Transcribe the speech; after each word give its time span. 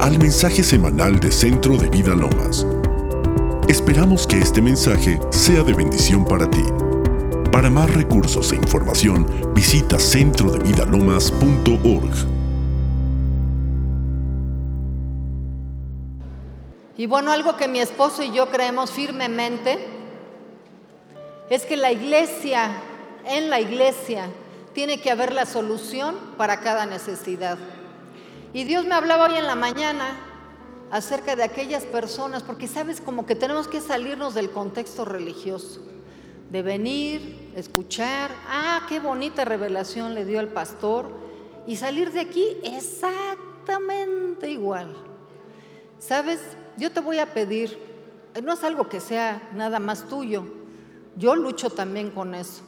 Al 0.00 0.18
mensaje 0.18 0.62
semanal 0.62 1.20
de 1.20 1.30
Centro 1.30 1.76
de 1.76 1.88
Vida 1.88 2.14
Lomas. 2.14 2.66
Esperamos 3.68 4.26
que 4.26 4.38
este 4.38 4.60
mensaje 4.60 5.20
sea 5.30 5.62
de 5.62 5.74
bendición 5.74 6.24
para 6.24 6.50
ti. 6.50 6.64
Para 7.52 7.70
más 7.70 7.94
recursos 7.94 8.52
e 8.52 8.56
información, 8.56 9.26
visita 9.54 9.98
centrodevidalomas.org. 9.98 12.14
Y 16.96 17.06
bueno, 17.06 17.32
algo 17.32 17.56
que 17.56 17.68
mi 17.68 17.80
esposo 17.80 18.22
y 18.22 18.32
yo 18.32 18.50
creemos 18.50 18.90
firmemente 18.90 19.78
es 21.48 21.64
que 21.64 21.76
la 21.76 21.92
iglesia, 21.92 22.70
en 23.24 23.50
la 23.50 23.60
iglesia, 23.60 24.28
tiene 24.74 25.00
que 25.00 25.10
haber 25.10 25.32
la 25.32 25.46
solución 25.46 26.16
para 26.36 26.60
cada 26.60 26.86
necesidad. 26.86 27.58
Y 28.52 28.64
Dios 28.64 28.84
me 28.84 28.96
hablaba 28.96 29.28
hoy 29.28 29.36
en 29.36 29.46
la 29.46 29.54
mañana 29.54 30.16
acerca 30.90 31.36
de 31.36 31.44
aquellas 31.44 31.84
personas, 31.84 32.42
porque 32.42 32.66
sabes 32.66 33.00
como 33.00 33.24
que 33.24 33.36
tenemos 33.36 33.68
que 33.68 33.80
salirnos 33.80 34.34
del 34.34 34.50
contexto 34.50 35.04
religioso, 35.04 35.80
de 36.50 36.62
venir, 36.62 37.52
escuchar, 37.54 38.32
ah, 38.48 38.84
qué 38.88 38.98
bonita 38.98 39.44
revelación 39.44 40.14
le 40.14 40.24
dio 40.24 40.40
al 40.40 40.48
pastor, 40.48 41.12
y 41.68 41.76
salir 41.76 42.10
de 42.10 42.18
aquí 42.20 42.56
exactamente 42.64 44.50
igual. 44.50 44.96
¿Sabes? 46.00 46.40
Yo 46.76 46.90
te 46.90 46.98
voy 46.98 47.20
a 47.20 47.32
pedir, 47.32 47.78
no 48.42 48.54
es 48.54 48.64
algo 48.64 48.88
que 48.88 48.98
sea 48.98 49.48
nada 49.54 49.78
más 49.78 50.08
tuyo, 50.08 50.42
yo 51.14 51.36
lucho 51.36 51.70
también 51.70 52.10
con 52.10 52.34
eso, 52.34 52.62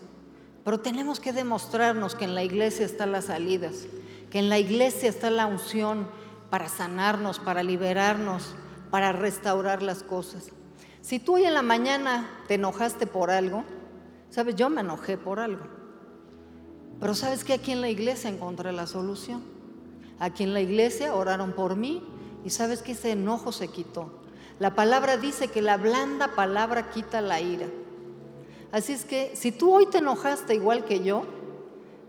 pero 0.65 0.79
tenemos 0.79 1.19
que 1.19 1.33
demostrarnos 1.33 2.15
que 2.15 2.25
en 2.25 2.37
la 2.37 2.45
iglesia 2.45 2.87
están 2.87 3.11
las 3.11 3.25
salidas 3.25 3.89
que 4.33 4.39
en 4.39 4.49
la 4.49 4.59
iglesia 4.59 5.11
está 5.11 5.29
la 5.29 5.45
unción 5.45 6.09
para 6.48 6.70
sanarnos, 6.70 7.39
para 7.39 7.62
liberarnos, 7.62 8.55
para 8.91 9.12
restaurar 9.12 9.83
las 9.83 10.03
cosas. 10.03 10.53
Si 11.03 11.19
tú 11.19 11.34
hoy 11.34 11.45
en 11.45 11.53
la 11.53 11.61
mañana 11.61 12.31
te 12.48 12.55
enojaste 12.55 13.06
por 13.06 13.31
algo, 13.31 13.62
sabes, 14.31 14.56
yo 14.56 14.71
me 14.71 14.81
enojé 14.81 15.19
por 15.19 15.39
algo. 15.39 15.67
Pero 16.98 17.15
sabes 17.15 17.45
que 17.45 17.53
aquí 17.53 17.73
en 17.73 17.83
la 17.83 17.91
iglesia 17.91 18.31
encontré 18.31 18.73
la 18.73 18.87
solución. 18.87 19.43
Aquí 20.19 20.45
en 20.45 20.55
la 20.55 20.62
iglesia 20.62 21.15
oraron 21.15 21.53
por 21.53 21.77
mí 21.77 22.03
y 22.43 22.49
sabes 22.49 22.81
que 22.81 22.93
ese 22.93 23.11
enojo 23.11 23.53
se 23.53 23.69
quitó. 23.69 24.23
La 24.59 24.75
palabra 24.75 25.19
dice 25.19 25.49
que 25.49 25.61
la 25.61 25.77
blanda 25.77 26.28
palabra 26.28 26.89
quita 26.89 27.21
la 27.21 27.43
ira. 27.43 27.67
Así 28.71 28.95
es 28.95 29.05
que 29.05 29.33
si 29.37 29.53
tú 29.53 29.75
hoy 29.75 29.91
te 29.91 29.99
enojaste 29.99 30.55
igual 30.55 30.87
que 30.87 31.05
yo, 31.05 31.27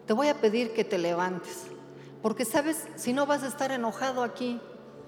te 0.06 0.14
voy 0.14 0.30
a 0.30 0.40
pedir 0.40 0.72
que 0.72 0.86
te 0.86 0.98
levantes. 0.98 1.73
Porque 2.24 2.46
sabes, 2.46 2.88
si 2.96 3.12
no 3.12 3.26
vas 3.26 3.44
a 3.44 3.48
estar 3.48 3.72
enojado 3.72 4.24
aquí, 4.24 4.62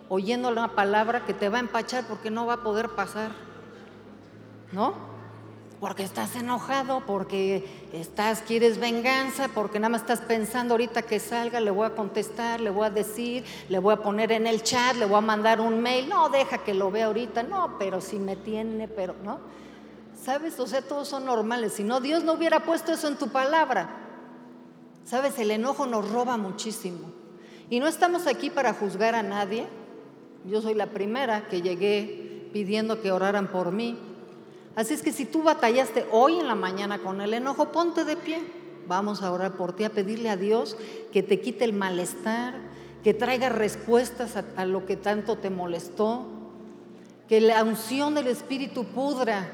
oyendo 0.10 0.52
la 0.52 0.68
palabra 0.76 1.26
que 1.26 1.34
te 1.34 1.48
va 1.48 1.58
a 1.58 1.62
empachar 1.62 2.06
porque 2.08 2.30
no 2.30 2.46
va 2.46 2.56
a 2.56 2.64
poder 2.64 2.90
pasar. 2.90 3.32
¿No? 4.74 4.94
Porque 5.80 6.04
estás 6.04 6.36
enojado, 6.36 7.06
porque 7.06 7.88
estás, 7.94 8.42
quieres 8.42 8.80
venganza, 8.82 9.48
porque 9.48 9.80
nada 9.80 9.90
más 9.90 10.02
estás 10.02 10.20
pensando 10.20 10.74
ahorita 10.74 11.04
que 11.04 11.22
salga, 11.22 11.62
le 11.62 11.72
voy 11.72 11.86
a 11.88 11.96
contestar, 11.96 12.60
le 12.60 12.70
voy 12.70 12.88
a 12.88 12.90
decir, 12.90 13.46
le 13.70 13.80
voy 13.80 13.94
a 13.94 13.98
poner 13.98 14.34
en 14.34 14.46
el 14.46 14.62
chat, 14.62 14.98
le 14.98 15.06
voy 15.06 15.18
a 15.18 15.22
mandar 15.22 15.62
un 15.62 15.82
mail. 15.82 16.10
No, 16.10 16.28
deja 16.28 16.58
que 16.58 16.74
lo 16.74 16.92
vea 16.92 17.06
ahorita. 17.06 17.44
No, 17.44 17.78
pero 17.80 18.02
si 18.02 18.20
me 18.20 18.36
tiene, 18.36 18.90
pero, 18.90 19.16
¿no? 19.24 19.40
¿Sabes? 20.22 20.60
O 20.60 20.68
sea, 20.68 20.82
todos 20.82 21.08
son 21.08 21.24
normales. 21.24 21.72
Si 21.74 21.84
no, 21.86 22.02
Dios 22.02 22.26
no 22.26 22.34
hubiera 22.34 22.60
puesto 22.66 22.92
eso 22.92 23.08
en 23.08 23.16
tu 23.16 23.30
palabra. 23.30 24.05
Sabes, 25.06 25.38
el 25.38 25.52
enojo 25.52 25.86
nos 25.86 26.10
roba 26.10 26.36
muchísimo. 26.36 27.12
Y 27.70 27.80
no 27.80 27.88
estamos 27.88 28.26
aquí 28.26 28.50
para 28.50 28.74
juzgar 28.74 29.14
a 29.14 29.22
nadie. 29.24 29.68
Yo 30.46 30.62
soy 30.62 30.74
la 30.74 30.88
primera 30.88 31.48
que 31.48 31.62
llegué 31.62 32.50
pidiendo 32.52 33.02
que 33.02 33.12
oraran 33.12 33.48
por 33.48 33.72
mí. 33.72 34.00
Así 34.76 34.96
es 34.96 35.04
que 35.04 35.12
si 35.12 35.26
tú 35.26 35.44
batallaste 35.44 36.08
hoy 36.12 36.40
en 36.40 36.48
la 36.48 36.56
mañana 36.56 37.00
con 37.00 37.22
el 37.22 37.34
enojo, 37.36 37.72
ponte 37.72 38.04
de 38.04 38.18
pie. 38.18 38.42
Vamos 38.88 39.22
a 39.22 39.32
orar 39.32 39.56
por 39.56 39.76
ti, 39.76 39.84
a 39.84 39.92
pedirle 39.92 40.30
a 40.30 40.38
Dios 40.38 40.76
que 41.14 41.24
te 41.24 41.40
quite 41.40 41.66
el 41.66 41.74
malestar, 41.74 42.56
que 43.04 43.14
traiga 43.14 43.50
respuestas 43.50 44.36
a, 44.36 44.66
lo 44.66 44.86
que 44.86 44.96
tanto 44.96 45.38
te 45.38 45.52
molestó, 45.52 46.26
que 47.28 47.42
la 47.42 47.64
unción 47.64 48.16
del 48.16 48.28
Espíritu 48.28 48.86
pudra 48.86 49.48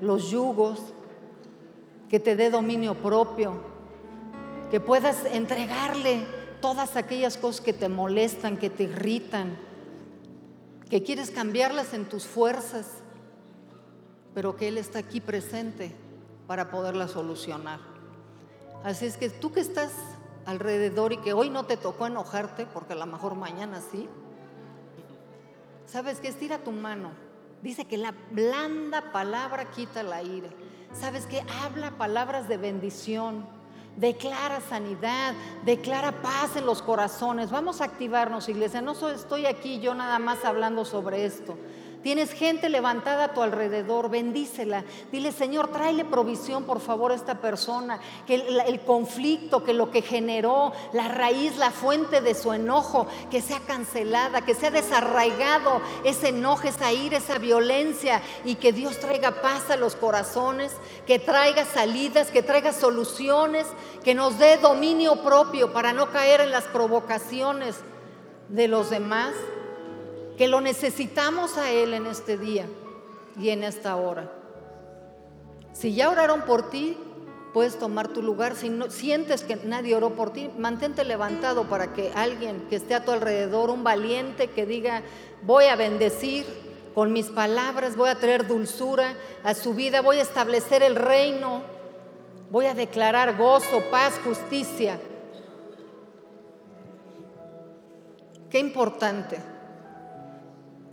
los 0.00 0.30
yugos, 0.30 0.80
que 2.08 2.20
te 2.20 2.36
dé 2.36 2.50
dominio 2.50 2.94
propio, 2.94 3.77
que 4.70 4.80
puedas 4.80 5.24
entregarle 5.24 6.26
todas 6.60 6.96
aquellas 6.96 7.36
cosas 7.36 7.60
que 7.60 7.72
te 7.72 7.88
molestan, 7.88 8.56
que 8.56 8.70
te 8.70 8.84
irritan, 8.84 9.56
que 10.90 11.02
quieres 11.02 11.30
cambiarlas 11.30 11.94
en 11.94 12.06
tus 12.06 12.26
fuerzas, 12.26 12.86
pero 14.34 14.56
que 14.56 14.68
Él 14.68 14.78
está 14.78 14.98
aquí 14.98 15.20
presente 15.20 15.94
para 16.46 16.70
poderlas 16.70 17.12
solucionar. 17.12 17.80
Así 18.84 19.06
es 19.06 19.16
que 19.16 19.30
tú 19.30 19.52
que 19.52 19.60
estás 19.60 19.92
alrededor 20.46 21.12
y 21.12 21.18
que 21.18 21.32
hoy 21.32 21.50
no 21.50 21.66
te 21.66 21.76
tocó 21.76 22.06
enojarte, 22.06 22.66
porque 22.66 22.92
a 22.92 22.96
lo 22.96 23.06
mejor 23.06 23.34
mañana 23.34 23.82
sí, 23.90 24.08
sabes 25.86 26.20
que 26.20 26.28
estira 26.28 26.58
tu 26.58 26.72
mano. 26.72 27.10
Dice 27.62 27.86
que 27.86 27.98
la 27.98 28.14
blanda 28.30 29.12
palabra 29.12 29.70
quita 29.70 30.02
la 30.02 30.22
ira. 30.22 30.48
Sabes 30.92 31.26
que 31.26 31.42
habla 31.62 31.98
palabras 31.98 32.48
de 32.48 32.56
bendición 32.56 33.57
declara 33.98 34.60
sanidad, 34.60 35.34
declara 35.64 36.22
paz 36.22 36.56
en 36.56 36.66
los 36.66 36.82
corazones. 36.82 37.50
Vamos 37.50 37.80
a 37.80 37.84
activarnos, 37.84 38.48
iglesia. 38.48 38.80
No 38.80 38.92
estoy 39.10 39.46
aquí 39.46 39.80
yo 39.80 39.94
nada 39.94 40.18
más 40.18 40.44
hablando 40.44 40.84
sobre 40.84 41.24
esto. 41.24 41.56
Tienes 42.02 42.32
gente 42.32 42.68
levantada 42.68 43.24
a 43.24 43.34
tu 43.34 43.42
alrededor, 43.42 44.08
bendícela. 44.08 44.84
Dile, 45.10 45.32
Señor, 45.32 45.72
tráele 45.72 46.04
provisión, 46.04 46.62
por 46.62 46.80
favor, 46.80 47.10
a 47.10 47.16
esta 47.16 47.40
persona. 47.40 47.98
Que 48.24 48.36
el, 48.36 48.80
conflicto, 48.82 49.64
que 49.64 49.74
lo 49.74 49.90
que 49.90 50.02
generó, 50.02 50.72
la 50.92 51.08
raíz, 51.08 51.56
la 51.56 51.72
fuente 51.72 52.20
de 52.20 52.36
su 52.36 52.52
enojo, 52.52 53.08
que 53.32 53.42
sea 53.42 53.58
cancelada, 53.60 54.42
que 54.42 54.54
sea 54.54 54.70
desarraigado 54.70 55.80
ese 56.04 56.28
enojo, 56.28 56.68
esa 56.68 56.92
ira, 56.92 57.18
esa 57.18 57.38
violencia. 57.38 58.22
Y 58.44 58.54
que 58.54 58.72
Dios 58.72 59.00
traiga 59.00 59.42
paz 59.42 59.68
a 59.70 59.76
los 59.76 59.96
corazones, 59.96 60.72
que 61.04 61.18
traiga 61.18 61.64
salidas, 61.64 62.30
que 62.30 62.44
traiga 62.44 62.72
soluciones, 62.72 63.66
que 64.04 64.14
nos 64.14 64.38
dé 64.38 64.56
dominio 64.58 65.24
propio 65.24 65.72
para 65.72 65.92
no 65.92 66.12
caer 66.12 66.42
en 66.42 66.52
las 66.52 66.64
provocaciones 66.64 67.74
de 68.48 68.68
los 68.68 68.88
demás 68.90 69.34
que 70.38 70.46
lo 70.46 70.60
necesitamos 70.60 71.58
a 71.58 71.72
Él 71.72 71.92
en 71.94 72.06
este 72.06 72.38
día 72.38 72.66
y 73.36 73.48
en 73.50 73.64
esta 73.64 73.96
hora. 73.96 74.30
Si 75.72 75.94
ya 75.94 76.08
oraron 76.10 76.42
por 76.42 76.70
ti, 76.70 76.96
puedes 77.52 77.76
tomar 77.76 78.08
tu 78.08 78.22
lugar. 78.22 78.54
Si 78.54 78.68
no, 78.68 78.88
sientes 78.88 79.42
que 79.42 79.56
nadie 79.56 79.96
oró 79.96 80.10
por 80.10 80.32
ti, 80.32 80.48
mantente 80.56 81.04
levantado 81.04 81.64
para 81.64 81.92
que 81.92 82.12
alguien 82.14 82.68
que 82.70 82.76
esté 82.76 82.94
a 82.94 83.04
tu 83.04 83.10
alrededor, 83.10 83.68
un 83.68 83.82
valiente 83.82 84.48
que 84.50 84.64
diga, 84.64 85.02
voy 85.42 85.64
a 85.64 85.74
bendecir 85.74 86.46
con 86.94 87.12
mis 87.12 87.26
palabras, 87.26 87.96
voy 87.96 88.08
a 88.08 88.20
traer 88.20 88.46
dulzura 88.46 89.14
a 89.42 89.54
su 89.54 89.74
vida, 89.74 90.02
voy 90.02 90.18
a 90.18 90.22
establecer 90.22 90.84
el 90.84 90.94
reino, 90.94 91.62
voy 92.50 92.66
a 92.66 92.74
declarar 92.74 93.36
gozo, 93.36 93.82
paz, 93.90 94.14
justicia. 94.24 95.00
Qué 98.50 98.60
importante 98.60 99.57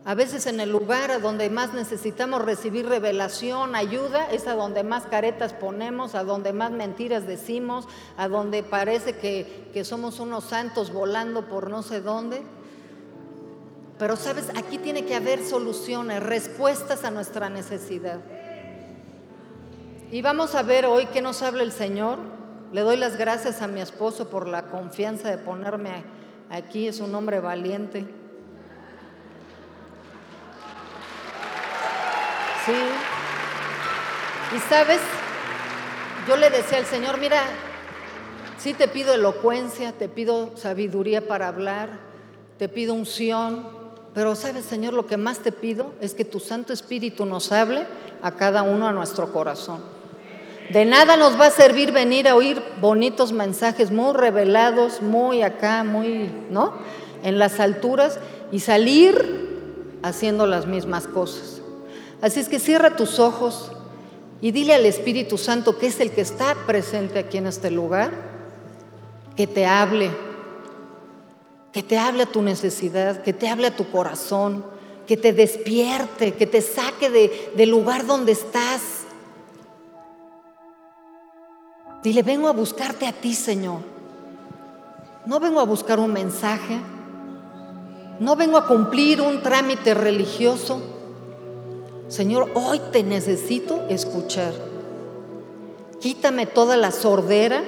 a 0.06 0.14
veces 0.14 0.46
en 0.46 0.60
el 0.60 0.72
lugar 0.72 1.20
donde 1.20 1.50
más 1.50 1.74
necesitamos 1.74 2.46
recibir 2.46 2.88
revelación, 2.88 3.76
ayuda, 3.76 4.30
es 4.32 4.46
a 4.46 4.54
donde 4.54 4.84
más 4.84 5.08
caretas 5.08 5.54
ponemos, 5.54 6.14
a 6.14 6.24
donde 6.24 6.54
más 6.54 6.70
mentiras 6.70 7.26
decimos, 7.26 7.88
a 8.16 8.28
donde 8.28 8.62
parece 8.62 9.18
que, 9.18 9.68
que 9.74 9.84
somos 9.84 10.20
unos 10.20 10.44
santos 10.44 10.94
volando 10.94 11.48
por 11.48 11.72
no 11.72 11.82
sé 11.82 12.02
dónde. 12.02 12.44
Pero 13.98 14.16
sabes, 14.16 14.50
aquí 14.56 14.78
tiene 14.78 15.06
que 15.06 15.16
haber 15.16 15.44
soluciones, 15.44 16.22
respuestas 16.22 17.04
a 17.04 17.10
nuestra 17.10 17.50
necesidad. 17.50 18.20
Y 20.12 20.22
vamos 20.22 20.54
a 20.54 20.62
ver 20.62 20.86
hoy 20.86 21.08
qué 21.08 21.24
nos 21.24 21.42
habla 21.42 21.64
el 21.64 21.72
Señor. 21.72 22.20
Le 22.72 22.82
doy 22.82 22.98
las 22.98 23.18
gracias 23.18 23.64
a 23.64 23.68
mi 23.68 23.82
esposo 23.82 24.30
por 24.30 24.48
la 24.48 24.68
confianza 24.68 25.32
de 25.32 25.40
ponerme 25.40 26.04
aquí, 26.52 26.88
es 26.88 27.00
un 27.00 27.16
hombre 27.16 27.40
valiente. 27.40 28.06
Sí. 32.66 32.72
Y 34.56 34.60
sabes, 34.70 35.00
yo 36.28 36.36
le 36.38 36.50
decía 36.50 36.80
al 36.80 36.86
Señor, 36.86 37.20
mira, 37.20 37.44
sí 38.58 38.74
te 38.74 38.88
pido 38.88 39.14
elocuencia, 39.14 39.92
te 39.92 40.10
pido 40.10 40.58
sabiduría 40.58 41.28
para 41.28 41.48
hablar, 41.48 41.90
te 42.58 42.68
pido 42.68 42.94
unción, 42.94 43.68
pero 44.16 44.36
sabes, 44.36 44.66
Señor, 44.66 44.94
lo 44.94 45.06
que 45.06 45.18
más 45.18 45.40
te 45.40 45.52
pido 45.52 45.94
es 46.02 46.14
que 46.14 46.26
tu 46.26 46.40
Santo 46.40 46.74
Espíritu 46.74 47.26
nos 47.26 47.52
hable 47.52 47.86
a 48.22 48.32
cada 48.32 48.64
uno 48.64 48.88
a 48.88 48.94
nuestro 48.94 49.32
corazón. 49.32 49.82
De 50.72 50.86
nada 50.86 51.18
nos 51.18 51.40
va 51.40 51.48
a 51.48 51.52
servir 51.52 51.92
venir 51.92 52.28
a 52.28 52.36
oír 52.36 52.64
bonitos 52.82 53.32
mensajes 53.32 53.92
muy 53.92 54.14
revelados, 54.14 55.02
muy 55.02 55.44
acá, 55.44 55.84
muy, 55.84 56.32
¿no? 56.50 56.74
En 57.24 57.38
las 57.38 57.60
alturas, 57.60 58.20
y 58.52 58.62
salir 58.62 60.00
haciendo 60.02 60.48
las 60.48 60.66
mismas 60.66 61.08
cosas. 61.08 61.55
Así 62.22 62.40
es 62.40 62.50
que 62.50 62.60
cierra 62.60 62.96
tus 62.96 63.20
ojos 63.20 63.72
y 64.42 64.52
dile 64.52 64.74
al 64.74 64.86
Espíritu 64.86 65.38
Santo, 65.38 65.78
que 65.78 65.88
es 65.88 66.00
el 66.00 66.12
que 66.12 66.22
está 66.22 66.56
presente 66.66 67.20
aquí 67.20 67.38
en 67.38 67.48
este 67.48 67.72
lugar, 67.72 68.12
que 69.36 69.48
te 69.48 69.66
hable, 69.66 70.12
que 71.72 71.84
te 71.84 71.98
hable 71.98 72.24
a 72.24 72.32
tu 72.32 72.42
necesidad, 72.42 73.22
que 73.22 73.34
te 73.34 73.50
hable 73.50 73.68
a 73.68 73.76
tu 73.76 73.90
corazón, 73.92 74.66
que 75.08 75.18
te 75.18 75.34
despierte, 75.34 76.34
que 76.34 76.48
te 76.48 76.62
saque 76.62 77.10
de, 77.10 77.52
del 77.56 77.70
lugar 77.70 78.06
donde 78.06 78.32
estás. 78.32 78.82
Dile, 82.04 82.24
vengo 82.24 82.48
a 82.48 82.54
buscarte 82.54 83.08
a 83.08 83.14
ti, 83.14 83.34
Señor. 83.34 83.80
No 85.26 85.40
vengo 85.40 85.60
a 85.60 85.66
buscar 85.66 86.00
un 86.00 86.14
mensaje, 86.14 86.80
no 88.20 88.36
vengo 88.36 88.58
a 88.58 88.68
cumplir 88.68 89.22
un 89.22 89.42
trámite 89.42 89.94
religioso. 89.94 90.95
Señor, 92.08 92.52
hoy 92.54 92.80
te 92.92 93.04
necesito 93.04 93.84
escuchar. 93.90 94.54
Quítame 96.00 96.46
toda 96.46 96.78
la 96.78 96.92
sordera, 96.92 97.64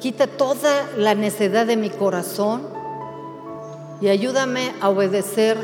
quita 0.00 0.26
toda 0.26 0.88
la 0.96 1.14
necedad 1.14 1.66
de 1.66 1.76
mi 1.76 1.90
corazón 1.90 2.62
y 4.00 4.08
ayúdame 4.08 4.72
a 4.80 4.88
obedecer 4.88 5.58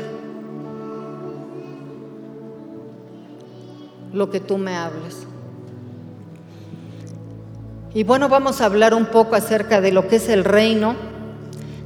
lo 4.13 4.29
que 4.29 4.39
tú 4.39 4.59
me 4.59 4.75
hables. 4.75 5.25
Y 7.95 8.03
bueno, 8.03 8.29
vamos 8.29 8.61
a 8.61 8.65
hablar 8.65 8.93
un 8.93 9.07
poco 9.07 9.35
acerca 9.35 9.81
de 9.81 9.91
lo 9.91 10.07
que 10.07 10.17
es 10.17 10.29
el 10.29 10.43
reino. 10.43 10.95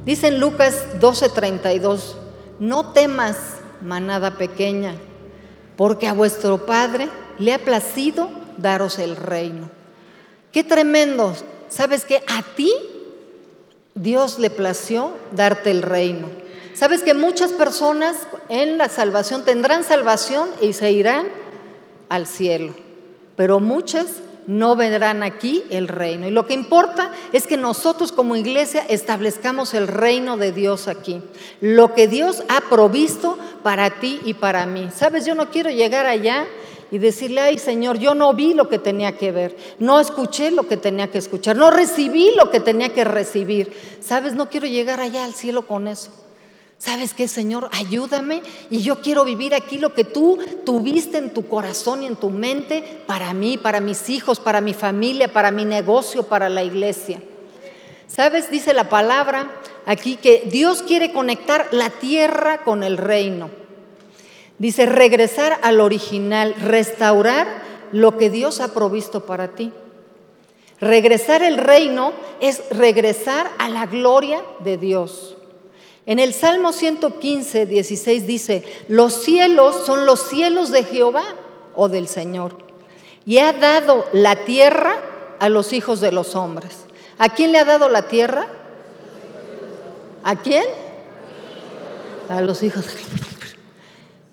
Dice 0.04 0.28
en 0.28 0.38
Lucas 0.38 0.84
12:32, 1.00 2.14
no 2.60 2.92
temas, 2.92 3.38
manada 3.80 4.36
pequeña, 4.36 4.94
porque 5.76 6.06
a 6.06 6.12
vuestro 6.12 6.66
Padre 6.66 7.08
le 7.38 7.52
ha 7.52 7.58
placido 7.58 8.30
daros 8.58 8.98
el 8.98 9.16
reino. 9.16 9.70
Qué 10.52 10.64
tremendo. 10.64 11.34
¿Sabes 11.68 12.04
que 12.04 12.22
A 12.28 12.42
ti 12.54 12.72
Dios 13.94 14.38
le 14.38 14.50
plació 14.50 15.12
darte 15.32 15.70
el 15.70 15.82
reino. 15.82 16.28
¿Sabes 16.74 17.02
que 17.02 17.14
muchas 17.14 17.52
personas 17.52 18.16
en 18.48 18.78
la 18.78 18.88
salvación 18.88 19.44
tendrán 19.44 19.84
salvación 19.84 20.48
y 20.60 20.72
se 20.72 20.90
irán 20.90 21.28
al 22.08 22.26
cielo? 22.26 22.74
Pero 23.36 23.60
muchas 23.60 24.06
no 24.46 24.76
vendrán 24.76 25.22
aquí 25.22 25.64
el 25.70 25.88
reino. 25.88 26.26
Y 26.26 26.30
lo 26.30 26.46
que 26.46 26.54
importa 26.54 27.10
es 27.32 27.46
que 27.46 27.56
nosotros 27.56 28.12
como 28.12 28.36
iglesia 28.36 28.84
establezcamos 28.88 29.74
el 29.74 29.88
reino 29.88 30.36
de 30.36 30.52
Dios 30.52 30.88
aquí. 30.88 31.20
Lo 31.60 31.94
que 31.94 32.08
Dios 32.08 32.42
ha 32.48 32.60
provisto 32.68 33.38
para 33.62 34.00
ti 34.00 34.20
y 34.24 34.34
para 34.34 34.66
mí. 34.66 34.88
Sabes, 34.94 35.24
yo 35.24 35.34
no 35.34 35.50
quiero 35.50 35.70
llegar 35.70 36.06
allá 36.06 36.46
y 36.90 36.98
decirle, 36.98 37.40
ay 37.40 37.58
Señor, 37.58 37.98
yo 37.98 38.14
no 38.14 38.34
vi 38.34 38.54
lo 38.54 38.68
que 38.68 38.78
tenía 38.78 39.16
que 39.16 39.32
ver, 39.32 39.56
no 39.80 39.98
escuché 39.98 40.50
lo 40.50 40.68
que 40.68 40.76
tenía 40.76 41.10
que 41.10 41.18
escuchar, 41.18 41.56
no 41.56 41.70
recibí 41.70 42.30
lo 42.36 42.50
que 42.50 42.60
tenía 42.60 42.90
que 42.90 43.04
recibir. 43.04 43.72
Sabes, 44.00 44.34
no 44.34 44.48
quiero 44.48 44.66
llegar 44.66 45.00
allá 45.00 45.24
al 45.24 45.34
cielo 45.34 45.66
con 45.66 45.88
eso. 45.88 46.10
¿Sabes 46.84 47.14
qué, 47.14 47.28
Señor? 47.28 47.70
Ayúdame 47.72 48.42
y 48.68 48.82
yo 48.82 49.00
quiero 49.00 49.24
vivir 49.24 49.54
aquí 49.54 49.78
lo 49.78 49.94
que 49.94 50.04
tú 50.04 50.38
tuviste 50.66 51.16
en 51.16 51.32
tu 51.32 51.48
corazón 51.48 52.02
y 52.02 52.06
en 52.06 52.14
tu 52.14 52.28
mente 52.28 53.00
para 53.06 53.32
mí, 53.32 53.56
para 53.56 53.80
mis 53.80 54.10
hijos, 54.10 54.38
para 54.38 54.60
mi 54.60 54.74
familia, 54.74 55.32
para 55.32 55.50
mi 55.50 55.64
negocio, 55.64 56.24
para 56.24 56.50
la 56.50 56.62
iglesia. 56.62 57.22
¿Sabes? 58.06 58.50
Dice 58.50 58.74
la 58.74 58.90
palabra 58.90 59.50
aquí 59.86 60.16
que 60.16 60.42
Dios 60.52 60.82
quiere 60.82 61.10
conectar 61.10 61.68
la 61.70 61.88
tierra 61.88 62.58
con 62.64 62.82
el 62.82 62.98
reino. 62.98 63.48
Dice 64.58 64.84
regresar 64.84 65.58
al 65.62 65.80
original, 65.80 66.54
restaurar 66.60 67.46
lo 67.92 68.18
que 68.18 68.28
Dios 68.28 68.60
ha 68.60 68.74
provisto 68.74 69.24
para 69.24 69.48
ti. 69.54 69.72
Regresar 70.80 71.42
el 71.42 71.56
reino 71.56 72.12
es 72.40 72.62
regresar 72.68 73.50
a 73.56 73.70
la 73.70 73.86
gloria 73.86 74.42
de 74.58 74.76
Dios. 74.76 75.33
En 76.06 76.18
el 76.18 76.34
Salmo 76.34 76.72
115, 76.72 77.66
16 77.66 78.26
dice, 78.26 78.64
los 78.88 79.22
cielos 79.22 79.86
son 79.86 80.04
los 80.04 80.28
cielos 80.28 80.70
de 80.70 80.84
Jehová 80.84 81.24
o 81.74 81.88
del 81.88 82.08
Señor, 82.08 82.58
y 83.24 83.38
ha 83.38 83.54
dado 83.54 84.04
la 84.12 84.44
tierra 84.44 84.96
a 85.38 85.48
los 85.48 85.72
hijos 85.72 86.00
de 86.00 86.12
los 86.12 86.36
hombres. 86.36 86.84
¿A 87.16 87.30
quién 87.30 87.52
le 87.52 87.58
ha 87.58 87.64
dado 87.64 87.88
la 87.88 88.06
tierra? 88.08 88.48
¿A 90.22 90.36
quién? 90.36 90.64
A 92.28 92.42
los 92.42 92.62
hijos. 92.62 92.84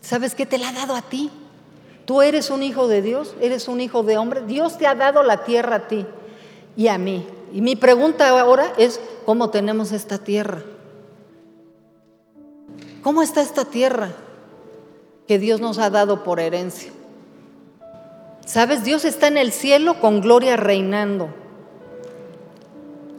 ¿Sabes 0.01 0.35
qué 0.35 0.45
te 0.45 0.57
la 0.57 0.69
ha 0.69 0.73
dado 0.73 0.95
a 0.95 1.01
ti? 1.01 1.29
Tú 2.05 2.21
eres 2.21 2.49
un 2.49 2.63
hijo 2.63 2.89
de 2.89 3.01
Dios, 3.01 3.33
eres 3.39 3.69
un 3.69 3.79
hijo 3.79 4.03
de 4.03 4.17
hombre. 4.17 4.41
Dios 4.41 4.77
te 4.77 4.87
ha 4.87 4.95
dado 4.95 5.23
la 5.23 5.45
tierra 5.45 5.77
a 5.77 5.87
ti 5.87 6.05
y 6.75 6.87
a 6.87 6.97
mí. 6.97 7.25
Y 7.53 7.61
mi 7.61 7.77
pregunta 7.77 8.27
ahora 8.27 8.73
es, 8.77 8.99
¿cómo 9.25 9.49
tenemos 9.49 9.93
esta 9.93 10.17
tierra? 10.17 10.63
¿Cómo 13.01 13.21
está 13.23 13.41
esta 13.41 13.65
tierra 13.65 14.09
que 15.27 15.39
Dios 15.39 15.59
nos 15.59 15.79
ha 15.79 15.89
dado 15.89 16.23
por 16.23 16.39
herencia? 16.39 16.91
¿Sabes? 18.45 18.83
Dios 18.83 19.05
está 19.05 19.27
en 19.27 19.37
el 19.37 19.51
cielo 19.51 19.99
con 19.99 20.21
gloria 20.21 20.55
reinando. 20.57 21.29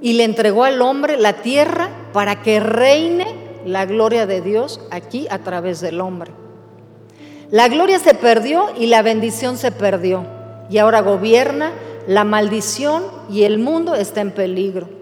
Y 0.00 0.14
le 0.14 0.24
entregó 0.24 0.64
al 0.64 0.82
hombre 0.82 1.16
la 1.16 1.34
tierra 1.42 1.88
para 2.12 2.42
que 2.42 2.60
reine 2.60 3.26
la 3.64 3.86
gloria 3.86 4.26
de 4.26 4.40
Dios 4.40 4.80
aquí 4.90 5.26
a 5.30 5.38
través 5.38 5.80
del 5.80 6.00
hombre. 6.00 6.32
La 7.50 7.68
gloria 7.68 7.98
se 7.98 8.14
perdió 8.14 8.70
y 8.78 8.86
la 8.86 9.02
bendición 9.02 9.56
se 9.56 9.72
perdió. 9.72 10.24
Y 10.70 10.78
ahora 10.78 11.00
gobierna 11.00 11.72
la 12.06 12.24
maldición 12.24 13.04
y 13.30 13.42
el 13.44 13.58
mundo 13.58 13.94
está 13.94 14.20
en 14.20 14.32
peligro. 14.32 15.01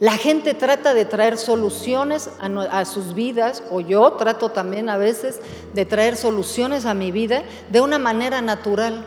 La 0.00 0.12
gente 0.12 0.54
trata 0.54 0.94
de 0.94 1.04
traer 1.04 1.36
soluciones 1.38 2.30
a, 2.40 2.84
sus 2.84 3.14
vidas, 3.14 3.64
o 3.70 3.80
yo 3.80 4.12
trato 4.12 4.50
también 4.50 4.88
a 4.88 4.96
veces 4.96 5.40
de 5.74 5.84
traer 5.86 6.16
soluciones 6.16 6.86
a 6.86 6.94
mi 6.94 7.10
vida 7.10 7.42
de 7.70 7.80
una 7.80 7.98
manera 7.98 8.40
natural, 8.40 9.04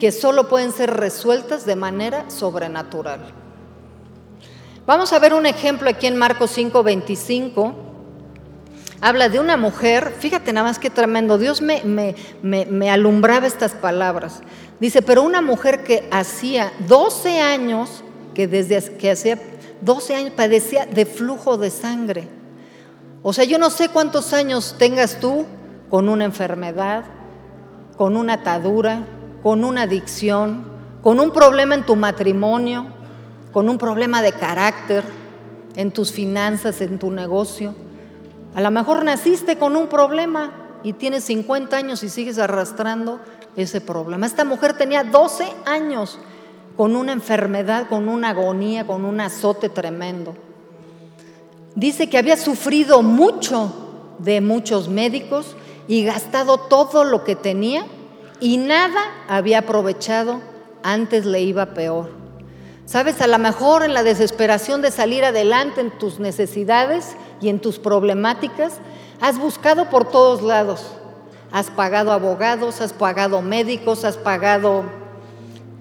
que 0.00 0.12
solo 0.12 0.48
pueden 0.48 0.72
ser 0.72 0.94
resueltas 0.94 1.66
de 1.66 1.76
manera 1.76 2.30
sobrenatural. 2.30 3.20
Vamos 4.86 5.12
a 5.12 5.18
ver 5.18 5.34
un 5.34 5.44
ejemplo 5.44 5.90
aquí 5.90 6.06
en 6.06 6.16
Marcos 6.16 6.56
5:25. 6.56 7.74
Habla 9.02 9.28
de 9.28 9.38
una 9.38 9.58
mujer, 9.58 10.14
fíjate 10.18 10.54
nada 10.54 10.68
más 10.68 10.78
qué 10.78 10.88
tremendo, 10.88 11.36
Dios 11.36 11.60
me, 11.60 11.82
me 12.42 12.90
alumbraba 12.90 13.46
estas 13.46 13.72
palabras. 13.72 14.40
Dice, 14.80 15.02
pero 15.02 15.22
una 15.22 15.42
mujer 15.42 15.84
que 15.84 16.08
hacía 16.10 16.72
12 16.86 17.40
años 17.40 18.02
que 18.36 18.46
desde 18.46 18.98
que 18.98 19.10
hacía 19.10 19.38
12 19.80 20.14
años 20.14 20.32
padecía 20.36 20.84
de 20.84 21.06
flujo 21.06 21.56
de 21.56 21.70
sangre. 21.70 22.28
O 23.22 23.32
sea, 23.32 23.44
yo 23.44 23.58
no 23.58 23.70
sé 23.70 23.88
cuántos 23.88 24.34
años 24.34 24.74
tengas 24.78 25.20
tú 25.20 25.46
con 25.88 26.10
una 26.10 26.26
enfermedad, 26.26 27.04
con 27.96 28.14
una 28.14 28.34
atadura, 28.34 29.06
con 29.42 29.64
una 29.64 29.84
adicción, 29.84 30.66
con 31.00 31.18
un 31.18 31.30
problema 31.30 31.76
en 31.76 31.86
tu 31.86 31.96
matrimonio, 31.96 32.88
con 33.52 33.70
un 33.70 33.78
problema 33.78 34.20
de 34.20 34.32
carácter, 34.32 35.02
en 35.74 35.90
tus 35.90 36.12
finanzas, 36.12 36.82
en 36.82 36.98
tu 36.98 37.10
negocio. 37.10 37.74
A 38.54 38.60
lo 38.60 38.70
mejor 38.70 39.02
naciste 39.02 39.56
con 39.56 39.76
un 39.76 39.86
problema 39.86 40.78
y 40.82 40.92
tienes 40.92 41.24
50 41.24 41.74
años 41.74 42.02
y 42.02 42.10
sigues 42.10 42.38
arrastrando 42.38 43.18
ese 43.56 43.80
problema. 43.80 44.26
Esta 44.26 44.44
mujer 44.44 44.76
tenía 44.76 45.04
12 45.04 45.46
años 45.64 46.18
con 46.76 46.94
una 46.94 47.12
enfermedad, 47.12 47.88
con 47.88 48.08
una 48.08 48.30
agonía, 48.30 48.86
con 48.86 49.04
un 49.04 49.20
azote 49.20 49.68
tremendo. 49.68 50.34
Dice 51.74 52.08
que 52.08 52.18
había 52.18 52.36
sufrido 52.36 53.02
mucho 53.02 53.72
de 54.18 54.40
muchos 54.40 54.88
médicos 54.88 55.56
y 55.88 56.04
gastado 56.04 56.58
todo 56.58 57.04
lo 57.04 57.24
que 57.24 57.36
tenía 57.36 57.84
y 58.40 58.58
nada 58.58 59.00
había 59.28 59.60
aprovechado, 59.60 60.40
antes 60.82 61.24
le 61.24 61.40
iba 61.42 61.74
peor. 61.74 62.10
Sabes, 62.84 63.20
a 63.20 63.26
lo 63.26 63.38
mejor 63.38 63.82
en 63.82 63.94
la 63.94 64.04
desesperación 64.04 64.80
de 64.80 64.90
salir 64.90 65.24
adelante 65.24 65.80
en 65.80 65.90
tus 65.98 66.20
necesidades 66.20 67.16
y 67.40 67.48
en 67.48 67.58
tus 67.58 67.78
problemáticas, 67.78 68.74
has 69.20 69.38
buscado 69.38 69.90
por 69.90 70.08
todos 70.08 70.42
lados. 70.42 70.86
Has 71.50 71.70
pagado 71.70 72.12
abogados, 72.12 72.80
has 72.80 72.92
pagado 72.92 73.42
médicos, 73.42 74.04
has 74.04 74.16
pagado, 74.16 74.84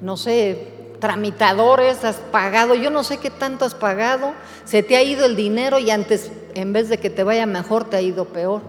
no 0.02 0.18
sé, 0.18 0.75
tramitadores, 1.06 2.04
has 2.04 2.16
pagado, 2.16 2.74
yo 2.74 2.90
no 2.90 3.04
sé 3.04 3.20
qué 3.20 3.30
tanto 3.30 3.64
has 3.64 3.76
pagado, 3.76 4.34
se 4.64 4.82
te 4.82 4.96
ha 4.96 5.04
ido 5.04 5.24
el 5.24 5.36
dinero 5.36 5.78
y 5.78 5.92
antes, 5.92 6.32
en 6.56 6.74
vez 6.74 6.90
de 6.90 6.98
que 6.98 7.12
te 7.12 7.24
vaya 7.24 7.46
mejor, 7.46 7.84
te 7.88 7.98
ha 7.98 8.02
ido 8.02 8.26
peor. 8.26 8.64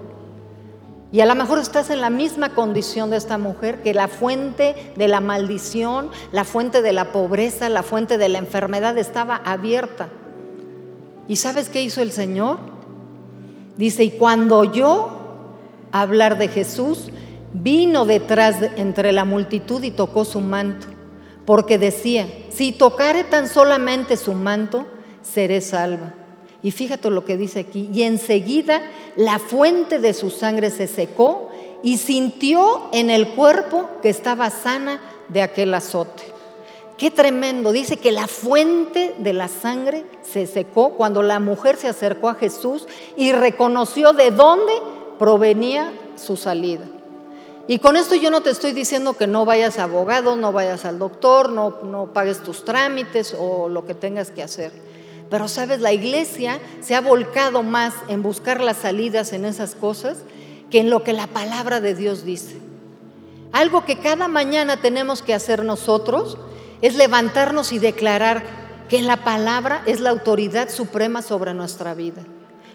Y 1.11 1.23
a 1.23 1.27
lo 1.27 1.35
mejor 1.35 1.59
estás 1.59 1.89
en 1.89 2.03
la 2.03 2.11
misma 2.11 2.51
condición 2.51 3.09
de 3.09 3.17
esta 3.17 3.39
mujer, 3.39 3.81
que 3.81 3.95
la 3.95 4.07
fuente 4.09 4.93
de 4.97 5.09
la 5.09 5.21
maldición, 5.21 6.11
la 6.31 6.45
fuente 6.45 6.83
de 6.83 6.93
la 6.93 7.11
pobreza, 7.11 7.71
la 7.71 7.83
fuente 7.83 8.19
de 8.19 8.29
la 8.29 8.37
enfermedad 8.37 8.99
estaba 8.99 9.37
abierta. 9.37 10.11
¿Y 11.29 11.37
sabes 11.37 11.71
qué 11.71 11.81
hizo 11.81 12.03
el 12.03 12.13
Señor? 12.13 12.59
Dice, 13.79 14.05
y 14.05 14.11
cuando 14.11 14.59
oyó 14.59 15.09
hablar 15.91 16.37
de 16.37 16.49
Jesús, 16.49 17.09
vino 17.55 18.05
detrás 18.05 18.57
entre 18.77 19.13
la 19.13 19.25
multitud 19.25 19.83
y 19.83 19.91
tocó 19.91 20.27
su 20.27 20.43
manto, 20.43 20.87
porque 21.47 21.79
decía, 21.79 22.29
si 22.51 22.73
tocare 22.73 23.25
tan 23.25 23.49
solamente 23.49 24.17
su 24.17 24.35
manto, 24.35 24.85
seré 25.23 25.61
salva. 25.61 26.15
Y 26.63 26.73
fíjate 26.73 27.11
lo 27.11 27.25
que 27.25 27.37
dice 27.37 27.61
aquí, 27.61 27.89
y 27.93 28.03
enseguida 28.03 28.83
la 29.15 29.39
fuente 29.39 30.01
de 30.01 30.13
su 30.13 30.31
sangre 30.31 30.71
se 30.71 30.89
secó 30.89 31.49
y 31.83 31.99
sintió 31.99 32.89
en 32.93 33.11
el 33.11 33.29
cuerpo 33.29 33.89
que 34.03 34.09
estaba 34.09 34.51
sana 34.51 35.01
de 35.29 35.43
aquel 35.43 35.73
azote. 35.75 36.25
Qué 36.99 37.11
tremendo. 37.11 37.73
Dice 37.73 37.99
que 37.99 38.11
la 38.11 38.27
fuente 38.27 39.15
de 39.19 39.33
la 39.33 39.49
sangre 39.49 40.05
se 40.23 40.47
secó 40.47 40.95
cuando 40.95 41.23
la 41.23 41.41
mujer 41.41 41.77
se 41.77 41.89
acercó 41.89 42.29
a 42.29 42.35
Jesús 42.35 42.89
y 43.17 43.33
reconoció 43.33 44.13
de 44.15 44.31
dónde 44.31 44.73
provenía 45.19 45.93
su 46.17 46.37
salida. 46.37 46.87
Y 47.69 47.79
con 47.81 47.97
esto 47.97 48.15
yo 48.15 48.31
no 48.31 48.43
te 48.43 48.51
estoy 48.51 48.73
diciendo 48.73 49.15
que 49.15 49.27
no 49.27 49.45
vayas 49.45 49.79
a 49.79 49.85
abogado, 49.85 50.37
no 50.37 50.53
vayas 50.53 50.85
al 50.85 50.99
doctor, 50.99 51.51
no, 51.51 51.79
no 51.83 52.13
pagues 52.13 52.43
tus 52.43 52.65
trámites 52.65 53.35
o 53.39 53.69
lo 53.69 53.85
que 53.85 53.95
tengas 53.95 54.31
que 54.31 54.43
hacer. 54.43 54.73
Pero 55.29 55.49
sabes, 55.49 55.81
la 55.81 55.93
iglesia 55.93 56.61
se 56.81 56.95
ha 56.95 57.01
volcado 57.01 57.65
más 57.65 57.93
en 58.09 58.23
buscar 58.23 58.61
las 58.61 58.77
salidas 58.77 59.33
en 59.33 59.45
esas 59.45 59.75
cosas 59.75 60.19
que 60.71 60.81
en 60.81 60.91
lo 60.91 61.03
que 61.03 61.13
la 61.13 61.27
palabra 61.27 61.81
de 61.81 61.95
Dios 61.95 62.25
dice. 62.25 62.61
Algo 63.53 63.85
que 63.85 63.99
cada 63.99 64.29
mañana 64.29 64.77
tenemos 64.77 65.23
que 65.23 65.35
hacer 65.35 65.65
nosotros 65.65 66.39
es 66.83 66.95
levantarnos 66.95 67.73
y 67.73 67.79
declarar 67.79 68.45
que 68.89 69.03
la 69.03 69.25
palabra 69.25 69.83
es 69.87 70.01
la 70.01 70.11
autoridad 70.11 70.69
suprema 70.69 71.23
sobre 71.23 71.55
nuestra 71.55 71.95
vida. 71.95 72.23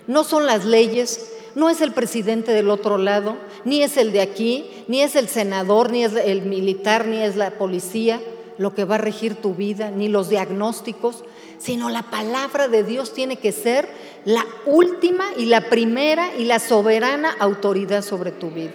No 0.07 0.23
son 0.23 0.45
las 0.45 0.65
leyes, 0.65 1.31
no 1.55 1.69
es 1.69 1.81
el 1.81 1.91
presidente 1.91 2.51
del 2.51 2.69
otro 2.69 2.97
lado, 2.97 3.35
ni 3.65 3.83
es 3.83 3.97
el 3.97 4.11
de 4.11 4.21
aquí, 4.21 4.69
ni 4.87 5.01
es 5.01 5.15
el 5.15 5.27
senador, 5.27 5.91
ni 5.91 6.03
es 6.03 6.13
el 6.13 6.43
militar, 6.43 7.05
ni 7.05 7.17
es 7.17 7.35
la 7.35 7.51
policía 7.51 8.21
lo 8.57 8.75
que 8.75 8.85
va 8.85 8.95
a 8.95 8.99
regir 8.99 9.35
tu 9.35 9.55
vida, 9.55 9.91
ni 9.91 10.07
los 10.07 10.29
diagnósticos, 10.29 11.23
sino 11.57 11.89
la 11.89 12.03
palabra 12.03 12.67
de 12.67 12.83
Dios 12.83 13.13
tiene 13.13 13.37
que 13.37 13.51
ser 13.51 13.89
la 14.25 14.45
última 14.65 15.25
y 15.37 15.45
la 15.45 15.61
primera 15.61 16.35
y 16.37 16.45
la 16.45 16.59
soberana 16.59 17.35
autoridad 17.39 18.03
sobre 18.03 18.31
tu 18.31 18.51
vida. 18.51 18.71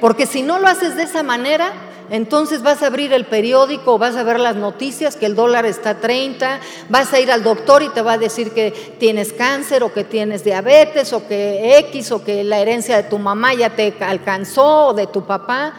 Porque 0.00 0.26
si 0.26 0.42
no 0.42 0.58
lo 0.58 0.68
haces 0.68 0.96
de 0.96 1.04
esa 1.04 1.22
manera, 1.22 1.72
entonces 2.10 2.62
vas 2.62 2.82
a 2.82 2.88
abrir 2.88 3.12
el 3.12 3.24
periódico, 3.24 3.98
vas 3.98 4.16
a 4.16 4.22
ver 4.22 4.38
las 4.38 4.56
noticias 4.56 5.16
que 5.16 5.26
el 5.26 5.34
dólar 5.34 5.64
está 5.64 5.90
a 5.90 6.00
30, 6.00 6.60
vas 6.88 7.12
a 7.12 7.20
ir 7.20 7.30
al 7.30 7.42
doctor 7.42 7.82
y 7.82 7.88
te 7.88 8.02
va 8.02 8.12
a 8.12 8.18
decir 8.18 8.52
que 8.52 8.96
tienes 8.98 9.32
cáncer 9.32 9.82
o 9.82 9.92
que 9.92 10.04
tienes 10.04 10.44
diabetes 10.44 11.12
o 11.12 11.26
que 11.26 11.78
X 11.78 12.12
o 12.12 12.22
que 12.22 12.44
la 12.44 12.58
herencia 12.58 12.96
de 12.96 13.04
tu 13.04 13.18
mamá 13.18 13.54
ya 13.54 13.70
te 13.70 13.94
alcanzó 14.00 14.88
o 14.88 14.94
de 14.94 15.06
tu 15.06 15.24
papá. 15.24 15.74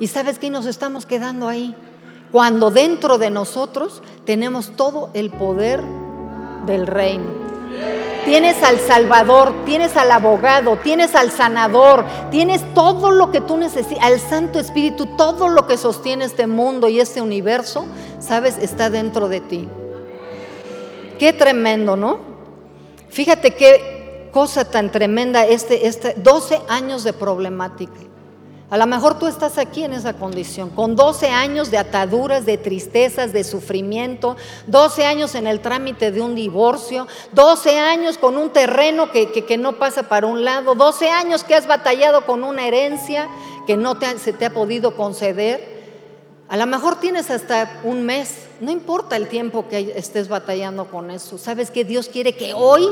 Y 0.00 0.08
sabes 0.08 0.38
que 0.38 0.50
nos 0.50 0.66
estamos 0.66 1.06
quedando 1.06 1.48
ahí. 1.48 1.74
Cuando 2.32 2.70
dentro 2.70 3.18
de 3.18 3.30
nosotros 3.30 4.02
tenemos 4.24 4.76
todo 4.76 5.10
el 5.14 5.30
poder 5.30 5.82
del 6.66 6.86
reino. 6.86 7.47
Tienes 8.28 8.62
al 8.62 8.78
Salvador, 8.78 9.54
tienes 9.64 9.96
al 9.96 10.12
abogado, 10.12 10.76
tienes 10.76 11.14
al 11.14 11.30
sanador, 11.30 12.04
tienes 12.30 12.62
todo 12.74 13.10
lo 13.10 13.30
que 13.30 13.40
tú 13.40 13.56
necesitas, 13.56 14.04
al 14.04 14.20
Santo 14.20 14.60
Espíritu, 14.60 15.06
todo 15.16 15.48
lo 15.48 15.66
que 15.66 15.78
sostiene 15.78 16.26
este 16.26 16.46
mundo 16.46 16.90
y 16.90 17.00
este 17.00 17.22
universo, 17.22 17.86
sabes, 18.18 18.58
está 18.58 18.90
dentro 18.90 19.30
de 19.30 19.40
ti. 19.40 19.66
Qué 21.18 21.32
tremendo, 21.32 21.96
¿no? 21.96 22.18
Fíjate 23.08 23.54
qué 23.54 24.28
cosa 24.30 24.66
tan 24.66 24.92
tremenda 24.92 25.46
este, 25.46 25.86
este 25.86 26.12
12 26.18 26.60
años 26.68 27.04
de 27.04 27.14
problemática. 27.14 28.07
A 28.70 28.76
lo 28.76 28.86
mejor 28.86 29.18
tú 29.18 29.26
estás 29.26 29.56
aquí 29.56 29.82
en 29.84 29.94
esa 29.94 30.12
condición, 30.12 30.68
con 30.68 30.94
12 30.94 31.30
años 31.30 31.70
de 31.70 31.78
ataduras, 31.78 32.44
de 32.44 32.58
tristezas, 32.58 33.32
de 33.32 33.42
sufrimiento, 33.42 34.36
12 34.66 35.06
años 35.06 35.34
en 35.34 35.46
el 35.46 35.60
trámite 35.60 36.10
de 36.12 36.20
un 36.20 36.34
divorcio, 36.34 37.06
12 37.32 37.78
años 37.78 38.18
con 38.18 38.36
un 38.36 38.50
terreno 38.50 39.10
que, 39.10 39.56
no 39.58 39.78
pasa 39.78 40.02
para 40.02 40.26
un 40.26 40.44
lado, 40.44 40.74
12 40.74 41.08
años 41.08 41.44
que 41.44 41.54
has 41.54 41.66
batallado 41.66 42.26
con 42.26 42.44
una 42.44 42.66
herencia 42.66 43.28
que 43.66 43.78
no 43.78 43.96
se 44.18 44.34
te 44.34 44.44
ha 44.44 44.52
podido 44.52 44.94
conceder. 44.94 45.77
A 46.48 46.56
lo 46.56 46.66
mejor 46.66 46.98
tienes 46.98 47.30
hasta 47.30 47.80
un 47.84 48.06
mes, 48.06 48.46
no 48.60 48.70
importa 48.70 49.16
el 49.16 49.28
tiempo 49.28 49.68
que 49.68 49.92
estés 49.96 50.28
batallando 50.28 50.86
con 50.86 51.10
eso. 51.10 51.36
Sabes 51.36 51.70
que 51.70 51.84
Dios 51.84 52.08
quiere 52.08 52.36
que 52.36 52.54
hoy 52.54 52.86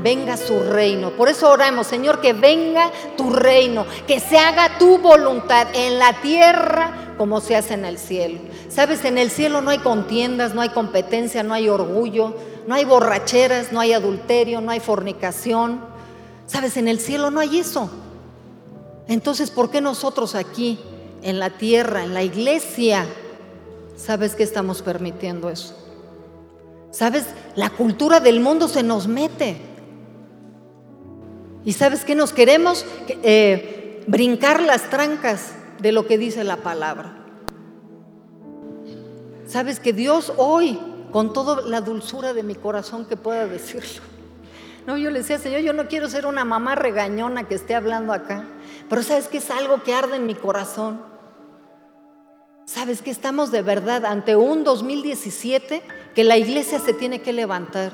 venga 0.00 0.36
su 0.36 0.60
reino. 0.60 1.10
Por 1.10 1.28
eso 1.28 1.50
oramos, 1.50 1.88
Señor, 1.88 2.20
que 2.20 2.34
venga 2.34 2.92
tu 3.16 3.30
reino, 3.30 3.84
que 4.06 4.20
se 4.20 4.38
haga 4.38 4.78
tu 4.78 4.98
voluntad 4.98 5.66
en 5.74 5.98
la 5.98 6.20
tierra 6.20 7.14
como 7.18 7.40
se 7.40 7.56
hace 7.56 7.74
en 7.74 7.84
el 7.84 7.98
cielo. 7.98 8.38
Sabes, 8.68 9.04
en 9.04 9.18
el 9.18 9.32
cielo 9.32 9.60
no 9.60 9.70
hay 9.70 9.78
contiendas, 9.78 10.54
no 10.54 10.60
hay 10.60 10.68
competencia, 10.68 11.42
no 11.42 11.52
hay 11.52 11.68
orgullo, 11.68 12.36
no 12.68 12.76
hay 12.76 12.84
borracheras, 12.84 13.72
no 13.72 13.80
hay 13.80 13.92
adulterio, 13.92 14.60
no 14.60 14.70
hay 14.70 14.78
fornicación. 14.78 15.80
Sabes, 16.46 16.76
en 16.76 16.86
el 16.86 17.00
cielo 17.00 17.32
no 17.32 17.40
hay 17.40 17.58
eso. 17.58 17.90
Entonces, 19.08 19.50
¿por 19.50 19.68
qué 19.68 19.80
nosotros 19.80 20.36
aquí? 20.36 20.78
En 21.22 21.38
la 21.38 21.50
tierra, 21.50 22.04
en 22.04 22.14
la 22.14 22.22
iglesia, 22.22 23.06
¿sabes 23.96 24.34
qué 24.34 24.42
estamos 24.42 24.82
permitiendo 24.82 25.50
eso? 25.50 25.76
¿Sabes? 26.90 27.26
La 27.54 27.70
cultura 27.70 28.20
del 28.20 28.40
mundo 28.40 28.68
se 28.68 28.82
nos 28.82 29.06
mete. 29.06 29.56
¿Y 31.64 31.72
sabes 31.72 32.04
qué 32.04 32.14
nos 32.14 32.32
queremos? 32.32 32.84
Eh, 33.22 34.02
brincar 34.06 34.62
las 34.62 34.88
trancas 34.90 35.52
de 35.78 35.92
lo 35.92 36.06
que 36.06 36.18
dice 36.18 36.42
la 36.44 36.56
palabra. 36.56 37.16
¿Sabes 39.46 39.80
que 39.80 39.92
Dios 39.92 40.32
hoy, 40.36 40.78
con 41.10 41.32
toda 41.32 41.62
la 41.62 41.80
dulzura 41.80 42.32
de 42.32 42.42
mi 42.42 42.54
corazón 42.54 43.04
que 43.04 43.16
pueda 43.16 43.46
decirlo, 43.46 44.02
no, 44.86 44.96
yo 44.96 45.10
le 45.10 45.20
decía, 45.20 45.38
Señor, 45.38 45.60
yo 45.60 45.72
no 45.72 45.88
quiero 45.88 46.08
ser 46.08 46.26
una 46.26 46.44
mamá 46.44 46.74
regañona 46.74 47.46
que 47.46 47.54
esté 47.54 47.74
hablando 47.74 48.12
acá, 48.12 48.44
pero 48.88 49.02
sabes 49.02 49.28
que 49.28 49.38
es 49.38 49.50
algo 49.50 49.82
que 49.82 49.94
arde 49.94 50.16
en 50.16 50.26
mi 50.26 50.34
corazón. 50.34 51.09
¿Sabes 52.72 53.02
que 53.02 53.10
estamos 53.10 53.50
de 53.50 53.62
verdad 53.62 54.04
ante 54.04 54.36
un 54.36 54.62
2017 54.62 55.82
que 56.14 56.22
la 56.22 56.36
iglesia 56.36 56.78
se 56.78 56.94
tiene 56.94 57.20
que 57.20 57.32
levantar? 57.32 57.90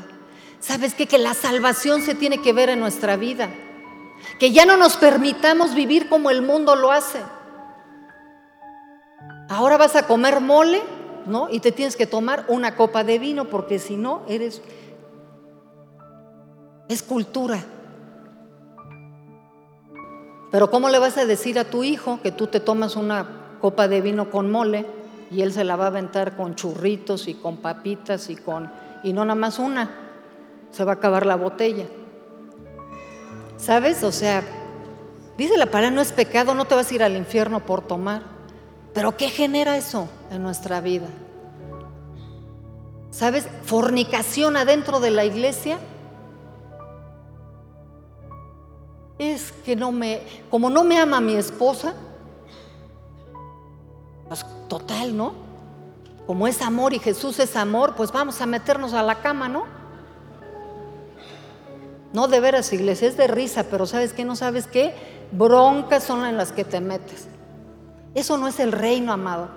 ¿Sabes 0.60 0.92
qué? 0.92 1.06
Que 1.06 1.16
la 1.16 1.32
salvación 1.32 2.02
se 2.02 2.14
tiene 2.14 2.42
que 2.42 2.52
ver 2.52 2.68
en 2.68 2.80
nuestra 2.80 3.16
vida. 3.16 3.48
Que 4.38 4.52
ya 4.52 4.66
no 4.66 4.76
nos 4.76 4.98
permitamos 4.98 5.74
vivir 5.74 6.10
como 6.10 6.28
el 6.28 6.42
mundo 6.42 6.76
lo 6.76 6.92
hace. 6.92 7.20
Ahora 9.48 9.78
vas 9.78 9.96
a 9.96 10.06
comer 10.06 10.40
mole, 10.40 10.82
¿no? 11.24 11.48
Y 11.50 11.60
te 11.60 11.72
tienes 11.72 11.96
que 11.96 12.06
tomar 12.06 12.44
una 12.48 12.76
copa 12.76 13.02
de 13.02 13.18
vino 13.18 13.46
porque 13.46 13.78
si 13.78 13.96
no, 13.96 14.24
eres... 14.28 14.60
Es 16.90 17.02
cultura. 17.02 17.64
Pero 20.52 20.70
¿cómo 20.70 20.90
le 20.90 20.98
vas 20.98 21.16
a 21.16 21.24
decir 21.24 21.58
a 21.58 21.64
tu 21.64 21.82
hijo 21.82 22.20
que 22.22 22.30
tú 22.30 22.46
te 22.46 22.60
tomas 22.60 22.94
una 22.94 23.45
copa 23.60 23.88
de 23.88 24.00
vino 24.00 24.30
con 24.30 24.50
mole 24.50 24.86
y 25.30 25.42
él 25.42 25.52
se 25.52 25.64
la 25.64 25.76
va 25.76 25.84
a 25.84 25.88
aventar 25.88 26.36
con 26.36 26.54
churritos 26.54 27.28
y 27.28 27.34
con 27.34 27.58
papitas 27.58 28.30
y 28.30 28.36
con 28.36 28.70
y 29.02 29.12
no 29.12 29.24
nada 29.24 29.38
más 29.38 29.58
una, 29.58 29.90
se 30.70 30.84
va 30.84 30.92
a 30.92 30.94
acabar 30.96 31.26
la 31.26 31.36
botella. 31.36 31.86
¿Sabes? 33.56 34.02
O 34.02 34.12
sea, 34.12 34.42
dice 35.38 35.56
la 35.56 35.66
palabra 35.66 35.94
no 35.94 36.00
es 36.00 36.12
pecado, 36.12 36.54
no 36.54 36.64
te 36.64 36.74
vas 36.74 36.90
a 36.90 36.94
ir 36.94 37.02
al 37.02 37.16
infierno 37.16 37.64
por 37.64 37.82
tomar. 37.82 38.22
Pero 38.92 39.16
¿qué 39.16 39.28
genera 39.28 39.76
eso 39.76 40.08
en 40.30 40.42
nuestra 40.42 40.80
vida? 40.80 41.06
¿Sabes? 43.10 43.48
Fornicación 43.64 44.56
adentro 44.56 45.00
de 45.00 45.10
la 45.10 45.24
iglesia. 45.24 45.78
Es 49.18 49.52
que 49.64 49.76
no 49.76 49.92
me, 49.92 50.20
como 50.50 50.68
no 50.68 50.84
me 50.84 50.98
ama 50.98 51.20
mi 51.20 51.34
esposa, 51.34 51.94
total, 54.68 55.16
¿no? 55.16 55.34
Como 56.26 56.48
es 56.48 56.60
amor 56.60 56.92
y 56.92 56.98
Jesús 56.98 57.38
es 57.38 57.56
amor, 57.56 57.94
pues 57.94 58.10
vamos 58.10 58.40
a 58.40 58.46
meternos 58.46 58.92
a 58.94 59.02
la 59.02 59.16
cama, 59.16 59.48
¿no? 59.48 59.64
No 62.12 62.28
de 62.28 62.40
veras, 62.40 62.72
iglesia, 62.72 63.08
es 63.08 63.16
de 63.16 63.26
risa, 63.26 63.64
pero 63.70 63.86
¿sabes 63.86 64.12
qué? 64.12 64.24
¿No 64.24 64.36
sabes 64.36 64.66
qué? 64.66 64.94
Broncas 65.32 66.04
son 66.04 66.24
en 66.24 66.36
las 66.36 66.52
que 66.52 66.64
te 66.64 66.80
metes. 66.80 67.28
Eso 68.14 68.38
no 68.38 68.48
es 68.48 68.58
el 68.58 68.72
reino, 68.72 69.12
amado. 69.12 69.48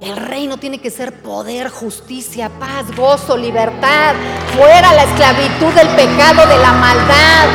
El 0.00 0.16
reino 0.16 0.58
tiene 0.58 0.80
que 0.80 0.90
ser 0.90 1.22
poder, 1.22 1.68
justicia, 1.68 2.50
paz, 2.60 2.94
gozo, 2.96 3.36
libertad. 3.36 4.14
Fuera 4.56 4.92
la 4.92 5.04
esclavitud 5.04 5.72
del 5.74 5.88
pecado, 5.88 6.46
de 6.46 6.58
la 6.58 6.72
maldad. 6.72 7.48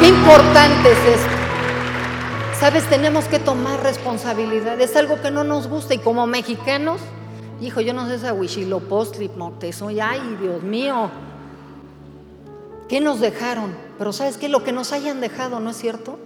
Qué 0.00 0.08
importante 0.08 0.92
es 0.92 1.20
esto. 1.20 1.39
Sabes, 2.60 2.84
tenemos 2.90 3.24
que 3.24 3.38
tomar 3.38 3.82
responsabilidad. 3.82 4.78
Es 4.82 4.94
algo 4.94 5.22
que 5.22 5.30
no 5.30 5.44
nos 5.44 5.66
gusta 5.66 5.94
y 5.94 5.98
como 5.98 6.26
mexicanos, 6.26 7.00
hijo, 7.58 7.80
yo 7.80 7.94
no 7.94 8.06
sé 8.06 8.16
esa 8.16 8.34
Huichilopostli, 8.34 9.30
Moctezuma, 9.34 9.92
ay, 10.02 10.36
Dios 10.38 10.62
mío, 10.62 11.10
¿qué 12.86 13.00
nos 13.00 13.18
dejaron? 13.18 13.74
Pero 13.96 14.12
¿sabes 14.12 14.36
qué? 14.36 14.50
Lo 14.50 14.62
que 14.62 14.72
nos 14.72 14.92
hayan 14.92 15.22
dejado, 15.22 15.58
¿no 15.58 15.70
es 15.70 15.78
cierto? 15.78 16.18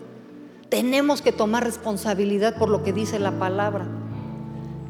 Tenemos 0.70 1.22
que 1.22 1.30
tomar 1.30 1.62
responsabilidad 1.62 2.58
por 2.58 2.68
lo 2.68 2.82
que 2.82 2.92
dice 2.92 3.20
la 3.20 3.38
palabra. 3.38 3.86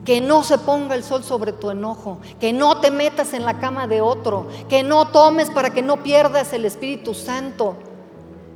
Que 0.07 0.23
no 0.23 0.45
se 0.45 0.57
ponga 0.57 0.95
el 0.95 1.05
sol 1.05 1.25
sobre 1.25 1.53
tu 1.53 1.71
enojo, 1.71 2.21
que 2.41 2.55
no 2.55 2.81
te 2.81 2.91
metas 2.91 3.35
en 3.35 3.45
la 3.45 3.59
cama 3.59 3.87
de 3.87 4.01
otro, 4.01 4.49
que 4.71 4.83
no 4.83 5.09
tomes 5.09 5.51
para 5.51 5.75
que 5.75 5.83
no 5.83 6.03
pierdas 6.03 6.55
el 6.55 6.65
Espíritu 6.65 7.13
Santo, 7.13 7.77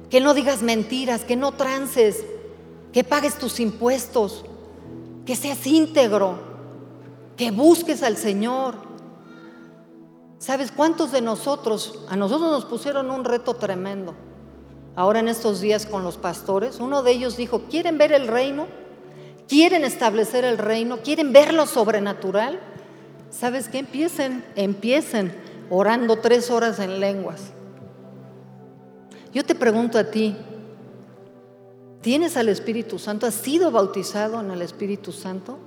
que 0.09 0.23
no 0.23 0.33
digas 0.33 0.63
mentiras, 0.63 1.25
que 1.25 1.37
no 1.37 1.53
trances, 1.53 2.25
que 2.99 3.05
pagues 3.05 3.39
tus 3.39 3.61
impuestos, 3.61 4.45
que 5.25 5.37
seas 5.37 5.65
íntegro, 5.69 6.37
que 7.37 7.53
busques 7.53 8.03
al 8.03 8.17
Señor. 8.17 8.75
¿Sabes 10.39 10.73
cuántos 10.73 11.13
de 11.13 11.21
nosotros, 11.21 12.01
a 12.09 12.17
nosotros 12.17 12.51
nos 12.51 12.65
pusieron 12.65 13.13
un 13.13 13.25
reto 13.25 13.55
tremendo? 13.55 14.17
Ahora 14.97 15.21
en 15.21 15.29
estos 15.29 15.61
días 15.61 15.87
con 15.87 16.03
los 16.03 16.17
pastores, 16.17 16.81
uno 16.81 17.05
de 17.05 17.13
ellos 17.13 17.37
dijo, 17.37 17.63
¿quieren 17.71 17.99
ver 17.99 18.11
el 18.11 18.27
reino? 18.27 18.67
¿Quieren 19.47 19.85
establecer 19.85 20.45
el 20.45 20.59
reino? 20.59 20.99
¿Quieren 20.99 21.33
ver 21.33 21.55
lo 21.55 21.67
sobrenatural? 21.67 22.59
¿Sabes 23.31 23.69
qué? 23.69 23.79
Empiecen, 23.79 24.45
empiecen 24.57 25.33
orando 25.71 26.19
tres 26.19 26.51
horas 26.51 26.81
en 26.81 26.99
lenguas. 26.99 27.53
Yo 29.33 29.45
te 29.45 29.55
pregunto 29.55 30.01
a 30.01 30.11
ti, 30.11 30.37
¿tienes 32.01 32.37
al 32.37 32.49
Espíritu 32.49 32.99
Santo? 32.99 33.27
¿Has 33.27 33.35
sido 33.35 33.71
bautizado 33.71 34.41
en 34.41 34.51
el 34.51 34.63
Espíritu 34.63 35.13
Santo? 35.13 35.59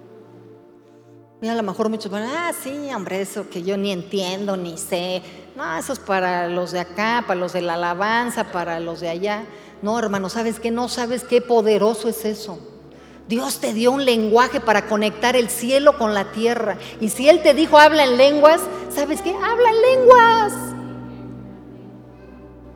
Y 1.42 1.48
a 1.48 1.56
lo 1.56 1.64
mejor 1.64 1.90
muchos 1.90 2.12
van, 2.12 2.24
ah, 2.24 2.52
sí, 2.54 2.90
hombre, 2.94 3.20
eso 3.20 3.50
que 3.50 3.64
yo 3.64 3.76
ni 3.76 3.92
entiendo, 3.92 4.56
ni 4.56 4.78
sé. 4.78 5.24
No, 5.56 5.76
eso 5.76 5.94
es 5.94 6.00
para 6.00 6.48
los 6.48 6.72
de 6.72 6.80
acá, 6.80 7.24
para 7.26 7.40
los 7.40 7.54
de 7.54 7.62
la 7.62 7.74
alabanza, 7.74 8.52
para 8.52 8.80
los 8.80 9.00
de 9.00 9.10
allá. 9.10 9.46
No, 9.82 9.98
hermano, 9.98 10.30
¿sabes 10.30 10.60
qué? 10.60 10.70
No 10.70 10.88
sabes 10.88 11.24
qué 11.24 11.42
poderoso 11.42 12.10
es 12.10 12.26
eso. 12.26 12.60
Dios 13.28 13.60
te 13.60 13.74
dio 13.74 13.92
un 13.92 14.06
lenguaje 14.06 14.60
para 14.60 14.88
conectar 14.88 15.36
el 15.36 15.50
cielo 15.50 15.98
con 15.98 16.14
la 16.14 16.32
tierra. 16.32 16.78
Y 17.00 17.10
si 17.10 17.28
Él 17.28 17.42
te 17.42 17.56
dijo, 17.56 17.80
habla 17.80 18.04
en 18.04 18.18
lenguas, 18.18 18.62
¿sabes 18.90 19.22
qué? 19.22 19.32
Habla 19.32 19.70
en 19.70 19.82
lenguas. 19.82 20.81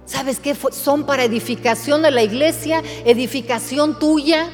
¿Sabes 0.06 0.40
qué? 0.40 0.56
Son 0.56 1.06
para 1.06 1.24
edificación 1.24 2.04
de 2.04 2.12
la 2.12 2.22
iglesia, 2.22 2.84
edificación 3.06 3.98
tuya. 3.98 4.50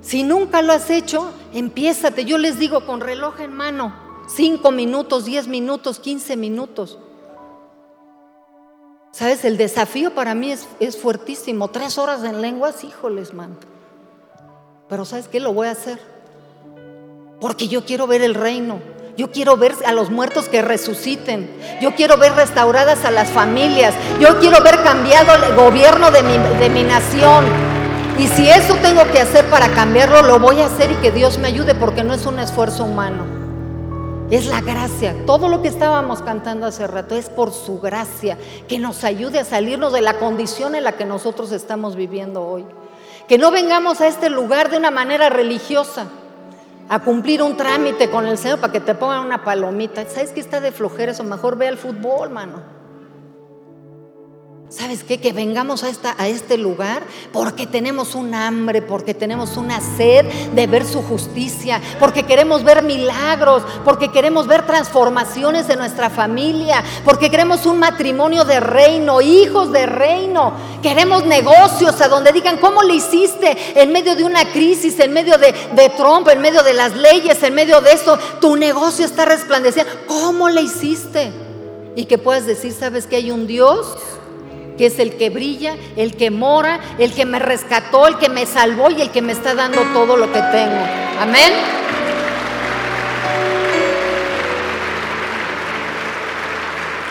Si 0.00 0.22
nunca 0.22 0.62
lo 0.62 0.72
has 0.72 0.90
hecho, 0.90 1.30
empiézate. 1.52 2.24
Yo 2.24 2.38
les 2.38 2.58
digo 2.58 2.84
con 2.84 3.00
reloj 3.00 3.40
en 3.40 3.52
mano, 3.52 3.94
cinco 4.28 4.72
minutos, 4.72 5.24
diez 5.24 5.46
minutos, 5.46 6.00
quince 6.00 6.36
minutos. 6.36 6.98
¿Sabes? 9.12 9.44
El 9.44 9.56
desafío 9.56 10.14
para 10.14 10.34
mí 10.34 10.52
es, 10.52 10.68
es 10.80 10.96
fuertísimo. 10.96 11.68
Tres 11.68 11.96
horas 11.98 12.24
en 12.24 12.40
lenguas, 12.40 12.84
híjoles, 12.84 13.34
man. 13.34 13.56
Pero 14.88 15.04
¿sabes 15.04 15.28
qué? 15.28 15.40
Lo 15.40 15.52
voy 15.52 15.68
a 15.68 15.72
hacer. 15.72 16.00
Porque 17.40 17.68
yo 17.68 17.84
quiero 17.84 18.06
ver 18.06 18.22
el 18.22 18.34
reino. 18.34 18.80
Yo 19.18 19.32
quiero 19.32 19.56
ver 19.56 19.74
a 19.84 19.90
los 19.90 20.10
muertos 20.10 20.48
que 20.48 20.62
resuciten. 20.62 21.50
Yo 21.80 21.96
quiero 21.96 22.18
ver 22.18 22.34
restauradas 22.34 23.04
a 23.04 23.10
las 23.10 23.28
familias. 23.30 23.92
Yo 24.20 24.38
quiero 24.38 24.62
ver 24.62 24.80
cambiado 24.84 25.34
el 25.44 25.56
gobierno 25.56 26.12
de 26.12 26.22
mi, 26.22 26.38
de 26.60 26.70
mi 26.70 26.84
nación. 26.84 27.44
Y 28.16 28.28
si 28.28 28.48
eso 28.48 28.76
tengo 28.76 29.02
que 29.10 29.20
hacer 29.20 29.44
para 29.46 29.70
cambiarlo, 29.70 30.22
lo 30.22 30.38
voy 30.38 30.60
a 30.60 30.66
hacer 30.66 30.92
y 30.92 30.94
que 31.02 31.10
Dios 31.10 31.36
me 31.38 31.48
ayude 31.48 31.74
porque 31.74 32.04
no 32.04 32.14
es 32.14 32.26
un 32.26 32.38
esfuerzo 32.38 32.84
humano. 32.84 33.24
Es 34.30 34.46
la 34.46 34.60
gracia. 34.60 35.16
Todo 35.26 35.48
lo 35.48 35.62
que 35.62 35.68
estábamos 35.68 36.22
cantando 36.22 36.66
hace 36.66 36.86
rato 36.86 37.16
es 37.16 37.28
por 37.28 37.52
su 37.52 37.80
gracia, 37.80 38.38
que 38.68 38.78
nos 38.78 39.02
ayude 39.02 39.40
a 39.40 39.44
salirnos 39.44 39.92
de 39.92 40.00
la 40.00 40.20
condición 40.20 40.76
en 40.76 40.84
la 40.84 40.92
que 40.92 41.04
nosotros 41.04 41.50
estamos 41.50 41.96
viviendo 41.96 42.46
hoy. 42.46 42.64
Que 43.26 43.36
no 43.36 43.50
vengamos 43.50 44.00
a 44.00 44.06
este 44.06 44.30
lugar 44.30 44.70
de 44.70 44.76
una 44.76 44.92
manera 44.92 45.28
religiosa, 45.28 46.06
a 46.88 47.00
cumplir 47.00 47.42
un 47.42 47.56
trámite 47.56 48.10
con 48.10 48.26
el 48.26 48.38
Señor 48.38 48.60
para 48.60 48.72
que 48.72 48.80
te 48.80 48.94
pongan 48.94 49.24
una 49.24 49.44
palomita. 49.44 50.04
¿Sabes 50.08 50.30
qué 50.30 50.40
está 50.40 50.60
de 50.60 50.72
flojera 50.72 51.12
eso? 51.12 51.24
Mejor 51.24 51.56
ve 51.56 51.68
al 51.68 51.76
fútbol, 51.76 52.30
mano. 52.30 52.77
¿Sabes 54.70 55.02
qué? 55.02 55.18
Que 55.18 55.32
vengamos 55.32 55.82
a, 55.82 55.88
esta, 55.88 56.14
a 56.18 56.28
este 56.28 56.58
lugar 56.58 57.02
porque 57.32 57.66
tenemos 57.66 58.14
un 58.14 58.34
hambre, 58.34 58.82
porque 58.82 59.14
tenemos 59.14 59.56
una 59.56 59.80
sed 59.80 60.26
de 60.54 60.66
ver 60.66 60.84
su 60.84 61.02
justicia, 61.02 61.80
porque 61.98 62.24
queremos 62.24 62.62
ver 62.64 62.82
milagros, 62.82 63.62
porque 63.82 64.12
queremos 64.12 64.46
ver 64.46 64.66
transformaciones 64.66 65.70
en 65.70 65.78
nuestra 65.78 66.10
familia, 66.10 66.84
porque 67.02 67.30
queremos 67.30 67.64
un 67.64 67.78
matrimonio 67.78 68.44
de 68.44 68.60
reino, 68.60 69.22
hijos 69.22 69.72
de 69.72 69.86
reino. 69.86 70.52
Queremos 70.82 71.24
negocios 71.24 71.98
a 72.02 72.08
donde 72.08 72.32
digan, 72.32 72.58
¿cómo 72.58 72.82
le 72.82 72.96
hiciste 72.96 73.56
en 73.74 73.90
medio 73.90 74.16
de 74.16 74.24
una 74.24 74.52
crisis, 74.52 75.00
en 75.00 75.14
medio 75.14 75.38
de, 75.38 75.54
de 75.74 75.88
Trump, 75.96 76.28
en 76.28 76.42
medio 76.42 76.62
de 76.62 76.74
las 76.74 76.94
leyes, 76.94 77.42
en 77.42 77.54
medio 77.54 77.80
de 77.80 77.92
eso? 77.92 78.18
Tu 78.38 78.54
negocio 78.56 79.06
está 79.06 79.24
resplandeciendo. 79.24 79.90
¿Cómo 80.06 80.50
le 80.50 80.60
hiciste? 80.60 81.32
Y 81.96 82.04
que 82.04 82.18
puedas 82.18 82.44
decir, 82.44 82.74
¿sabes 82.78 83.06
que 83.06 83.16
hay 83.16 83.30
un 83.30 83.46
Dios? 83.46 83.96
Que 84.78 84.86
es 84.86 84.98
el 85.00 85.16
que 85.16 85.28
brilla, 85.28 85.76
el 85.96 86.16
que 86.16 86.30
mora, 86.30 86.80
el 86.98 87.12
que 87.12 87.26
me 87.26 87.40
rescató, 87.40 88.06
el 88.06 88.16
que 88.16 88.28
me 88.28 88.46
salvó 88.46 88.90
y 88.90 89.02
el 89.02 89.10
que 89.10 89.20
me 89.20 89.32
está 89.32 89.54
dando 89.54 89.82
todo 89.92 90.16
lo 90.16 90.32
que 90.32 90.40
tengo. 90.40 90.86
Amén. 91.20 91.52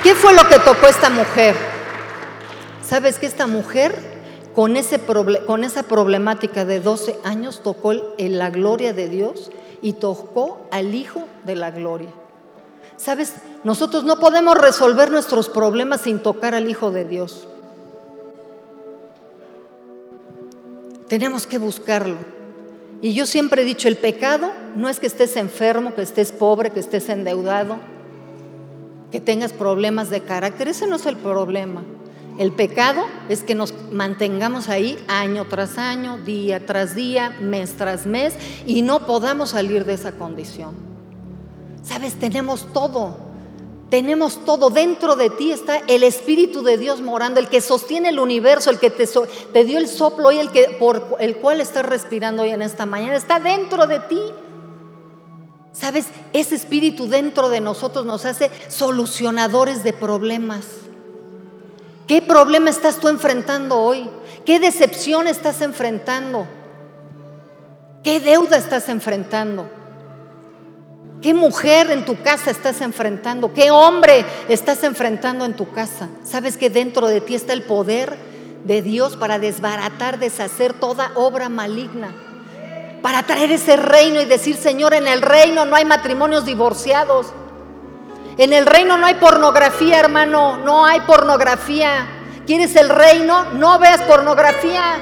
¿Qué 0.02 0.16
fue 0.16 0.34
lo 0.34 0.48
que 0.48 0.58
tocó 0.60 0.88
esta 0.88 1.10
mujer? 1.10 1.54
¿Sabes 2.82 3.20
que 3.20 3.26
esta 3.26 3.46
mujer 3.46 3.94
con, 4.56 4.78
ese 4.78 5.02
con 5.46 5.66
esa 5.66 5.84
problemática 5.84 6.64
de 6.64 6.80
12 6.80 7.20
años 7.26 7.62
tocó 7.62 7.92
en 7.92 8.38
la 8.38 8.50
gloria 8.50 8.94
de 8.94 9.10
Dios 9.10 9.52
y 9.82 9.94
tocó 9.94 10.66
al 10.72 10.96
Hijo 10.96 11.26
de 11.44 11.58
la 11.58 11.72
gloria? 11.72 12.10
¿Sabes? 12.96 13.34
Nosotros 13.66 14.06
no 14.06 14.18
podemos 14.18 14.58
resolver 14.58 15.12
nuestros 15.12 15.50
problemas 15.50 16.02
sin 16.02 16.20
tocar 16.20 16.56
al 16.56 16.70
Hijo 16.70 16.92
de 16.92 17.04
Dios. 17.04 17.50
Tenemos 21.08 21.48
que 21.48 21.58
buscarlo. 21.58 22.18
Y 23.02 23.14
yo 23.14 23.26
siempre 23.26 23.62
he 23.62 23.66
dicho, 23.66 23.88
el 23.88 23.98
pecado 23.98 24.52
no 24.76 24.90
es 24.90 25.00
que 25.00 25.08
estés 25.08 25.38
enfermo, 25.38 25.94
que 25.94 26.02
estés 26.02 26.32
pobre, 26.32 26.72
que 26.72 26.80
estés 26.80 27.10
endeudado, 27.10 27.78
que 29.12 29.20
tengas 29.22 29.54
problemas 29.54 30.10
de 30.10 30.22
carácter. 30.22 30.68
Ese 30.68 30.88
no 30.88 30.96
es 30.96 31.06
el 31.06 31.16
problema. 31.16 31.84
El 32.40 32.52
pecado 32.52 33.04
es 33.30 33.44
que 33.44 33.56
nos 33.56 33.74
mantengamos 33.92 34.70
ahí 34.70 34.98
año 35.08 35.46
tras 35.46 35.78
año, 35.78 36.18
día 36.20 36.66
tras 36.66 36.94
día, 36.94 37.36
mes 37.42 37.74
tras 37.74 38.06
mes, 38.06 38.36
y 38.66 38.84
no 38.84 39.06
podamos 39.08 39.52
salir 39.52 39.86
de 39.86 39.94
esa 39.94 40.12
condición. 40.14 40.76
Sabes, 41.84 42.16
tenemos 42.16 42.72
todo. 42.74 43.27
Tenemos 43.90 44.44
todo, 44.44 44.70
dentro 44.70 45.16
de 45.16 45.30
ti 45.30 45.52
está 45.52 45.78
el 45.88 46.04
Espíritu 46.04 46.62
de 46.62 46.78
Dios 46.78 47.00
morando, 47.00 47.40
el 47.40 47.48
que 47.48 47.62
sostiene 47.62 48.10
el 48.10 48.20
universo, 48.20 48.70
el 48.70 48.80
que 48.80 48.90
te, 48.90 49.64
dio 49.64 49.78
el 49.78 49.88
soplo 49.88 50.32
y 50.34 50.40
el, 50.40 50.52
que, 50.52 50.76
por 50.78 51.16
el 51.20 51.38
cual 51.38 51.62
estás 51.62 51.86
respirando 51.86 52.44
hoy 52.44 52.50
en 52.50 52.62
esta 52.62 52.86
mañana, 52.86 53.16
está 53.16 53.40
dentro 53.40 53.88
de 53.88 54.00
ti. 54.02 54.22
¿Sabes? 55.72 56.08
Ese 56.34 56.56
Espíritu 56.56 57.08
dentro 57.08 57.50
de 57.50 57.62
nosotros 57.62 58.06
nos 58.06 58.26
hace 58.26 58.52
solucionadores 58.68 59.84
de 59.84 59.94
problemas. 59.94 60.66
¿Qué 62.08 62.22
problema 62.22 62.70
estás 62.70 63.00
tú 63.00 63.08
enfrentando 63.08 63.80
hoy? 63.80 64.10
¿Qué 64.46 64.60
decepción 64.60 65.28
estás 65.28 65.62
enfrentando? 65.62 66.46
¿Qué 68.04 68.20
deuda 68.20 68.58
estás 68.58 68.90
enfrentando? 68.90 69.77
¿Qué 71.22 71.34
mujer 71.34 71.90
en 71.90 72.06
tu 72.06 72.22
casa 72.22 72.52
estás 72.52 72.82
enfrentando? 72.82 73.52
¿Qué 73.52 73.72
hombre 73.72 74.24
estás 74.50 74.84
enfrentando 74.84 75.46
en 75.46 75.56
tu 75.56 75.72
casa? 75.72 76.10
¿Sabes 76.24 76.58
que 76.58 76.70
dentro 76.70 77.08
de 77.08 77.22
ti 77.22 77.34
está 77.34 77.54
el 77.54 77.64
poder 77.64 78.16
de 78.64 78.84
Dios 78.84 79.18
para 79.18 79.40
desbaratar, 79.40 80.20
deshacer 80.20 80.74
toda 80.74 81.12
obra 81.16 81.50
maligna? 81.50 82.14
Para 83.02 83.24
traer 83.24 83.52
ese 83.52 83.78
reino 83.78 84.22
y 84.22 84.26
decir, 84.26 84.58
Señor, 84.58 84.94
en 84.94 85.08
el 85.08 85.24
reino 85.24 85.66
no 85.66 85.76
hay 85.76 85.86
matrimonios 85.86 86.46
divorciados. 86.46 87.28
En 88.38 88.54
el 88.54 88.68
reino 88.68 88.98
no 88.98 89.08
hay 89.08 89.16
pornografía, 89.16 90.00
hermano, 90.00 90.58
no 90.58 90.86
hay 90.86 91.00
pornografía. 91.02 92.08
¿Quieres 92.46 92.76
el 92.76 92.90
reino? 92.90 93.54
No 93.54 93.80
veas 93.80 94.02
pornografía. 94.04 95.00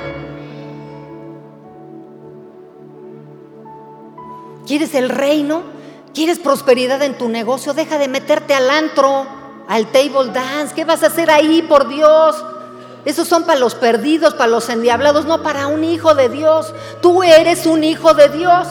¿Quieres 4.66 4.96
el 4.96 5.10
reino? 5.10 5.75
¿Quieres 6.16 6.40
prosperidad 6.40 7.04
en 7.04 7.18
tu 7.18 7.28
negocio? 7.28 7.74
Deja 7.74 7.98
de 7.98 8.08
meterte 8.08 8.54
al 8.54 8.70
antro, 8.70 9.28
al 9.68 9.88
table 9.88 10.32
dance. 10.32 10.74
¿Qué 10.74 10.86
vas 10.86 11.04
a 11.04 11.08
hacer 11.08 11.30
ahí, 11.30 11.62
por 11.62 11.90
Dios? 11.90 12.42
Esos 13.04 13.28
son 13.28 13.44
para 13.44 13.60
los 13.60 13.76
perdidos, 13.76 14.34
para 14.34 14.50
los 14.50 14.70
endiablados, 14.70 15.26
no 15.26 15.44
para 15.44 15.68
un 15.68 15.84
hijo 15.84 16.16
de 16.16 16.30
Dios. 16.30 16.74
Tú 17.02 17.22
eres 17.22 17.66
un 17.66 17.84
hijo 17.84 18.14
de 18.14 18.30
Dios. 18.30 18.66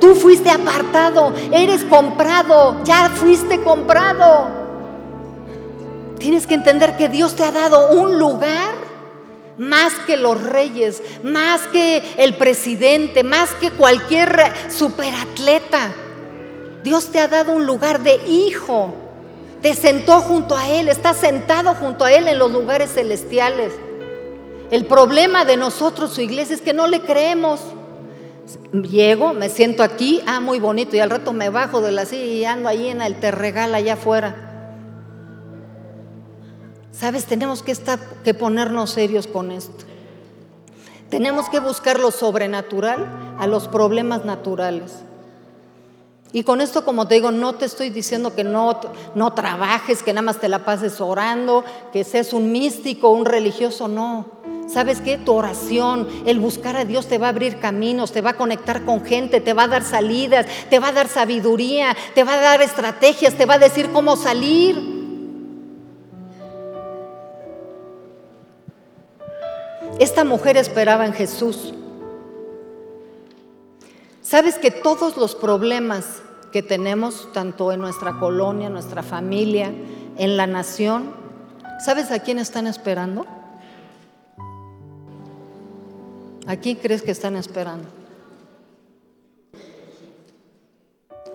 Tú 0.00 0.14
fuiste 0.14 0.48
apartado, 0.48 1.34
eres 1.50 1.82
comprado, 1.82 2.76
ya 2.84 3.10
fuiste 3.16 3.60
comprado. 3.62 4.48
Tienes 6.20 6.46
que 6.46 6.54
entender 6.54 6.96
que 6.96 7.08
Dios 7.08 7.34
te 7.34 7.42
ha 7.42 7.50
dado 7.50 7.90
un 7.90 8.16
lugar 8.16 8.74
más 9.58 9.92
que 10.06 10.16
los 10.16 10.40
reyes, 10.40 11.02
más 11.24 11.62
que 11.72 12.14
el 12.16 12.36
presidente, 12.36 13.24
más 13.24 13.50
que 13.54 13.72
cualquier 13.72 14.52
superatleta. 14.70 15.92
Dios 16.82 17.10
te 17.10 17.20
ha 17.20 17.28
dado 17.28 17.52
un 17.52 17.66
lugar 17.66 18.02
de 18.02 18.16
hijo. 18.26 18.94
Te 19.62 19.74
sentó 19.74 20.20
junto 20.20 20.56
a 20.56 20.68
Él, 20.68 20.88
estás 20.88 21.18
sentado 21.18 21.74
junto 21.74 22.04
a 22.04 22.12
Él 22.12 22.28
en 22.28 22.38
los 22.38 22.50
lugares 22.50 22.92
celestiales. 22.92 23.72
El 24.70 24.86
problema 24.86 25.44
de 25.44 25.56
nosotros, 25.56 26.12
su 26.14 26.20
iglesia, 26.20 26.54
es 26.54 26.62
que 26.62 26.72
no 26.72 26.86
le 26.86 27.02
creemos. 27.02 27.60
Llego, 28.72 29.34
me 29.34 29.48
siento 29.48 29.82
aquí, 29.82 30.22
ah, 30.26 30.40
muy 30.40 30.60
bonito, 30.60 30.96
y 30.96 31.00
al 31.00 31.10
rato 31.10 31.32
me 31.32 31.50
bajo 31.50 31.80
de 31.80 31.92
la 31.92 32.06
silla 32.06 32.24
y 32.24 32.44
ando 32.44 32.68
ahí 32.68 32.88
en 32.88 33.02
el 33.02 33.20
terregal 33.20 33.74
allá 33.74 33.94
afuera. 33.94 34.46
Sabes, 36.92 37.26
tenemos 37.26 37.62
que, 37.62 37.72
estar, 37.72 37.98
que 38.24 38.32
ponernos 38.34 38.90
serios 38.90 39.26
con 39.26 39.50
esto. 39.50 39.84
Tenemos 41.10 41.48
que 41.48 41.58
buscar 41.58 41.98
lo 41.98 42.10
sobrenatural 42.12 43.36
a 43.38 43.46
los 43.46 43.68
problemas 43.68 44.24
naturales. 44.24 45.02
Y 46.32 46.44
con 46.44 46.60
esto, 46.60 46.84
como 46.84 47.08
te 47.08 47.14
digo, 47.14 47.32
no 47.32 47.56
te 47.56 47.64
estoy 47.64 47.90
diciendo 47.90 48.34
que 48.34 48.44
no, 48.44 48.80
no 49.16 49.32
trabajes, 49.32 50.02
que 50.02 50.12
nada 50.12 50.22
más 50.22 50.38
te 50.38 50.48
la 50.48 50.64
pases 50.64 51.00
orando, 51.00 51.64
que 51.92 52.04
seas 52.04 52.32
un 52.32 52.52
místico, 52.52 53.10
un 53.10 53.24
religioso, 53.24 53.88
no. 53.88 54.26
¿Sabes 54.68 55.00
qué? 55.00 55.18
Tu 55.18 55.32
oración, 55.32 56.06
el 56.26 56.38
buscar 56.38 56.76
a 56.76 56.84
Dios 56.84 57.08
te 57.08 57.18
va 57.18 57.26
a 57.26 57.30
abrir 57.30 57.58
caminos, 57.58 58.12
te 58.12 58.20
va 58.20 58.30
a 58.30 58.36
conectar 58.36 58.84
con 58.84 59.04
gente, 59.04 59.40
te 59.40 59.52
va 59.52 59.64
a 59.64 59.68
dar 59.68 59.82
salidas, 59.82 60.46
te 60.68 60.78
va 60.78 60.88
a 60.88 60.92
dar 60.92 61.08
sabiduría, 61.08 61.96
te 62.14 62.22
va 62.22 62.34
a 62.34 62.40
dar 62.40 62.62
estrategias, 62.62 63.34
te 63.34 63.46
va 63.46 63.54
a 63.54 63.58
decir 63.58 63.90
cómo 63.90 64.14
salir. 64.16 65.00
Esta 69.98 70.22
mujer 70.22 70.56
esperaba 70.56 71.04
en 71.04 71.12
Jesús. 71.12 71.74
¿Sabes 74.30 74.58
que 74.58 74.70
todos 74.70 75.16
los 75.16 75.34
problemas 75.34 76.22
que 76.52 76.62
tenemos, 76.62 77.32
tanto 77.32 77.72
en 77.72 77.80
nuestra 77.80 78.20
colonia, 78.20 78.68
en 78.68 78.72
nuestra 78.72 79.02
familia, 79.02 79.72
en 80.18 80.36
la 80.36 80.46
nación, 80.46 81.12
¿sabes 81.84 82.12
a 82.12 82.20
quién 82.20 82.38
están 82.38 82.68
esperando? 82.68 83.26
¿A 86.46 86.56
quién 86.58 86.76
crees 86.76 87.02
que 87.02 87.10
están 87.10 87.34
esperando? 87.34 87.88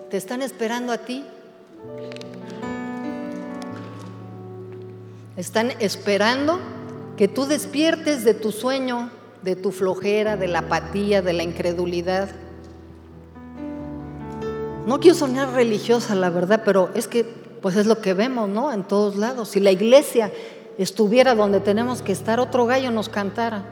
¿Te 0.08 0.16
están 0.16 0.40
esperando 0.40 0.90
a 0.90 0.96
ti? 0.96 1.22
Están 5.36 5.70
esperando 5.80 6.60
que 7.18 7.28
tú 7.28 7.44
despiertes 7.44 8.24
de 8.24 8.32
tu 8.32 8.52
sueño, 8.52 9.10
de 9.42 9.54
tu 9.54 9.70
flojera, 9.70 10.38
de 10.38 10.48
la 10.48 10.60
apatía, 10.60 11.20
de 11.20 11.34
la 11.34 11.42
incredulidad 11.42 12.30
no 14.86 15.00
quiero 15.00 15.16
sonar 15.16 15.52
religiosa, 15.52 16.14
la 16.14 16.30
verdad, 16.30 16.62
pero 16.64 16.90
es 16.94 17.08
que 17.08 17.24
pues 17.60 17.76
es 17.76 17.86
lo 17.86 18.00
que 18.00 18.14
vemos, 18.14 18.48
¿no? 18.48 18.72
En 18.72 18.84
todos 18.84 19.16
lados. 19.16 19.48
Si 19.48 19.60
la 19.60 19.72
iglesia 19.72 20.32
estuviera 20.78 21.34
donde 21.34 21.60
tenemos 21.60 22.02
que 22.02 22.12
estar, 22.12 22.38
otro 22.38 22.66
gallo 22.66 22.92
nos 22.92 23.08
cantara 23.08 23.64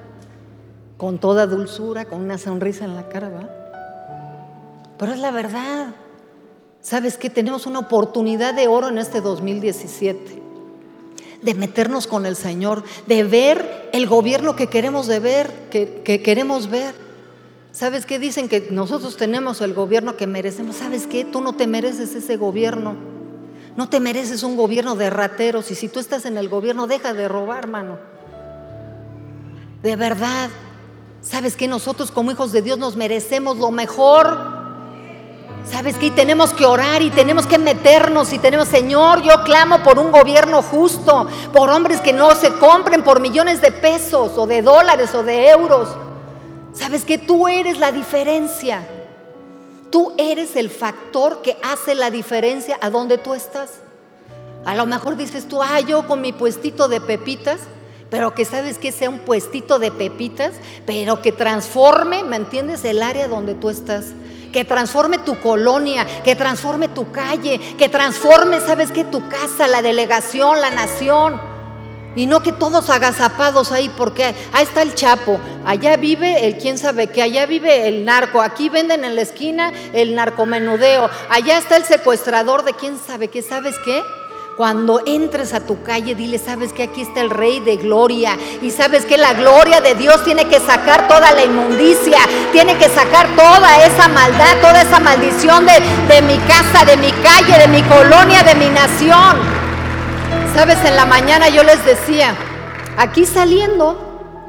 con 0.96 1.18
toda 1.18 1.46
dulzura, 1.46 2.07
con 2.07 2.20
una 2.20 2.37
sonrisa 2.37 2.85
en 2.85 2.96
la 2.96 3.09
cara, 3.09 3.29
¿verdad? 3.29 3.50
Pero 4.98 5.12
es 5.12 5.20
la 5.20 5.31
verdad. 5.31 5.94
¿Sabes 6.81 7.16
qué? 7.16 7.31
Tenemos 7.31 7.66
una 7.66 7.79
oportunidad 7.79 8.53
de 8.53 8.66
oro 8.66 8.88
en 8.88 8.98
este 8.98 9.20
2017 9.20 10.42
de 11.42 11.55
meternos 11.55 12.07
con 12.07 12.27
el 12.27 12.37
Señor, 12.37 12.83
de 13.07 13.22
ver 13.22 13.90
el 13.92 14.07
gobierno 14.07 14.57
que 14.57 14.68
queremos 14.68 15.07
de 15.07 15.20
ver, 15.20 15.50
que, 15.70 16.03
que 16.03 16.22
queremos 16.22 16.70
ver. 16.70 17.04
¿Sabes 17.74 18.06
qué? 18.06 18.20
Dicen 18.20 18.48
que 18.48 18.68
nosotros 18.70 19.16
tenemos 19.16 19.60
el 19.60 19.74
gobierno 19.74 20.16
que 20.16 20.28
merecemos. 20.28 20.76
¿Sabes 20.76 21.08
qué? 21.08 21.24
Tú 21.24 21.40
no 21.40 21.54
te 21.54 21.66
mereces 21.66 22.14
ese 22.14 22.37
gobierno. 22.37 22.94
No 23.74 23.88
te 23.88 23.98
mereces 23.98 24.44
un 24.44 24.56
gobierno 24.56 24.94
de 24.94 25.10
rateros. 25.10 25.72
Y 25.72 25.74
si 25.74 25.88
tú 25.88 25.98
estás 25.98 26.24
en 26.24 26.38
el 26.38 26.48
gobierno, 26.48 26.87
deja 26.87 27.12
de 27.14 27.26
robar, 27.26 27.66
mano. 27.66 27.98
De 29.82 29.96
verdad. 29.96 30.50
¿Sabes 31.20 31.56
qué? 31.56 31.66
Nosotros 31.66 32.12
como 32.12 32.30
hijos 32.30 32.52
de 32.52 32.62
Dios 32.62 32.78
nos 32.78 32.94
merecemos 32.94 33.58
lo 33.58 33.72
mejor. 33.72 34.38
¿Sabes 35.68 35.96
qué? 35.96 36.06
Y 36.06 36.10
tenemos 36.12 36.52
que 36.52 36.66
orar 36.66 37.02
y 37.02 37.10
tenemos 37.10 37.44
que 37.44 37.58
meternos 37.58 38.32
y 38.32 38.38
tenemos, 38.38 38.68
Señor, 38.68 39.22
yo 39.22 39.42
clamo 39.42 39.82
por 39.82 39.98
un 39.98 40.12
gobierno 40.12 40.62
justo, 40.62 41.26
por 41.52 41.70
hombres 41.70 42.00
que 42.00 42.12
no 42.12 42.37
se 42.37 42.52
compren 42.52 43.02
por 43.02 43.20
millones 43.20 43.60
de 43.60 43.72
pesos 43.72 44.38
o 44.38 44.46
de 44.46 44.62
dólares 44.62 45.12
o 45.12 45.24
de 45.24 45.48
euros 45.48 45.88
¿Sabes 46.74 47.04
que 47.04 47.18
tú 47.18 47.46
eres 47.46 47.78
la 47.78 47.92
diferencia? 47.92 48.87
Tú 49.90 50.12
eres 50.18 50.56
el 50.56 50.70
factor 50.70 51.40
que 51.40 51.56
hace 51.62 51.94
la 51.94 52.10
diferencia 52.10 52.76
a 52.80 52.90
donde 52.90 53.16
tú 53.16 53.32
estás. 53.32 53.70
A 54.64 54.74
lo 54.74 54.87
mejor 54.87 55.16
dices 55.16 55.46
tú, 55.46 55.62
ah, 55.62 55.80
yo 55.80 56.06
con 56.08 56.20
mi 56.20 56.32
puestito 56.32 56.88
de 56.88 57.00
pepitas, 57.00 57.60
pero 58.10 58.34
que 58.34 58.44
sabes 58.44 58.78
que 58.78 58.90
sea 58.90 59.08
un 59.08 59.20
puestito 59.20 59.78
de 59.78 59.92
pepitas, 59.92 60.52
pero 60.84 61.22
que 61.22 61.30
transforme, 61.30 62.24
¿me 62.24 62.37
entiendes? 62.37 62.84
El 62.84 63.02
área 63.02 63.28
donde 63.28 63.54
tú 63.54 63.70
estás. 63.70 64.06
Que 64.52 64.64
transforme 64.64 65.18
tu 65.18 65.40
colonia, 65.40 66.06
que 66.24 66.34
transforme 66.34 66.88
tu 66.88 67.12
calle, 67.12 67.60
que 67.76 67.88
transforme, 67.88 68.60
¿sabes 68.60 68.90
qué? 68.90 69.04
Tu 69.04 69.28
casa, 69.28 69.68
la 69.68 69.82
delegación, 69.82 70.60
la 70.60 70.70
nación. 70.70 71.54
Y 72.16 72.27
no 72.27 72.42
que 72.42 72.53
todos 72.53 72.90
agazapados 72.90 73.72
ahí, 73.72 73.90
porque 73.96 74.35
ahí 74.53 74.64
está 74.64 74.83
el 74.83 74.94
Chapo, 74.94 75.40
allá 75.64 75.96
vive 75.96 76.46
el 76.46 76.57
quién 76.59 76.79
sabe 76.79 77.09
qué, 77.09 77.22
allá 77.22 77.46
vive 77.46 77.88
el 77.88 78.05
narco, 78.05 78.40
aquí 78.40 78.68
venden 78.68 79.05
en 79.05 79.16
la 79.16 79.22
esquina 79.22 79.72
el 79.92 80.14
narcomenudeo, 80.14 81.11
allá 81.29 81.59
está 81.59 81.77
el 81.77 81.85
secuestrador 81.85 82.64
de 82.64 82.74
quién 82.74 82.98
sabe 83.05 83.29
qué, 83.29 83.42
¿sabes 83.42 83.74
qué? 83.85 84.03
Cuando 84.57 85.03
entres 85.05 85.53
a 85.53 85.66
tu 85.66 85.83
calle, 85.83 86.14
dile, 86.14 86.38
sabes 86.38 86.72
que 86.72 86.85
aquí 86.85 87.03
está 87.03 87.20
el 87.20 87.31
Rey 87.31 87.59
de 87.59 87.77
Gloria. 87.77 88.38
Y 88.62 88.70
sabes 88.70 89.05
que 89.05 89.18
la 89.18 89.35
gloria 89.35 89.81
de 89.81 89.96
Dios 89.96 90.22
tiene 90.22 90.46
que 90.46 90.61
sacar 90.61 91.09
toda 91.09 91.33
la 91.33 91.44
inmundicia, 91.44 92.18
tiene 92.53 92.79
que 92.79 92.88
sacar 92.88 93.35
toda 93.35 93.85
esa 93.85 94.07
maldad, 94.07 94.61
toda 94.61 94.83
esa 94.83 95.00
maldición 95.00 95.66
de, 95.66 95.72
de 96.07 96.22
mi 96.22 96.38
casa, 96.46 96.85
de 96.85 96.96
mi 96.96 97.11
calle, 97.11 97.59
de 97.59 97.66
mi 97.66 97.83
colonia, 97.83 98.44
de 98.44 98.55
mi 98.55 98.68
nación. 98.68 99.63
Sabes, 100.55 100.79
en 100.85 100.95
la 100.95 101.05
mañana 101.05 101.49
yo 101.49 101.64
les 101.64 101.85
decía, 101.85 102.37
aquí 102.97 103.25
saliendo, 103.25 103.99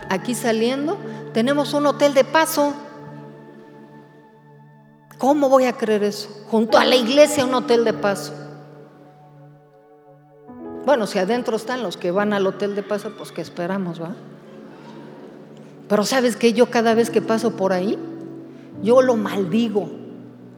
aquí 0.08 0.36
saliendo, 0.36 1.00
tenemos 1.34 1.74
un 1.74 1.88
hotel 1.88 2.14
de 2.14 2.24
paso. 2.24 2.76
¿Cómo 5.18 5.50
voy 5.50 5.66
a 5.66 5.74
creer 5.74 6.04
eso? 6.04 6.30
Junto 6.52 6.78
a 6.78 6.86
la 6.86 6.96
iglesia 6.96 7.44
un 7.44 7.56
hotel 7.56 7.84
de 7.84 7.94
paso. 7.94 8.34
Bueno, 10.86 11.08
si 11.08 11.18
adentro 11.18 11.56
están 11.56 11.82
los 11.82 11.98
que 11.98 12.12
van 12.12 12.34
al 12.34 12.46
hotel 12.46 12.76
de 12.76 12.84
paso, 12.84 13.12
pues 13.18 13.32
que 13.32 13.42
esperamos, 13.42 14.00
¿va? 14.00 14.14
Pero 15.90 16.06
sabes 16.06 16.36
que 16.36 16.54
yo 16.54 16.70
cada 16.70 16.94
vez 16.94 17.10
que 17.10 17.24
paso 17.24 17.58
por 17.58 17.74
ahí, 17.74 17.98
yo 18.84 19.02
lo 19.02 19.16
maldigo 19.16 19.90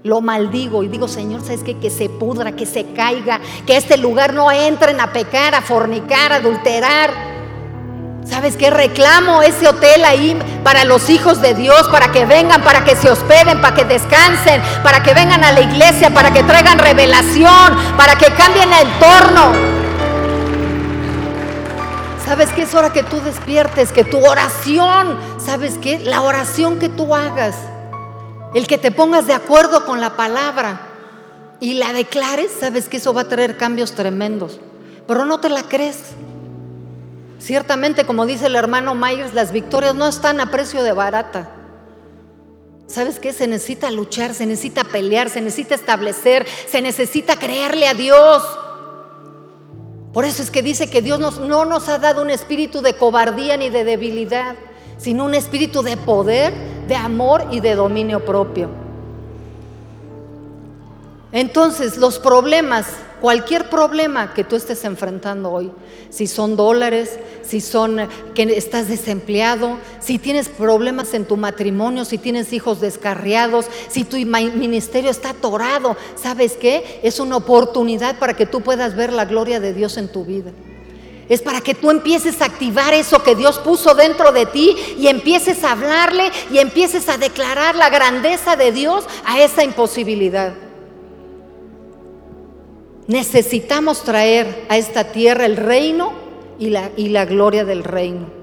lo 0.07 0.21
maldigo 0.21 0.83
y 0.83 0.87
digo, 0.87 1.07
Señor, 1.07 1.41
¿sabes 1.41 1.63
qué? 1.63 1.77
Que 1.77 1.89
se 1.89 2.09
pudra, 2.09 2.53
que 2.53 2.65
se 2.65 2.93
caiga, 2.93 3.39
que 3.65 3.77
este 3.77 3.97
lugar 3.97 4.33
no 4.33 4.51
entren 4.51 4.99
a 4.99 5.11
pecar, 5.11 5.53
a 5.53 5.61
fornicar, 5.61 6.31
a 6.31 6.37
adulterar. 6.37 7.11
¿Sabes 8.25 8.57
qué? 8.57 8.69
Reclamo 8.69 9.41
ese 9.41 9.67
hotel 9.67 10.03
ahí 10.03 10.37
para 10.63 10.83
los 10.83 11.09
hijos 11.09 11.41
de 11.41 11.53
Dios, 11.53 11.87
para 11.89 12.11
que 12.11 12.25
vengan, 12.25 12.61
para 12.61 12.83
que 12.83 12.95
se 12.95 13.09
hospeden, 13.09 13.61
para 13.61 13.75
que 13.75 13.85
descansen, 13.85 14.61
para 14.83 15.03
que 15.03 15.13
vengan 15.13 15.43
a 15.43 15.51
la 15.51 15.61
iglesia, 15.61 16.09
para 16.09 16.31
que 16.31 16.43
traigan 16.43 16.79
revelación, 16.79 17.77
para 17.95 18.15
que 18.15 18.27
cambien 18.27 18.71
el 18.73 18.87
entorno. 18.87 19.51
¿Sabes 22.25 22.49
qué? 22.49 22.63
Es 22.63 22.75
hora 22.75 22.91
que 22.91 23.03
tú 23.03 23.21
despiertes, 23.21 23.93
que 23.93 24.03
tu 24.03 24.17
oración, 24.25 25.17
¿sabes 25.37 25.77
qué? 25.81 25.99
La 25.99 26.21
oración 26.21 26.79
que 26.79 26.89
tú 26.89 27.15
hagas 27.15 27.55
el 28.53 28.67
que 28.67 28.77
te 28.77 28.91
pongas 28.91 29.27
de 29.27 29.33
acuerdo 29.33 29.85
con 29.85 29.99
la 30.01 30.15
palabra 30.15 30.81
y 31.59 31.73
la 31.73 31.93
declares, 31.93 32.51
sabes 32.59 32.87
que 32.87 32.97
eso 32.97 33.13
va 33.13 33.21
a 33.21 33.27
traer 33.29 33.57
cambios 33.57 33.93
tremendos. 33.93 34.59
Pero 35.07 35.25
no 35.25 35.39
te 35.39 35.49
la 35.49 35.63
crees. 35.63 35.99
Ciertamente, 37.39 38.05
como 38.05 38.25
dice 38.25 38.47
el 38.47 38.55
hermano 38.55 38.95
Myers, 38.95 39.33
las 39.33 39.51
victorias 39.51 39.95
no 39.95 40.07
están 40.07 40.39
a 40.39 40.51
precio 40.51 40.83
de 40.83 40.91
barata. 40.91 41.49
¿Sabes 42.87 43.19
qué? 43.19 43.33
Se 43.33 43.47
necesita 43.47 43.91
luchar, 43.91 44.33
se 44.33 44.45
necesita 44.45 44.83
pelear, 44.85 45.29
se 45.29 45.41
necesita 45.41 45.75
establecer, 45.75 46.47
se 46.67 46.81
necesita 46.81 47.37
creerle 47.37 47.87
a 47.87 47.93
Dios. 47.93 48.43
Por 50.13 50.25
eso 50.25 50.41
es 50.41 50.49
que 50.49 50.63
dice 50.63 50.89
que 50.89 51.01
Dios 51.01 51.19
no 51.39 51.65
nos 51.65 51.89
ha 51.89 51.99
dado 51.99 52.21
un 52.21 52.29
espíritu 52.29 52.81
de 52.81 52.95
cobardía 52.95 53.57
ni 53.57 53.69
de 53.69 53.83
debilidad, 53.83 54.55
sino 54.97 55.25
un 55.25 55.35
espíritu 55.35 55.83
de 55.83 55.97
poder, 55.97 56.53
de 56.87 56.95
amor 56.95 57.45
y 57.51 57.59
de 57.59 57.75
dominio 57.75 58.23
propio. 58.23 58.69
Entonces, 61.31 61.97
los 61.97 62.19
problemas, 62.19 62.87
cualquier 63.19 63.69
problema 63.69 64.33
que 64.33 64.43
tú 64.43 64.55
estés 64.55 64.83
enfrentando 64.85 65.51
hoy, 65.51 65.71
si 66.09 66.25
son 66.25 66.55
dólares, 66.55 67.19
si 67.43 67.59
son 67.59 68.07
que 68.33 68.43
estás 68.43 68.87
desempleado, 68.87 69.77
si 69.99 70.19
tienes 70.19 70.47
problemas 70.47 71.13
en 71.13 71.25
tu 71.25 71.35
matrimonio, 71.35 72.05
si 72.05 72.17
tienes 72.17 72.53
hijos 72.53 72.79
descarriados, 72.79 73.65
si 73.89 74.05
tu 74.05 74.17
ministerio 74.17 75.11
está 75.11 75.31
atorado, 75.31 75.97
¿sabes 76.15 76.53
qué? 76.53 77.01
Es 77.03 77.19
una 77.19 77.37
oportunidad 77.37 78.17
para 78.19 78.35
que 78.35 78.45
tú 78.45 78.61
puedas 78.61 78.95
ver 78.95 79.11
la 79.11 79.25
gloria 79.25 79.59
de 79.59 79.73
Dios 79.73 79.97
en 79.97 80.07
tu 80.07 80.23
vida. 80.23 80.51
Es 81.29 81.41
para 81.41 81.59
que 81.59 81.75
tú 81.75 81.91
empieces 81.91 82.41
a 82.41 82.45
activar 82.45 82.93
eso 82.93 83.21
que 83.21 83.35
Dios 83.35 83.59
puso 83.59 83.95
dentro 83.95 84.31
de 84.31 84.45
ti 84.45 84.75
y 84.97 85.07
empieces 85.07 85.63
a 85.63 85.73
hablarle 85.73 86.31
y 86.51 86.59
empieces 86.59 87.09
a 87.09 87.17
declarar 87.17 87.75
la 87.75 87.89
grandeza 87.89 88.55
de 88.55 88.71
Dios 88.71 89.05
a 89.25 89.41
esa 89.41 89.63
imposibilidad. 89.63 90.53
Necesitamos 93.07 94.03
traer 94.03 94.65
a 94.69 94.77
esta 94.77 95.11
tierra 95.11 95.45
el 95.45 95.57
reino 95.57 96.13
y 96.59 96.69
la, 96.69 96.91
y 96.95 97.09
la 97.09 97.25
gloria 97.25 97.65
del 97.65 97.83
reino. 97.83 98.37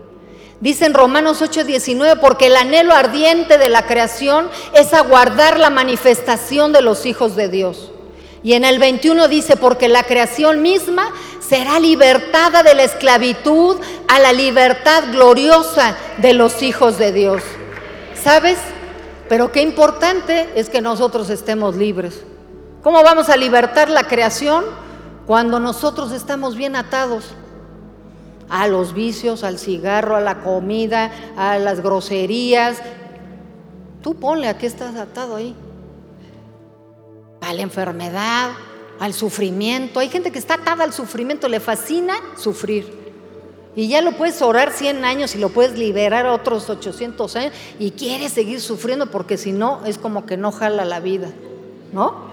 Dice 0.61 0.87
en 0.87 0.95
Romanos 0.95 1.43
8:19, 1.43 2.21
porque 2.21 2.47
el 2.47 2.57
anhelo 2.57 2.95
ardiente 2.95 3.59
de 3.59 3.69
la 3.69 3.87
creación 3.87 4.49
es 4.75 4.95
aguardar 4.95 5.59
la 5.59 5.71
manifestación 5.71 6.73
de 6.73 6.81
los 6.81 7.07
hijos 7.07 7.37
de 7.37 7.49
Dios. 7.49 7.91
Y 8.45 8.53
en 8.53 8.65
el 8.65 8.79
21 8.79 9.27
dice, 9.29 9.57
porque 9.57 9.89
la 9.89 10.03
creación 10.03 10.61
misma 10.61 11.11
será 11.41 11.81
libertada 11.81 12.63
de 12.63 12.75
la 12.75 12.85
esclavitud 12.85 13.77
a 14.07 14.19
la 14.19 14.35
libertad 14.35 15.05
gloriosa 15.11 15.97
de 16.19 16.35
los 16.35 16.63
hijos 16.63 16.99
de 16.99 17.11
Dios. 17.11 17.43
¿Sabes? 18.23 18.59
Pero 19.31 19.51
qué 19.51 19.63
importante 19.63 20.51
es 20.57 20.69
que 20.69 20.83
nosotros 20.83 21.31
estemos 21.31 21.77
libres. 21.77 22.23
¿Cómo 22.83 23.03
vamos 23.03 23.31
a 23.31 23.39
libertar 23.39 23.89
la 23.89 24.05
creación 24.05 24.63
cuando 25.27 25.59
nosotros 25.59 26.13
estamos 26.13 26.55
bien 26.55 26.77
atados? 26.77 27.31
A 28.51 28.69
los 28.69 28.93
vicios, 28.93 29.43
al 29.43 29.59
cigarro, 29.59 30.17
a 30.17 30.21
la 30.21 30.43
comida, 30.43 31.11
a 31.39 31.59
las 31.59 31.81
groserías. 31.81 32.77
Tú 34.03 34.17
ponle 34.17 34.49
a 34.49 34.59
qué 34.59 34.67
estás 34.67 34.97
atado 34.97 35.37
ahí. 35.37 35.57
A 37.45 37.53
la 37.53 37.63
enfermedad, 37.63 38.51
al 38.99 39.13
sufrimiento. 39.13 40.01
Hay 40.01 40.09
gente 40.09 40.31
que 40.31 40.39
está 40.39 40.55
atada 40.55 40.85
al 40.85 40.93
sufrimiento, 40.93 41.49
le 41.49 41.61
fascina 41.61 42.15
sufrir. 42.37 43.05
Y 43.77 43.89
ya 43.89 44.01
lo 44.03 44.13
puedes 44.13 44.41
orar 44.41 44.73
100 44.73 45.05
años 45.05 45.35
y 45.35 45.39
lo 45.39 45.49
puedes 45.49 45.77
liberar 45.77 46.27
otros 46.27 46.71
800 46.71 47.37
años 47.37 47.53
y 47.79 47.91
quiere 47.91 48.29
seguir 48.29 48.61
sufriendo 48.61 49.11
porque 49.11 49.37
si 49.37 49.51
no 49.51 49.85
es 49.85 49.99
como 49.99 50.27
que 50.27 50.37
no 50.37 50.53
jala 50.53 50.85
la 50.85 51.01
vida, 51.01 51.29
¿no? 51.93 52.33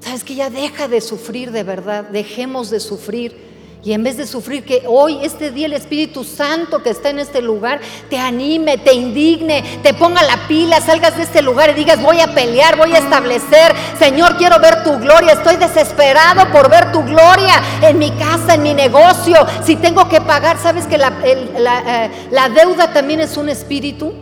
Sabes 0.00 0.24
que 0.24 0.34
ya 0.34 0.50
deja 0.50 0.88
de 0.88 1.00
sufrir 1.00 1.52
de 1.52 1.62
verdad, 1.62 2.04
dejemos 2.04 2.70
de 2.70 2.80
sufrir. 2.80 3.51
Y 3.84 3.94
en 3.94 4.04
vez 4.04 4.16
de 4.16 4.28
sufrir, 4.28 4.64
que 4.64 4.84
hoy, 4.86 5.18
este 5.22 5.50
día, 5.50 5.66
el 5.66 5.72
Espíritu 5.72 6.22
Santo 6.22 6.84
que 6.84 6.90
está 6.90 7.10
en 7.10 7.18
este 7.18 7.42
lugar, 7.42 7.80
te 8.08 8.16
anime, 8.16 8.78
te 8.78 8.94
indigne, 8.94 9.80
te 9.82 9.92
ponga 9.92 10.22
la 10.22 10.46
pila, 10.46 10.80
salgas 10.80 11.16
de 11.16 11.24
este 11.24 11.42
lugar 11.42 11.70
y 11.70 11.74
digas, 11.74 12.00
voy 12.00 12.20
a 12.20 12.32
pelear, 12.32 12.76
voy 12.76 12.92
a 12.92 12.98
establecer, 12.98 13.72
Señor, 13.98 14.36
quiero 14.36 14.60
ver 14.60 14.84
tu 14.84 14.98
gloria, 14.98 15.32
estoy 15.32 15.56
desesperado 15.56 16.48
por 16.52 16.70
ver 16.70 16.92
tu 16.92 17.02
gloria 17.02 17.60
en 17.82 17.98
mi 17.98 18.12
casa, 18.12 18.54
en 18.54 18.62
mi 18.62 18.72
negocio. 18.72 19.34
Si 19.64 19.74
tengo 19.74 20.08
que 20.08 20.20
pagar, 20.20 20.58
¿sabes 20.58 20.86
que 20.86 20.96
la, 20.96 21.12
eh, 21.24 22.10
deuda 22.54 22.92
también 22.92 23.18
es 23.18 23.36
un 23.36 23.48
espíritu? 23.48 24.12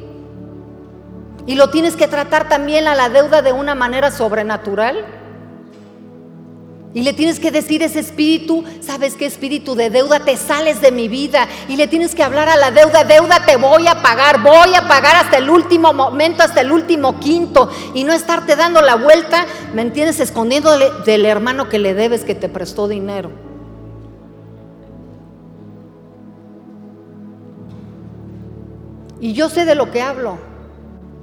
Y 1.46 1.56
lo 1.56 1.68
tienes 1.68 1.96
que 1.96 2.08
tratar 2.08 2.48
también 2.48 2.88
a 2.88 2.94
la 2.94 3.10
deuda 3.10 3.42
de 3.42 3.52
una 3.52 3.74
manera 3.74 4.10
sobrenatural. 4.10 5.19
Y 6.92 7.02
le 7.02 7.12
tienes 7.12 7.38
que 7.38 7.52
decir 7.52 7.84
ese 7.84 8.00
espíritu, 8.00 8.64
¿sabes 8.80 9.14
qué 9.14 9.24
espíritu 9.24 9.76
de 9.76 9.90
deuda? 9.90 10.24
Te 10.24 10.36
sales 10.36 10.80
de 10.80 10.90
mi 10.90 11.06
vida. 11.06 11.46
Y 11.68 11.76
le 11.76 11.86
tienes 11.86 12.16
que 12.16 12.24
hablar 12.24 12.48
a 12.48 12.56
la 12.56 12.72
deuda, 12.72 13.04
deuda 13.04 13.44
te 13.46 13.54
voy 13.56 13.86
a 13.86 14.02
pagar, 14.02 14.42
voy 14.42 14.74
a 14.74 14.88
pagar 14.88 15.14
hasta 15.14 15.38
el 15.38 15.48
último 15.48 15.92
momento, 15.92 16.42
hasta 16.42 16.62
el 16.62 16.72
último 16.72 17.20
quinto. 17.20 17.70
Y 17.94 18.02
no 18.02 18.12
estarte 18.12 18.56
dando 18.56 18.82
la 18.82 18.96
vuelta, 18.96 19.46
¿me 19.72 19.82
entiendes? 19.82 20.18
Escondiéndole 20.18 20.90
del 21.06 21.26
hermano 21.26 21.68
que 21.68 21.78
le 21.78 21.94
debes 21.94 22.24
que 22.24 22.34
te 22.34 22.48
prestó 22.48 22.88
dinero. 22.88 23.30
Y 29.20 29.32
yo 29.34 29.48
sé 29.48 29.64
de 29.64 29.76
lo 29.76 29.92
que 29.92 30.02
hablo. 30.02 30.49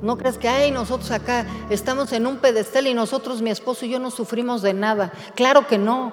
No 0.01 0.17
crees 0.17 0.37
que, 0.37 0.47
ay, 0.47 0.71
nosotros 0.71 1.09
acá 1.11 1.45
estamos 1.69 2.11
en 2.13 2.27
un 2.27 2.37
pedestal 2.37 2.87
y 2.87 2.93
nosotros, 2.93 3.41
mi 3.41 3.49
esposo 3.49 3.85
y 3.85 3.89
yo, 3.89 3.99
no 3.99 4.11
sufrimos 4.11 4.61
de 4.61 4.73
nada. 4.73 5.11
Claro 5.35 5.67
que 5.67 5.77
no. 5.77 6.11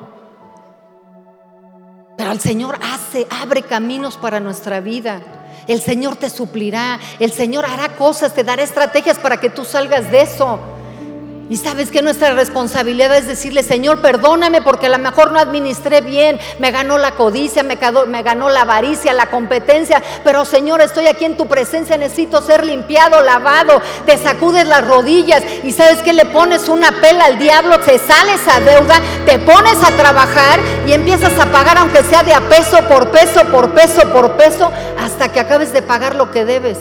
Pero 2.16 2.32
el 2.32 2.40
Señor 2.40 2.78
hace, 2.82 3.26
abre 3.30 3.62
caminos 3.62 4.16
para 4.16 4.40
nuestra 4.40 4.80
vida. 4.80 5.20
El 5.66 5.80
Señor 5.80 6.16
te 6.16 6.30
suplirá, 6.30 6.98
el 7.18 7.32
Señor 7.32 7.64
hará 7.64 7.96
cosas, 7.96 8.34
te 8.34 8.44
dará 8.44 8.62
estrategias 8.62 9.18
para 9.18 9.38
que 9.38 9.50
tú 9.50 9.64
salgas 9.64 10.10
de 10.10 10.22
eso. 10.22 10.58
Y 11.50 11.58
sabes 11.58 11.90
que 11.90 12.00
nuestra 12.00 12.32
responsabilidad 12.32 13.14
es 13.14 13.26
decirle, 13.26 13.62
Señor, 13.62 14.00
perdóname 14.00 14.62
porque 14.62 14.86
a 14.86 14.88
lo 14.88 14.98
mejor 14.98 15.30
no 15.30 15.38
administré 15.38 16.00
bien, 16.00 16.38
me 16.58 16.70
ganó 16.70 16.96
la 16.96 17.12
codicia, 17.12 17.62
me, 17.62 17.76
ganó 17.76 18.48
la 18.48 18.62
avaricia, 18.62 19.12
la 19.12 19.26
competencia, 19.26 20.02
pero 20.24 20.46
Señor, 20.46 20.80
estoy 20.80 21.06
aquí 21.06 21.26
en 21.26 21.36
tu 21.36 21.46
presencia, 21.46 21.98
necesito 21.98 22.40
ser 22.40 22.64
limpiado, 22.64 23.20
lavado, 23.20 23.82
te 24.06 24.16
sacudes 24.16 24.66
las 24.66 24.86
rodillas. 24.86 25.42
Y 25.62 25.72
sabes 25.72 25.98
que 26.02 26.14
le 26.14 26.24
pones 26.24 26.68
una 26.68 26.92
pela 26.92 27.26
al 27.26 27.38
diablo, 27.38 27.78
te 27.80 27.98
sales 27.98 28.40
a 28.48 28.60
deuda, 28.60 28.96
te 29.26 29.38
pones 29.38 29.84
a 29.84 29.90
trabajar 29.90 30.60
y 30.86 30.92
empiezas 30.92 31.38
a 31.38 31.46
pagar 31.46 31.76
aunque 31.76 32.02
sea 32.04 32.22
de 32.22 32.32
a 32.32 32.40
peso 32.48 32.78
por 32.88 33.10
peso, 33.10 33.44
por 33.50 33.74
peso, 33.74 34.00
por 34.12 34.32
peso, 34.38 34.72
hasta 34.98 35.30
que 35.30 35.40
acabes 35.40 35.74
de 35.74 35.82
pagar 35.82 36.14
lo 36.14 36.30
que 36.30 36.46
debes. 36.46 36.78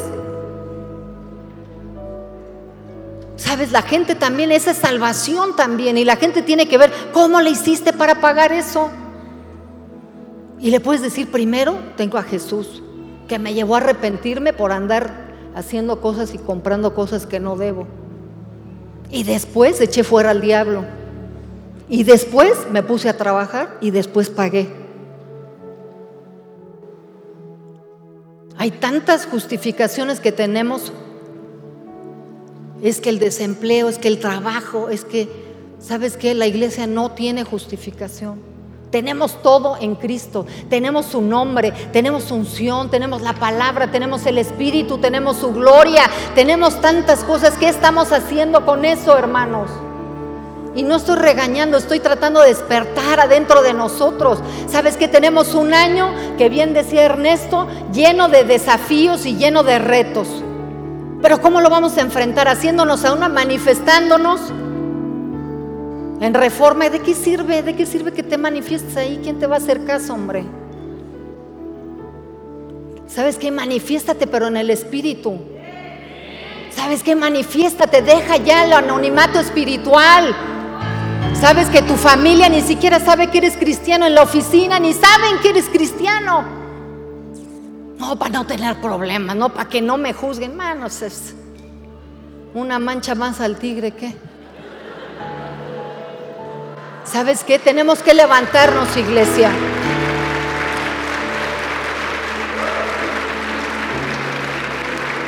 Sabes, 3.54 3.72
la 3.72 3.84
gente 3.84 4.16
también, 4.16 4.52
esa 4.52 4.72
es 4.72 4.78
salvación 4.78 5.56
también. 5.56 5.96
Y 6.00 6.06
la 6.06 6.16
gente 6.16 6.42
tiene 6.42 6.68
que 6.68 6.80
ver 6.80 6.92
cómo 7.12 7.40
le 7.40 7.52
hiciste 7.52 7.94
para 7.94 8.20
pagar 8.20 8.52
eso. 8.52 8.90
Y 10.58 10.72
le 10.72 10.80
puedes 10.80 11.04
decir, 11.04 11.30
primero 11.30 11.78
tengo 11.96 12.18
a 12.18 12.24
Jesús, 12.24 12.82
que 13.28 13.38
me 13.38 13.54
llevó 13.54 13.76
a 13.76 13.78
arrepentirme 13.78 14.54
por 14.54 14.72
andar 14.72 15.36
haciendo 15.54 16.02
cosas 16.02 16.34
y 16.34 16.40
comprando 16.40 16.96
cosas 16.96 17.28
que 17.28 17.40
no 17.40 17.56
debo. 17.56 17.86
Y 19.12 19.22
después 19.22 19.80
eché 19.82 20.04
fuera 20.04 20.32
al 20.32 20.42
diablo. 20.42 20.84
Y 21.88 22.06
después 22.06 22.54
me 22.72 22.82
puse 22.82 23.08
a 23.08 23.18
trabajar 23.18 23.78
y 23.82 23.92
después 23.92 24.32
pagué. 24.32 24.68
Hay 28.58 28.72
tantas 28.72 29.28
justificaciones 29.28 30.20
que 30.20 30.32
tenemos 30.32 30.92
es 32.84 33.00
que 33.00 33.10
el 33.10 33.18
desempleo, 33.18 33.88
es 33.88 33.98
que 33.98 34.10
el 34.10 34.20
trabajo, 34.20 34.90
es 34.90 35.06
que, 35.06 35.30
¿sabes 35.80 36.18
qué? 36.18 36.34
La 36.34 36.48
iglesia 36.48 36.86
no 36.86 37.12
tiene 37.12 37.46
justificación. 37.46 38.42
Tenemos 38.92 39.42
todo 39.42 39.78
en 39.80 39.96
Cristo, 39.96 40.46
tenemos 40.70 41.08
su 41.08 41.22
nombre, 41.22 41.72
tenemos 41.94 42.30
unción, 42.30 42.92
tenemos 42.92 43.22
la 43.22 43.34
palabra, 43.34 43.90
tenemos 43.90 44.26
el 44.26 44.38
Espíritu, 44.38 44.98
tenemos 45.00 45.38
su 45.38 45.54
gloria, 45.54 46.04
tenemos 46.36 46.80
tantas 46.82 47.24
cosas. 47.24 47.58
¿Qué 47.58 47.70
estamos 47.70 48.12
haciendo 48.12 48.66
con 48.66 48.84
eso, 48.84 49.18
hermanos? 49.18 49.72
Y 50.76 50.84
no 50.84 50.98
estoy 50.98 51.16
regañando, 51.16 51.78
estoy 51.78 52.02
tratando 52.02 52.42
de 52.42 52.50
despertar 52.50 53.22
adentro 53.22 53.64
de 53.64 53.74
nosotros. 53.74 54.40
¿Sabes 54.68 54.98
que 54.98 55.08
tenemos 55.08 55.56
un 55.56 55.74
año, 55.74 56.14
que 56.38 56.50
bien 56.50 56.74
decía 56.74 57.06
Ernesto, 57.06 57.66
lleno 57.94 58.28
de 58.28 58.44
desafíos 58.44 59.26
y 59.26 59.38
lleno 59.38 59.64
de 59.64 59.80
retos? 59.80 60.43
Pero 61.24 61.42
¿cómo 61.42 61.62
lo 61.62 61.70
vamos 61.70 61.98
a 61.98 62.02
enfrentar? 62.02 62.50
Haciéndonos 62.50 63.06
a 63.06 63.14
una, 63.14 63.30
manifestándonos 63.30 64.42
en 66.20 66.34
reforma. 66.34 66.90
¿De 66.90 67.00
qué 67.00 67.16
sirve? 67.16 67.64
¿De 67.64 67.78
qué 67.78 67.86
sirve 67.86 68.12
que 68.12 68.24
te 68.24 68.38
manifiestes 68.38 68.98
ahí? 68.98 69.22
¿Quién 69.24 69.40
te 69.40 69.48
va 69.48 69.56
a 69.56 69.60
hacer 69.60 69.86
caso, 69.86 70.14
hombre? 70.14 70.44
¿Sabes 73.08 73.38
qué? 73.38 73.52
Manifiéstate, 73.52 74.28
pero 74.28 74.48
en 74.48 74.58
el 74.58 74.70
espíritu. 74.70 75.40
¿Sabes 76.72 77.02
qué? 77.02 77.16
Manifiéstate, 77.16 78.02
deja 78.02 78.36
ya 78.36 78.66
el 78.66 78.74
anonimato 78.74 79.40
espiritual. 79.40 80.36
Sabes 81.40 81.70
que 81.70 81.84
tu 81.84 81.94
familia 81.94 82.50
ni 82.50 82.60
siquiera 82.60 83.00
sabe 83.00 83.28
que 83.28 83.38
eres 83.38 83.56
cristiano 83.56 84.06
en 84.06 84.16
la 84.16 84.24
oficina, 84.24 84.78
ni 84.78 84.92
saben 84.92 85.40
que 85.42 85.52
eres 85.52 85.70
cristiano. 85.70 86.63
No, 88.06 88.18
para 88.18 88.32
no 88.32 88.46
tener 88.46 88.82
problemas, 88.82 89.34
no, 89.34 89.48
para 89.48 89.70
que 89.70 89.82
no 89.82 89.98
me 89.98 90.12
juzguen. 90.12 90.58
Manos, 90.58 91.02
es 91.02 91.34
una 92.54 92.78
mancha 92.78 93.16
más 93.16 93.40
al 93.40 93.56
tigre 93.56 93.92
que. 93.92 94.14
¿Sabes 97.06 97.46
qué? 97.46 97.60
Tenemos 97.60 98.04
que 98.04 98.14
levantarnos, 98.14 98.98
iglesia. 98.98 99.52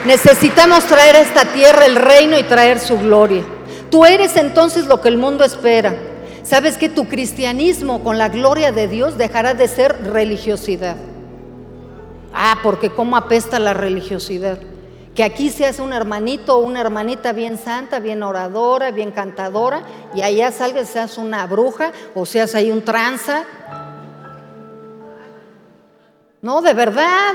Necesitamos 0.06 0.84
traer 0.84 1.16
a 1.16 1.20
esta 1.22 1.46
tierra 1.46 1.86
el 1.86 1.96
reino 1.96 2.38
y 2.38 2.44
traer 2.44 2.82
su 2.82 3.00
gloria. 3.00 3.44
Tú 3.90 4.06
eres 4.06 4.36
entonces 4.36 4.86
lo 4.86 5.00
que 5.00 5.08
el 5.08 5.18
mundo 5.18 5.46
espera. 5.46 5.96
Sabes 6.44 6.78
que 6.78 6.90
tu 6.90 7.08
cristianismo 7.08 8.04
con 8.04 8.18
la 8.18 8.28
gloria 8.28 8.74
de 8.74 8.90
Dios 8.90 9.18
dejará 9.18 9.54
de 9.54 9.70
ser 9.70 10.12
religiosidad. 10.12 10.98
Ah, 12.38 12.58
porque 12.62 12.90
cómo 12.90 13.16
apesta 13.16 13.60
la 13.60 13.74
religiosidad. 13.74 14.60
Que 15.16 15.24
aquí 15.24 15.50
seas 15.50 15.80
un 15.80 15.94
hermanito 15.94 16.58
o 16.58 16.60
una 16.60 16.82
hermanita 16.82 17.32
bien 17.32 17.58
santa, 17.58 18.00
bien 18.00 18.22
oradora, 18.22 18.92
bien 18.92 19.12
cantadora, 19.12 19.84
y 20.14 20.22
allá 20.22 20.52
salgas 20.52 20.90
seas 20.90 21.18
una 21.18 21.48
bruja 21.48 21.94
o 22.14 22.26
seas 22.26 22.54
ahí 22.54 22.72
un 22.72 22.84
tranza. 22.84 23.46
No, 26.42 26.62
de 26.62 26.74
verdad. 26.74 27.34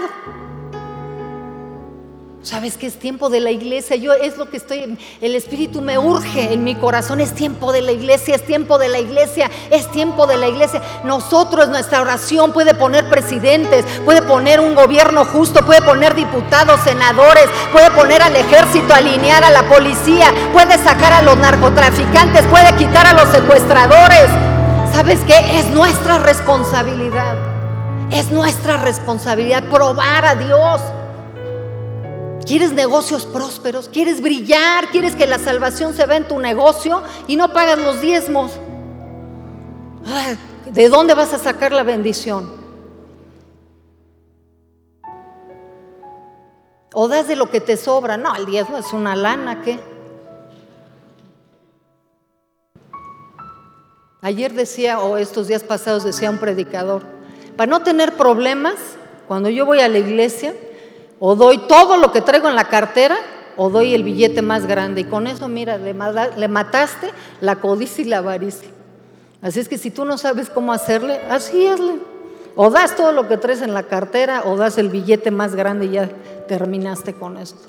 Sabes 2.42 2.78
que 2.78 2.86
es 2.86 2.98
tiempo 2.98 3.28
de 3.28 3.38
la 3.38 3.50
iglesia. 3.50 3.96
Yo 3.96 4.14
es 4.14 4.38
lo 4.38 4.48
que 4.48 4.56
estoy, 4.56 4.96
el 5.20 5.34
Espíritu 5.34 5.82
me 5.82 5.98
urge 5.98 6.54
en 6.54 6.64
mi 6.64 6.74
corazón. 6.74 7.20
Es 7.20 7.34
tiempo 7.34 7.70
de 7.70 7.82
la 7.82 7.92
iglesia, 7.92 8.34
es 8.34 8.46
tiempo 8.46 8.78
de 8.78 8.88
la 8.88 8.98
iglesia, 8.98 9.50
es 9.70 9.90
tiempo 9.90 10.26
de 10.26 10.38
la 10.38 10.48
iglesia. 10.48 10.80
Nosotros, 11.04 11.68
nuestra 11.68 12.00
oración 12.00 12.54
puede 12.54 12.72
poner 12.72 13.10
presidentes, 13.10 13.84
puede 14.06 14.22
poner 14.22 14.58
un 14.58 14.74
gobierno 14.74 15.26
justo, 15.26 15.66
puede 15.66 15.82
poner 15.82 16.14
diputados, 16.14 16.80
senadores, 16.80 17.44
puede 17.72 17.90
poner 17.90 18.22
al 18.22 18.34
ejército, 18.34 18.94
alinear 18.94 19.44
a 19.44 19.50
la 19.50 19.68
policía, 19.68 20.32
puede 20.54 20.78
sacar 20.78 21.12
a 21.12 21.22
los 21.22 21.36
narcotraficantes, 21.36 22.46
puede 22.46 22.74
quitar 22.76 23.06
a 23.06 23.12
los 23.12 23.28
secuestradores. 23.28 24.30
¿Sabes 24.94 25.20
qué? 25.26 25.58
Es 25.58 25.66
nuestra 25.66 26.18
responsabilidad. 26.18 27.36
Es 28.10 28.30
nuestra 28.30 28.78
responsabilidad 28.78 29.62
probar 29.64 30.24
a 30.24 30.34
Dios. 30.36 30.80
¿Quieres 32.50 32.72
negocios 32.72 33.26
prósperos? 33.26 33.88
¿Quieres 33.88 34.20
brillar? 34.20 34.88
¿Quieres 34.88 35.14
que 35.14 35.24
la 35.24 35.38
salvación 35.38 35.94
se 35.94 36.04
vea 36.04 36.16
en 36.16 36.26
tu 36.26 36.40
negocio 36.40 37.00
y 37.28 37.36
no 37.36 37.52
pagas 37.52 37.78
los 37.78 38.00
diezmos? 38.00 38.50
¿De 40.68 40.88
dónde 40.88 41.14
vas 41.14 41.32
a 41.32 41.38
sacar 41.38 41.70
la 41.70 41.84
bendición? 41.84 42.50
¿O 46.92 47.06
das 47.06 47.28
de 47.28 47.36
lo 47.36 47.48
que 47.52 47.60
te 47.60 47.76
sobra? 47.76 48.16
No, 48.16 48.34
el 48.34 48.46
diezmo 48.46 48.78
es 48.78 48.92
una 48.92 49.14
lana, 49.14 49.62
¿qué? 49.62 49.78
Ayer 54.22 54.54
decía, 54.54 54.98
o 54.98 55.18
estos 55.18 55.46
días 55.46 55.62
pasados 55.62 56.02
decía 56.02 56.28
un 56.28 56.38
predicador, 56.38 57.04
para 57.56 57.70
no 57.70 57.84
tener 57.84 58.16
problemas, 58.16 58.74
cuando 59.28 59.50
yo 59.50 59.64
voy 59.66 59.78
a 59.78 59.88
la 59.88 59.98
iglesia, 59.98 60.52
o 61.20 61.36
doy 61.36 61.58
todo 61.58 61.98
lo 61.98 62.10
que 62.10 62.22
traigo 62.22 62.48
en 62.48 62.56
la 62.56 62.64
cartera 62.64 63.16
o 63.56 63.68
doy 63.68 63.94
el 63.94 64.02
billete 64.02 64.40
más 64.40 64.66
grande. 64.66 65.02
Y 65.02 65.04
con 65.04 65.26
eso, 65.26 65.46
mira, 65.46 65.76
le, 65.76 66.48
mataste 66.48 67.12
la 67.42 67.56
codicia 67.56 68.02
y 68.02 68.08
la 68.08 68.18
avaricia. 68.18 68.70
Así 69.42 69.60
es 69.60 69.68
que 69.68 69.78
si 69.78 69.90
tú 69.90 70.04
no 70.04 70.18
sabes 70.18 70.48
cómo 70.48 70.72
hacerle, 70.72 71.20
así 71.28 71.66
hazle. 71.66 71.98
O 72.56 72.70
das 72.70 72.96
todo 72.96 73.12
lo 73.12 73.28
que 73.28 73.36
traes 73.36 73.62
en 73.62 73.74
la 73.74 73.84
cartera 73.84 74.42
o 74.44 74.56
das 74.56 74.78
el 74.78 74.88
billete 74.88 75.30
más 75.30 75.54
grande 75.54 75.86
y 75.86 75.90
ya 75.90 76.08
terminaste 76.48 77.14
con 77.14 77.36
esto. 77.36 77.68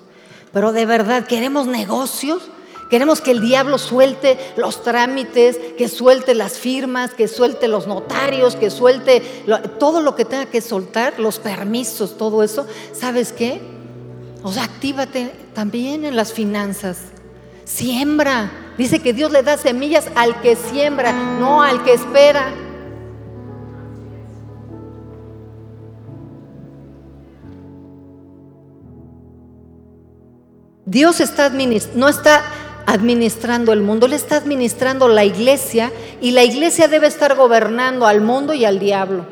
Pero 0.53 0.71
de 0.71 0.85
verdad, 0.85 1.25
queremos 1.25 1.67
negocios 1.67 2.49
Queremos 2.91 3.21
que 3.21 3.31
el 3.31 3.39
diablo 3.39 3.77
suelte 3.77 4.37
los 4.57 4.83
trámites, 4.83 5.57
que 5.77 5.87
suelte 5.87 6.35
las 6.35 6.57
firmas, 6.57 7.13
que 7.13 7.29
suelte 7.29 7.69
los 7.69 7.87
notarios, 7.87 8.57
que 8.57 8.69
suelte 8.69 9.21
todo 9.79 10.01
lo 10.01 10.13
que 10.13 10.25
tenga 10.25 10.47
que 10.47 10.59
soltar, 10.59 11.17
los 11.17 11.39
permisos, 11.39 12.17
todo 12.17 12.43
eso. 12.43 12.67
¿Sabes 12.91 13.31
qué? 13.31 13.61
O 14.43 14.51
sea, 14.51 14.65
actívate 14.65 15.31
también 15.53 16.03
en 16.03 16.17
las 16.17 16.33
finanzas. 16.33 16.97
Siembra. 17.63 18.51
Dice 18.77 18.99
que 18.99 19.13
Dios 19.13 19.31
le 19.31 19.41
da 19.41 19.55
semillas 19.55 20.07
al 20.15 20.41
que 20.41 20.57
siembra, 20.57 21.13
no 21.13 21.63
al 21.63 21.85
que 21.85 21.93
espera. 21.93 22.53
Dios 30.85 31.21
está 31.21 31.49
no 31.95 32.09
está 32.09 32.43
administrando 32.85 33.73
el 33.73 33.81
mundo, 33.81 34.05
Él 34.05 34.13
está 34.13 34.37
administrando 34.37 35.07
la 35.07 35.25
iglesia 35.25 35.91
y 36.21 36.31
la 36.31 36.43
iglesia 36.43 36.87
debe 36.87 37.07
estar 37.07 37.35
gobernando 37.35 38.05
al 38.05 38.21
mundo 38.21 38.53
y 38.53 38.65
al 38.65 38.79
diablo. 38.79 39.25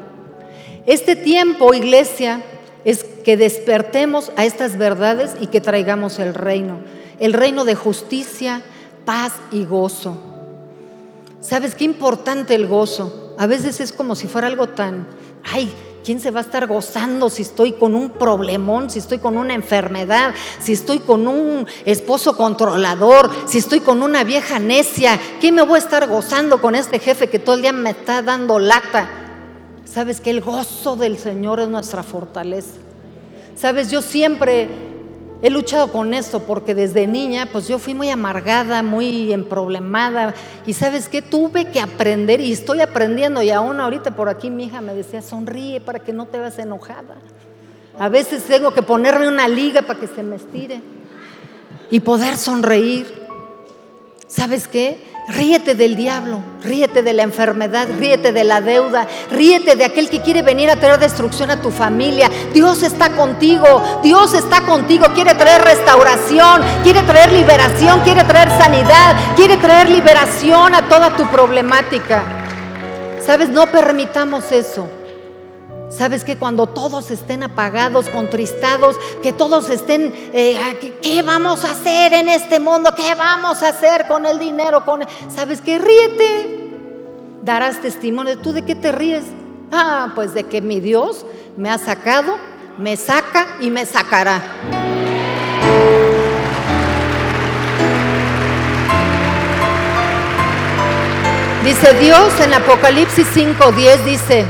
Este 0.86 1.16
tiempo, 1.16 1.74
iglesia, 1.74 2.42
es 2.86 3.04
que 3.04 3.38
despertemos 3.38 4.32
a 4.36 4.46
estas 4.46 4.78
verdades 4.78 5.32
y 5.40 5.48
que 5.48 5.62
traigamos 5.62 6.20
el 6.20 6.34
reino, 6.34 6.80
el 7.20 7.34
reino 7.34 7.66
de 7.66 7.76
justicia, 7.76 8.62
paz 9.06 9.34
y 9.52 9.66
gozo. 9.66 10.18
¿Sabes 11.42 11.76
qué 11.76 11.84
importante 11.84 12.56
el 12.56 12.68
gozo? 12.68 13.36
A 13.38 13.48
veces 13.48 13.80
es 13.80 13.92
como 13.92 14.16
si 14.16 14.28
fuera 14.28 14.48
algo 14.48 14.70
tan, 14.70 15.08
ay, 15.44 15.72
¿Quién 16.04 16.20
se 16.20 16.32
va 16.32 16.40
a 16.40 16.44
estar 16.44 16.66
gozando 16.68 17.30
si 17.30 17.42
estoy 17.42 17.74
con 17.74 17.94
un 17.94 18.10
problemón, 18.10 18.90
si 18.90 19.00
estoy 19.00 19.20
con 19.20 19.38
una 19.38 19.54
enfermedad, 19.54 20.34
si 20.60 20.74
estoy 20.74 21.00
con 21.00 21.28
un 21.28 21.68
esposo 21.86 22.36
controlador, 22.38 23.30
si 23.46 23.58
estoy 23.58 23.82
con 23.82 24.02
una 24.02 24.24
vieja 24.24 24.60
necia? 24.60 25.20
¿Quién 25.40 25.56
me 25.56 25.62
voy 25.62 25.76
a 25.76 25.84
estar 25.84 26.08
gozando 26.08 26.62
con 26.62 26.76
este 26.76 27.00
jefe 27.00 27.30
que 27.30 27.40
todo 27.40 27.56
el 27.56 27.62
día 27.62 27.74
me 27.74 27.92
está 27.92 28.22
dando 28.22 28.60
lata? 28.60 29.10
Sabes 29.86 30.22
que 30.22 30.30
el 30.30 30.42
gozo 30.42 30.96
del 30.96 31.18
Señor 31.18 31.60
es 31.60 31.68
nuestra 31.68 32.04
fortaleza. 32.04 32.78
Sabes, 33.56 33.92
yo 33.92 34.02
siempre 34.02 34.89
He 35.42 35.50
luchado 35.50 35.90
con 35.92 36.14
esto 36.14 36.42
porque 36.42 36.76
desde 36.76 37.08
niña 37.08 37.48
pues 37.50 37.68
yo 37.68 37.80
fui 37.80 37.94
muy 37.94 38.10
amargada, 38.10 38.84
muy 38.84 39.32
emproblemada 39.32 40.34
y 40.66 40.74
sabes 40.74 41.08
qué, 41.08 41.22
tuve 41.22 41.72
que 41.72 41.80
aprender 41.80 42.42
y 42.42 42.52
estoy 42.52 42.82
aprendiendo 42.82 43.42
y 43.42 43.50
aún 43.50 43.80
ahorita 43.80 44.12
por 44.12 44.28
aquí 44.28 44.50
mi 44.50 44.66
hija 44.66 44.82
me 44.82 44.94
decía, 44.94 45.22
sonríe 45.22 45.80
para 45.80 46.00
que 46.00 46.12
no 46.12 46.26
te 46.26 46.40
veas 46.40 46.60
enojada. 46.60 47.16
A 47.98 48.10
veces 48.10 48.44
tengo 48.44 48.74
que 48.74 48.82
ponerme 48.82 49.30
una 49.30 49.48
liga 49.48 49.82
para 49.82 50.00
que 50.00 50.08
se 50.08 50.24
me 50.24 50.36
estire 50.36 50.82
y 51.90 52.02
poder 52.02 52.36
sonreír. 52.36 53.08
¿Sabes 54.28 54.68
qué? 54.68 55.02
Ríete 55.30 55.76
del 55.76 55.96
diablo, 55.96 56.42
ríete 56.64 57.04
de 57.04 57.14
la 57.14 57.22
enfermedad, 57.22 57.88
ríete 58.00 58.32
de 58.32 58.44
la 58.44 58.62
deuda, 58.62 59.08
ríete 59.30 59.76
de 59.76 59.86
aquel 59.86 60.10
que 60.10 60.22
quiere 60.22 60.42
venir 60.42 60.72
a 60.72 60.76
traer 60.76 61.00
destrucción 61.00 61.52
a 61.52 61.62
tu 61.62 61.70
familia. 61.70 62.32
Dios 62.52 62.82
está 62.82 63.12
contigo, 63.12 64.02
Dios 64.02 64.34
está 64.34 64.62
contigo, 64.62 65.06
quiere 65.14 65.36
traer 65.36 65.62
restauración, 65.62 66.64
quiere 66.82 67.04
traer 67.04 67.32
liberación, 67.32 68.00
quiere 68.02 68.24
traer 68.24 68.50
sanidad, 68.50 69.16
quiere 69.36 69.58
traer 69.58 69.90
liberación 69.90 70.74
a 70.74 70.90
toda 70.90 71.16
tu 71.16 71.30
problemática. 71.30 72.24
Sabes, 73.24 73.50
no 73.50 73.68
permitamos 73.68 74.52
eso. 74.52 74.99
Sabes 75.90 76.24
que 76.24 76.38
cuando 76.38 76.68
todos 76.68 77.10
estén 77.10 77.42
apagados, 77.44 78.10
contristados, 78.10 78.96
que 79.24 79.34
todos 79.34 79.70
estén, 79.70 80.14
eh, 80.34 80.98
¿qué 81.02 81.22
vamos 81.24 81.66
a 81.66 81.72
hacer 81.72 82.14
en 82.14 82.30
este 82.30 82.60
mundo? 82.60 82.94
¿Qué 82.96 83.16
vamos 83.16 83.64
a 83.64 83.70
hacer 83.70 84.08
con 84.08 84.26
el 84.26 84.38
dinero? 84.38 84.86
Con... 84.86 85.02
Sabes 85.36 85.62
que 85.62 85.80
ríete, 85.80 86.78
darás 87.42 87.82
testimonio. 87.82 88.38
¿Tú 88.38 88.54
de 88.54 88.64
qué 88.64 88.76
te 88.76 88.92
ríes? 88.92 89.24
Ah, 89.72 90.12
pues 90.14 90.34
de 90.34 90.44
que 90.44 90.62
mi 90.62 90.80
Dios 90.80 91.26
me 91.58 91.72
ha 91.72 91.78
sacado, 91.80 92.38
me 92.78 92.96
saca 92.96 93.48
y 93.60 93.72
me 93.72 93.86
sacará. 93.86 94.42
Dice 101.64 101.94
Dios 102.00 102.40
en 102.40 102.54
Apocalipsis 102.54 103.28
5:10, 103.36 104.06
dice, 104.06 104.46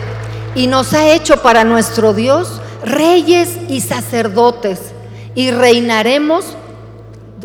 y 0.55 0.67
nos 0.67 0.93
ha 0.93 1.13
hecho 1.13 1.41
para 1.41 1.63
nuestro 1.63 2.13
Dios 2.13 2.62
reyes 2.83 3.57
y 3.67 3.81
sacerdotes 3.81 4.93
y 5.35 5.51
reinaremos, 5.51 6.56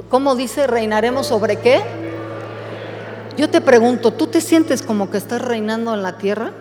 ¿cómo 0.08 0.34
dice? 0.34 0.66
¿Reinaremos 0.66 1.26
sobre 1.26 1.58
qué? 1.58 1.82
Yo 3.36 3.50
te 3.50 3.60
pregunto, 3.60 4.12
¿tú 4.12 4.28
te 4.28 4.40
sientes 4.40 4.82
como 4.82 5.10
que 5.10 5.18
estás 5.18 5.42
reinando 5.42 5.92
en 5.94 6.02
la 6.02 6.18
tierra? 6.18 6.52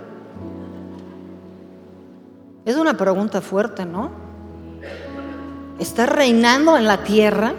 Es 2.65 2.75
una 2.77 2.97
pregunta 2.97 3.41
fuerte, 3.41 3.85
¿no? 3.85 4.11
¿Estás 5.79 6.09
reinando 6.09 6.77
en 6.77 6.85
la 6.85 7.03
tierra? 7.03 7.53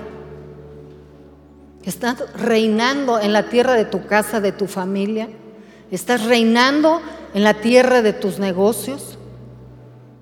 ¿Estás 1.85 2.25
reinando 2.35 3.21
en 3.21 3.33
la 3.33 3.45
tierra 3.45 3.75
de 3.75 3.85
tu 3.85 4.07
casa, 4.07 4.41
de 4.41 4.53
tu 4.53 4.67
familia? 4.67 5.29
¿Estás 5.91 6.25
reinando 6.25 7.01
en 7.35 7.45
la 7.45 7.55
tierra 7.55 8.03
de 8.03 8.13
tus 8.13 8.39
negocios, 8.39 9.19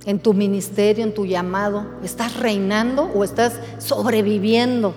en 0.05 0.19
tu 0.19 0.35
ministerio, 0.35 1.05
en 1.05 1.15
tu 1.15 1.25
llamado? 1.25 1.87
¿Estás 2.03 2.37
reinando 2.37 3.05
o 3.15 3.25
estás 3.25 3.61
sobreviviendo? 3.79 4.95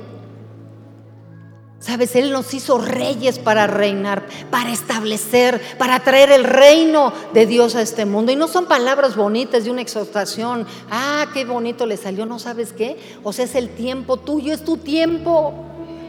Sabes, 1.85 2.15
Él 2.15 2.31
nos 2.31 2.51
hizo 2.55 2.79
reyes 2.79 3.37
para 3.37 3.67
reinar, 3.67 4.25
para 4.49 4.71
establecer, 4.71 5.61
para 5.77 5.99
traer 5.99 6.31
el 6.31 6.43
reino 6.43 7.13
de 7.31 7.45
Dios 7.45 7.75
a 7.75 7.81
este 7.83 8.05
mundo. 8.05 8.31
Y 8.31 8.35
no 8.35 8.47
son 8.47 8.65
palabras 8.65 9.15
bonitas 9.15 9.65
de 9.65 9.69
una 9.69 9.81
exhortación. 9.81 10.65
Ah, 10.89 11.27
qué 11.31 11.45
bonito 11.45 11.85
le 11.85 11.97
salió, 11.97 12.25
¿no 12.25 12.39
sabes 12.39 12.73
qué? 12.73 12.97
O 13.23 13.31
sea, 13.31 13.45
es 13.45 13.53
el 13.53 13.69
tiempo 13.69 14.17
tuyo, 14.17 14.51
es 14.51 14.63
tu 14.63 14.77
tiempo. 14.77 15.53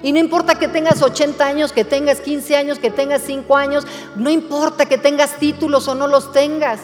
Y 0.03 0.13
no 0.13 0.19
importa 0.19 0.59
que 0.59 0.69
tengas 0.69 1.03
80 1.03 1.45
años, 1.45 1.73
que 1.73 1.85
tengas 1.85 2.21
15 2.21 2.57
años, 2.57 2.79
que 2.79 2.91
tengas 2.91 3.23
5 3.23 3.57
años, 3.57 3.87
no 4.17 4.31
importa 4.31 4.87
que 4.87 4.99
tengas 4.99 5.37
títulos 5.37 5.89
o 5.89 5.95
no 5.95 6.07
los 6.07 6.33
tengas. 6.33 6.81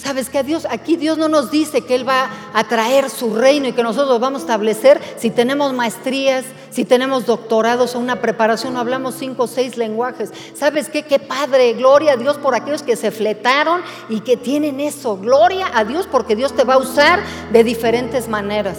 Sabes 0.00 0.30
que 0.30 0.38
a 0.38 0.42
Dios, 0.42 0.66
aquí 0.70 0.96
Dios 0.96 1.18
no 1.18 1.28
nos 1.28 1.50
dice 1.50 1.82
que 1.82 1.94
Él 1.94 2.08
va 2.08 2.30
a 2.54 2.64
traer 2.64 3.10
su 3.10 3.34
reino 3.34 3.68
y 3.68 3.72
que 3.72 3.82
nosotros 3.82 4.18
vamos 4.18 4.40
a 4.40 4.44
establecer 4.44 4.98
si 5.18 5.28
tenemos 5.28 5.74
maestrías, 5.74 6.46
si 6.70 6.86
tenemos 6.86 7.26
doctorados 7.26 7.94
o 7.94 7.98
una 7.98 8.16
preparación, 8.22 8.78
hablamos 8.78 9.16
cinco 9.16 9.42
o 9.42 9.46
seis 9.46 9.76
lenguajes. 9.76 10.32
¿Sabes 10.54 10.88
qué? 10.88 11.02
Qué 11.02 11.18
padre, 11.18 11.74
gloria 11.74 12.14
a 12.14 12.16
Dios 12.16 12.38
por 12.38 12.54
aquellos 12.54 12.82
que 12.82 12.96
se 12.96 13.10
fletaron 13.10 13.82
y 14.08 14.20
que 14.20 14.38
tienen 14.38 14.80
eso. 14.80 15.18
Gloria 15.18 15.70
a 15.74 15.84
Dios 15.84 16.08
porque 16.10 16.34
Dios 16.34 16.54
te 16.56 16.64
va 16.64 16.74
a 16.74 16.78
usar 16.78 17.20
de 17.52 17.62
diferentes 17.62 18.26
maneras. 18.26 18.78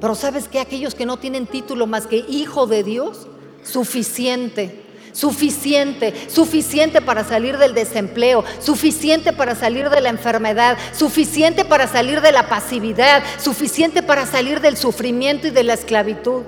Pero 0.00 0.14
¿sabes 0.14 0.48
qué? 0.48 0.60
Aquellos 0.60 0.94
que 0.94 1.06
no 1.06 1.16
tienen 1.16 1.46
título 1.46 1.86
más 1.86 2.06
que 2.06 2.24
hijo 2.28 2.66
de 2.66 2.82
Dios, 2.82 3.26
suficiente 3.62 4.86
suficiente, 5.16 6.12
suficiente 6.28 7.00
para 7.00 7.24
salir 7.24 7.56
del 7.56 7.72
desempleo, 7.72 8.44
suficiente 8.60 9.32
para 9.32 9.54
salir 9.54 9.88
de 9.88 10.02
la 10.02 10.10
enfermedad, 10.10 10.76
suficiente 10.92 11.64
para 11.64 11.88
salir 11.88 12.20
de 12.20 12.32
la 12.32 12.48
pasividad, 12.48 13.22
suficiente 13.38 14.02
para 14.02 14.26
salir 14.26 14.60
del 14.60 14.76
sufrimiento 14.76 15.46
y 15.46 15.50
de 15.50 15.64
la 15.64 15.72
esclavitud. 15.72 16.42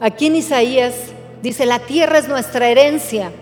Aquí 0.00 0.26
en 0.26 0.36
Isaías 0.36 0.94
dice, 1.42 1.66
la 1.66 1.80
tierra 1.80 2.18
es 2.18 2.28
nuestra 2.28 2.68
herencia. 2.68 3.32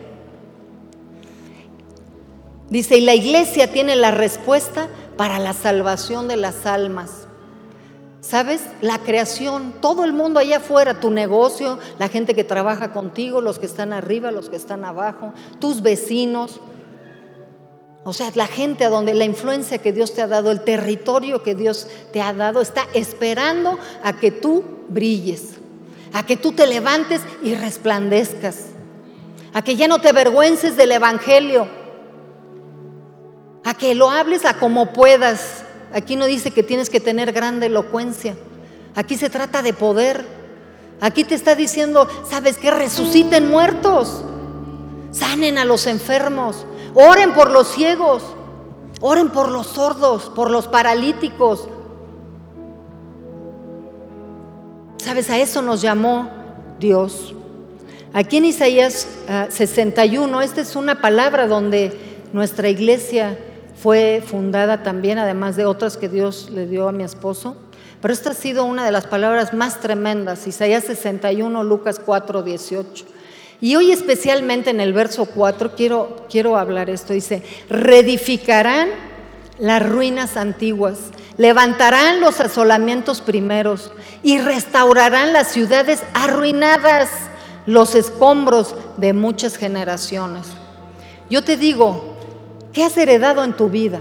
Dice, 2.70 2.97
y 2.97 3.01
la 3.03 3.14
iglesia 3.14 3.70
tiene 3.70 3.97
la 3.97 4.12
respuesta 4.12 4.88
para 5.21 5.39
la 5.39 5.53
salvación 5.53 6.29
de 6.29 6.39
las 6.39 6.64
almas. 6.64 7.27
¿Sabes? 8.23 8.62
La 8.81 9.01
creación, 9.01 9.75
todo 9.83 10.07
el 10.07 10.14
mundo 10.14 10.41
allá 10.41 10.57
afuera, 10.57 10.99
tu 10.99 11.11
negocio, 11.11 11.79
la 11.99 12.09
gente 12.09 12.35
que 12.35 12.43
trabaja 12.43 12.95
contigo, 12.95 13.43
los 13.43 13.59
que 13.59 13.66
están 13.66 13.93
arriba, 13.93 14.31
los 14.31 14.49
que 14.49 14.57
están 14.57 14.83
abajo, 14.83 15.35
tus 15.59 15.83
vecinos. 15.83 16.59
O 18.03 18.14
sea, 18.14 18.33
la 18.35 18.47
gente 18.47 18.87
a 18.87 18.89
donde 18.89 19.12
la 19.12 19.27
influencia 19.27 19.77
que 19.77 19.93
Dios 19.93 20.14
te 20.14 20.23
ha 20.23 20.27
dado, 20.27 20.51
el 20.51 20.62
territorio 20.62 21.43
que 21.43 21.55
Dios 21.55 21.87
te 22.14 22.23
ha 22.23 22.33
dado, 22.33 22.62
está 22.62 22.87
esperando 22.95 23.79
a 24.03 24.14
que 24.14 24.31
tú 24.31 24.64
brilles, 24.89 25.57
a 26.14 26.25
que 26.25 26.39
tú 26.39 26.53
te 26.53 26.66
levantes 26.66 27.21
y 27.43 27.55
resplandezcas, 27.57 28.68
a 29.53 29.61
que 29.61 29.77
ya 29.77 29.87
no 29.87 30.01
te 30.01 30.09
avergüences 30.09 30.79
del 30.79 30.93
Evangelio, 30.93 31.80
que 33.81 33.95
lo 33.95 34.11
hables 34.11 34.45
a 34.45 34.59
como 34.59 34.93
puedas, 34.93 35.64
Aquí 35.93 36.14
no 36.16 36.26
dice 36.26 36.53
que 36.53 36.62
tienes 36.62 36.89
que 36.89 37.01
tener 37.01 37.33
grande 37.33 37.66
elocuencia. 37.66 38.37
Aquí 38.95 39.16
se 39.16 39.31
trata 39.31 39.62
de 39.62 39.72
poder. 39.72 40.24
Aquí 41.01 41.24
te 41.24 41.35
está 41.35 41.55
diciendo, 41.55 42.09
¿sabes 42.28 42.59
qué? 42.59 42.70
Resuciten 42.70 43.49
muertos. 43.49 44.22
Sanen 45.11 45.59
a 45.59 45.64
los 45.64 45.87
enfermos. 45.87 46.64
Oren 46.95 47.35
por 47.35 47.51
los 47.51 47.68
ciegos. 47.68 48.22
Oren 49.01 49.31
por 49.31 49.51
los 49.51 49.66
sordos, 49.66 50.31
por 50.35 50.51
los 50.51 50.68
paralíticos. 50.68 51.68
¿Sabes? 54.99 55.31
A 55.31 55.39
eso 55.39 55.62
nos 55.62 55.81
llamó 55.81 56.31
Dios. 56.78 57.35
Aquí 58.12 58.37
en 58.37 58.45
Isaías 58.45 59.09
61, 59.49 60.39
ah, 60.39 60.45
esta 60.45 60.61
es 60.61 60.76
una 60.76 61.01
palabra 61.01 61.47
donde 61.47 61.99
nuestra 62.33 62.68
iglesia 62.68 63.39
fue 63.83 64.22
fundada 64.26 64.83
también, 64.83 65.18
además 65.18 65.57
de 65.57 65.64
otras 65.64 65.97
que 65.97 66.09
Dios 66.09 66.51
le 66.51 66.66
dio 66.66 66.89
a 66.89 66.93
mi 66.93 67.03
esposo. 67.03 67.57
Pero 68.03 68.12
esta 68.12 68.31
ha 68.31 68.35
sido 68.35 68.64
una 68.64 68.85
de 68.85 68.93
las 68.93 69.07
palabras 69.07 69.55
más 69.55 69.81
tremendas, 69.81 70.47
Isaías 70.47 70.85
61, 70.85 71.64
Lucas 71.64 72.01
4, 72.05 72.43
18. 72.43 73.05
Y 73.62 73.76
hoy 73.76 73.93
especialmente 73.93 74.70
en 74.70 74.81
el 74.81 74.93
verso 74.93 75.26
4 75.26 75.74
quiero, 75.76 76.26
quiero 76.31 76.57
hablar 76.57 76.89
esto. 76.91 77.12
Dice, 77.12 77.43
reedificarán 77.68 78.89
las 79.59 79.87
ruinas 79.87 80.37
antiguas, 80.37 80.99
levantarán 81.37 82.20
los 82.20 82.41
asolamientos 82.41 83.20
primeros 83.20 83.93
y 84.22 84.39
restaurarán 84.39 85.33
las 85.33 85.49
ciudades 85.49 86.03
arruinadas, 86.14 87.11
los 87.66 87.95
escombros 87.95 88.74
de 88.97 89.12
muchas 89.12 89.57
generaciones. 89.57 90.47
Yo 91.28 91.45
te 91.45 91.57
digo, 91.57 92.09
¿Qué 92.73 92.85
has 92.85 92.97
heredado 92.97 93.43
en 93.43 93.57
tu 93.57 93.68
vida? 93.68 94.01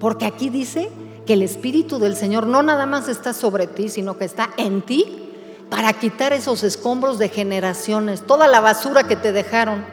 Porque 0.00 0.26
aquí 0.26 0.50
dice 0.50 0.90
que 1.26 1.34
el 1.34 1.42
Espíritu 1.42 1.98
del 1.98 2.16
Señor 2.16 2.46
no 2.46 2.62
nada 2.62 2.86
más 2.86 3.08
está 3.08 3.32
sobre 3.32 3.66
ti, 3.66 3.88
sino 3.88 4.18
que 4.18 4.24
está 4.24 4.50
en 4.56 4.82
ti 4.82 5.28
para 5.70 5.92
quitar 5.92 6.32
esos 6.32 6.64
escombros 6.64 7.18
de 7.18 7.28
generaciones, 7.28 8.22
toda 8.22 8.48
la 8.48 8.60
basura 8.60 9.04
que 9.04 9.16
te 9.16 9.32
dejaron, 9.32 9.84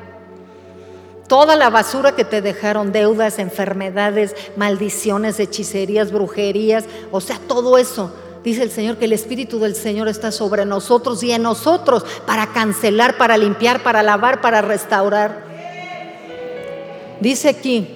toda 1.28 1.56
la 1.56 1.70
basura 1.70 2.16
que 2.16 2.24
te 2.24 2.42
dejaron, 2.42 2.92
deudas, 2.92 3.40
enfermedades, 3.40 4.34
maldiciones, 4.56 5.40
hechicerías, 5.40 6.12
brujerías, 6.12 6.86
o 7.12 7.20
sea, 7.22 7.40
todo 7.48 7.78
eso. 7.78 8.14
Dice 8.44 8.62
el 8.62 8.72
Señor 8.72 8.98
que 8.98 9.06
el 9.06 9.14
Espíritu 9.14 9.60
del 9.60 9.76
Señor 9.76 10.08
está 10.08 10.32
sobre 10.32 10.66
nosotros 10.66 11.24
y 11.24 11.32
en 11.32 11.42
nosotros 11.42 12.06
para 12.26 12.54
cancelar, 12.54 13.18
para 13.18 13.38
limpiar, 13.38 13.82
para 13.82 14.04
lavar, 14.04 14.40
para 14.40 14.62
restaurar. 14.62 15.45
Dice 17.22 17.49
aquí 17.49 17.88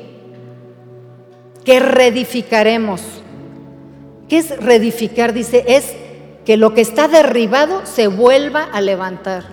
que 1.63 1.79
reedificaremos. 1.79 3.01
¿Qué 4.27 4.37
es 4.37 4.57
reedificar? 4.59 5.33
Dice, 5.33 5.65
es 5.67 5.93
que 6.45 6.57
lo 6.57 6.73
que 6.73 6.81
está 6.81 7.07
derribado 7.07 7.85
se 7.85 8.07
vuelva 8.07 8.63
a 8.63 8.81
levantar. 8.81 9.43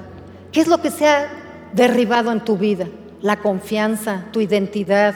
¿Qué 0.52 0.60
es 0.60 0.68
lo 0.68 0.80
que 0.80 0.90
se 0.90 1.08
ha 1.08 1.28
derribado 1.72 2.32
en 2.32 2.40
tu 2.40 2.56
vida? 2.56 2.86
La 3.20 3.40
confianza, 3.40 4.26
tu 4.32 4.40
identidad, 4.40 5.14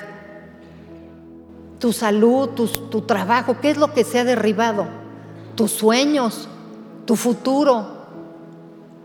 tu 1.78 1.92
salud, 1.92 2.51
tu, 2.51 3.01
trabajo. 3.03 3.57
¿Qué 3.61 3.70
es 3.70 3.78
lo 3.78 3.94
que 3.94 4.05
se 4.05 4.18
ha 4.18 4.24
derribado? 4.24 4.86
Tus 5.55 5.72
sueños, 5.72 6.48
tu 7.07 7.16
futuro. 7.16 8.01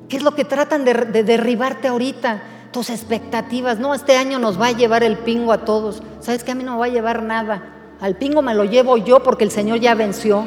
¿Qué 0.09 0.17
es 0.17 0.23
lo 0.23 0.35
que 0.35 0.45
tratan 0.45 0.85
de, 0.85 0.93
de 0.93 1.23
derribarte 1.23 1.87
ahorita? 1.87 2.43
Tus 2.75 2.89
expectativas. 2.89 3.79
No, 3.79 3.93
este 3.93 4.17
año 4.17 4.37
nos 4.37 4.59
va 4.59 4.67
a 4.67 4.71
llevar 4.73 5.01
el 5.01 5.17
pingo 5.17 5.53
a 5.53 5.59
todos. 5.63 6.03
¿Sabes 6.19 6.43
que 6.43 6.51
a 6.51 6.55
mí 6.55 6.63
no 6.65 6.73
me 6.73 6.79
va 6.79 6.85
a 6.87 6.89
llevar 6.89 7.23
nada? 7.23 7.63
Al 8.01 8.17
pingo 8.17 8.41
me 8.41 8.53
lo 8.53 8.65
llevo 8.65 8.97
yo 8.97 9.23
porque 9.23 9.45
el 9.45 9.51
Señor 9.51 9.79
ya 9.79 9.95
venció. 9.95 10.45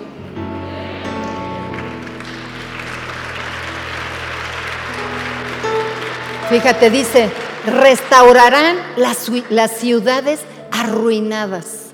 Fíjate, 6.51 6.91
dice, 6.91 7.31
restaurarán 7.65 8.77
las, 8.99 9.31
las 9.49 9.71
ciudades 9.71 10.41
arruinadas. 10.71 11.93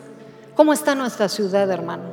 ¿Cómo 0.57 0.73
está 0.73 0.97
nuestra 0.97 1.29
ciudad, 1.29 1.71
hermano? 1.71 2.07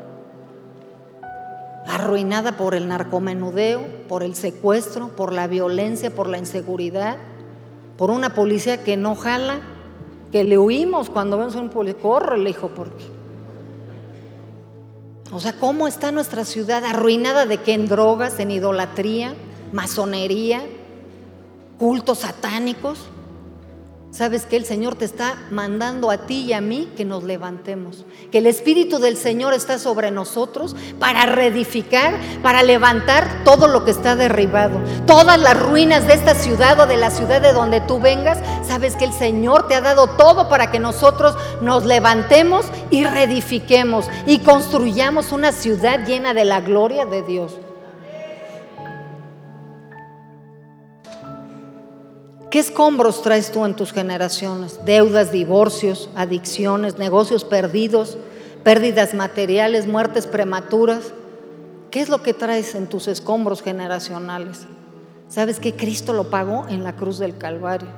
Arruinada 1.87 2.51
por 2.51 2.75
el 2.75 2.87
narcomenudeo, 2.87 3.83
por 4.07 4.21
el 4.21 4.35
secuestro, 4.35 5.07
por 5.07 5.33
la 5.33 5.47
violencia, 5.47 6.11
por 6.11 6.29
la 6.29 6.37
inseguridad 6.37 7.17
por 8.01 8.09
una 8.09 8.33
policía 8.33 8.83
que 8.83 8.97
no 8.97 9.13
jala, 9.13 9.59
que 10.31 10.43
le 10.43 10.57
huimos 10.57 11.11
cuando 11.11 11.37
vemos 11.37 11.55
a 11.55 11.59
un 11.59 11.69
policía, 11.69 12.01
corre, 12.01 12.39
le 12.39 12.47
dijo, 12.47 12.69
porque. 12.69 13.05
O 15.31 15.39
sea, 15.39 15.53
¿cómo 15.59 15.87
está 15.87 16.11
nuestra 16.11 16.43
ciudad 16.43 16.83
arruinada 16.83 17.45
de 17.45 17.59
que 17.59 17.73
en 17.73 17.87
drogas, 17.87 18.39
en 18.39 18.49
idolatría, 18.49 19.35
masonería, 19.71 20.63
cultos 21.77 22.17
satánicos? 22.17 23.05
¿Sabes 24.11 24.45
que 24.45 24.57
el 24.57 24.65
Señor 24.65 24.95
te 24.95 25.05
está 25.05 25.37
mandando 25.51 26.11
a 26.11 26.25
ti 26.25 26.41
y 26.41 26.51
a 26.51 26.59
mí 26.59 26.91
que 26.97 27.05
nos 27.05 27.23
levantemos? 27.23 28.05
Que 28.29 28.39
el 28.39 28.45
Espíritu 28.45 28.99
del 28.99 29.15
Señor 29.15 29.53
está 29.53 29.79
sobre 29.79 30.11
nosotros 30.11 30.75
para 30.99 31.25
reedificar, 31.27 32.19
para 32.43 32.61
levantar 32.61 33.45
todo 33.45 33.69
lo 33.69 33.85
que 33.85 33.91
está 33.91 34.17
derribado. 34.17 34.81
Todas 35.07 35.39
las 35.39 35.57
ruinas 35.57 36.07
de 36.07 36.15
esta 36.15 36.35
ciudad 36.35 36.77
o 36.81 36.87
de 36.87 36.97
la 36.97 37.09
ciudad 37.09 37.41
de 37.41 37.53
donde 37.53 37.79
tú 37.79 38.01
vengas, 38.01 38.37
sabes 38.67 38.97
que 38.97 39.05
el 39.05 39.13
Señor 39.13 39.69
te 39.69 39.75
ha 39.75 39.81
dado 39.81 40.07
todo 40.07 40.49
para 40.49 40.71
que 40.71 40.79
nosotros 40.79 41.37
nos 41.61 41.85
levantemos 41.85 42.65
y 42.89 43.05
reedifiquemos 43.05 44.07
y 44.27 44.39
construyamos 44.39 45.31
una 45.31 45.53
ciudad 45.53 46.05
llena 46.05 46.33
de 46.33 46.43
la 46.43 46.59
gloria 46.59 47.05
de 47.05 47.21
Dios. 47.23 47.53
¿Qué 52.51 52.59
escombros 52.59 53.23
traes 53.23 53.51
tú 53.51 53.65
en 53.65 53.75
tus 53.75 53.91
generaciones? 53.91 54.79
Deudas, 54.85 55.31
divorcios, 55.31 56.09
adicciones, 56.15 56.99
negocios 56.99 57.43
perdidos, 57.43 58.17
pérdidas 58.63 59.15
materiales, 59.15 59.87
muertes 59.87 60.27
prematuras. 60.27 61.13
¿Qué 61.89 62.01
es 62.01 62.09
lo 62.09 62.21
que 62.21 62.35
traes 62.35 62.75
en 62.75 62.87
tus 62.87 63.07
escombros 63.07 63.63
generacionales? 63.63 64.67
¿Sabes 65.29 65.59
que 65.59 65.75
Cristo 65.75 66.13
lo 66.13 66.29
pagó 66.29 66.67
en 66.67 66.83
la 66.83 66.95
cruz 66.95 67.17
del 67.17 67.37
Calvario? 67.37 67.89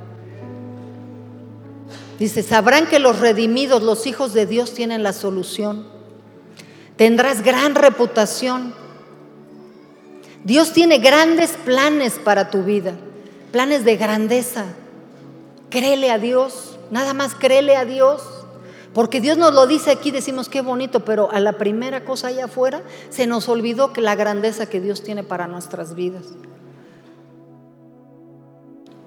Dice, 2.17 2.43
sabrán 2.43 2.87
que 2.87 2.99
los 2.99 3.19
redimidos, 3.19 3.83
los 3.83 4.07
hijos 4.07 4.33
de 4.33 4.45
Dios, 4.45 4.73
tienen 4.73 5.03
la 5.03 5.11
solución. 5.11 5.87
Tendrás 6.95 7.43
gran 7.43 7.75
reputación 7.75 8.75
Dios 10.43 10.73
tiene 10.73 10.97
grandes 10.97 11.51
planes 11.51 12.19
para 12.21 12.49
tu 12.49 12.63
vida, 12.63 12.93
planes 13.53 13.85
de 13.85 13.95
grandeza. 13.97 14.65
Créele 15.69 16.09
a 16.11 16.17
Dios, 16.17 16.77
nada 16.91 17.13
más 17.13 17.35
créele 17.35 17.77
a 17.77 17.85
Dios. 17.85 18.23
Porque 18.93 19.21
Dios 19.21 19.37
nos 19.37 19.53
lo 19.53 19.65
dice 19.65 19.91
aquí, 19.91 20.11
decimos 20.11 20.49
qué 20.49 20.61
bonito, 20.61 21.05
pero 21.05 21.31
a 21.31 21.39
la 21.39 21.53
primera 21.53 22.03
cosa 22.03 22.27
allá 22.27 22.45
afuera 22.45 22.81
se 23.09 23.25
nos 23.27 23.47
olvidó 23.47 23.93
que 23.93 24.01
la 24.01 24.15
grandeza 24.15 24.65
que 24.65 24.81
Dios 24.81 25.03
tiene 25.03 25.23
para 25.23 25.47
nuestras 25.47 25.95
vidas. 25.95 26.25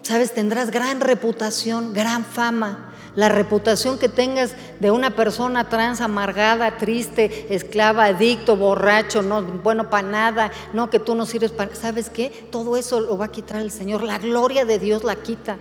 Sabes, 0.03 0.33
tendrás 0.33 0.71
gran 0.71 1.01
reputación, 1.01 1.93
gran 1.93 2.25
fama. 2.25 2.93
La 3.17 3.31
reputación 3.31 3.99
que 3.99 4.11
tengas 4.11 4.55
de 4.79 4.91
una 4.91 5.17
persona 5.17 5.69
trans, 5.69 6.03
amargada, 6.03 6.77
triste, 6.77 7.47
esclava, 7.55 8.05
adicto, 8.05 8.57
borracho, 8.57 9.23
no 9.23 9.43
bueno 9.43 9.89
para 9.89 10.07
nada, 10.07 10.53
no 10.75 10.91
que 10.91 11.01
tú 11.01 11.15
no 11.15 11.25
sirves 11.25 11.51
para. 11.51 11.75
¿Sabes 11.75 12.11
qué? 12.11 12.31
Todo 12.53 12.77
eso 12.77 13.01
lo 13.01 13.17
va 13.17 13.25
a 13.25 13.33
quitar 13.33 13.63
el 13.63 13.71
Señor. 13.71 14.03
La 14.03 14.19
gloria 14.19 14.67
de 14.67 14.79
Dios 14.79 15.03
la 15.03 15.17
quita. 15.17 15.57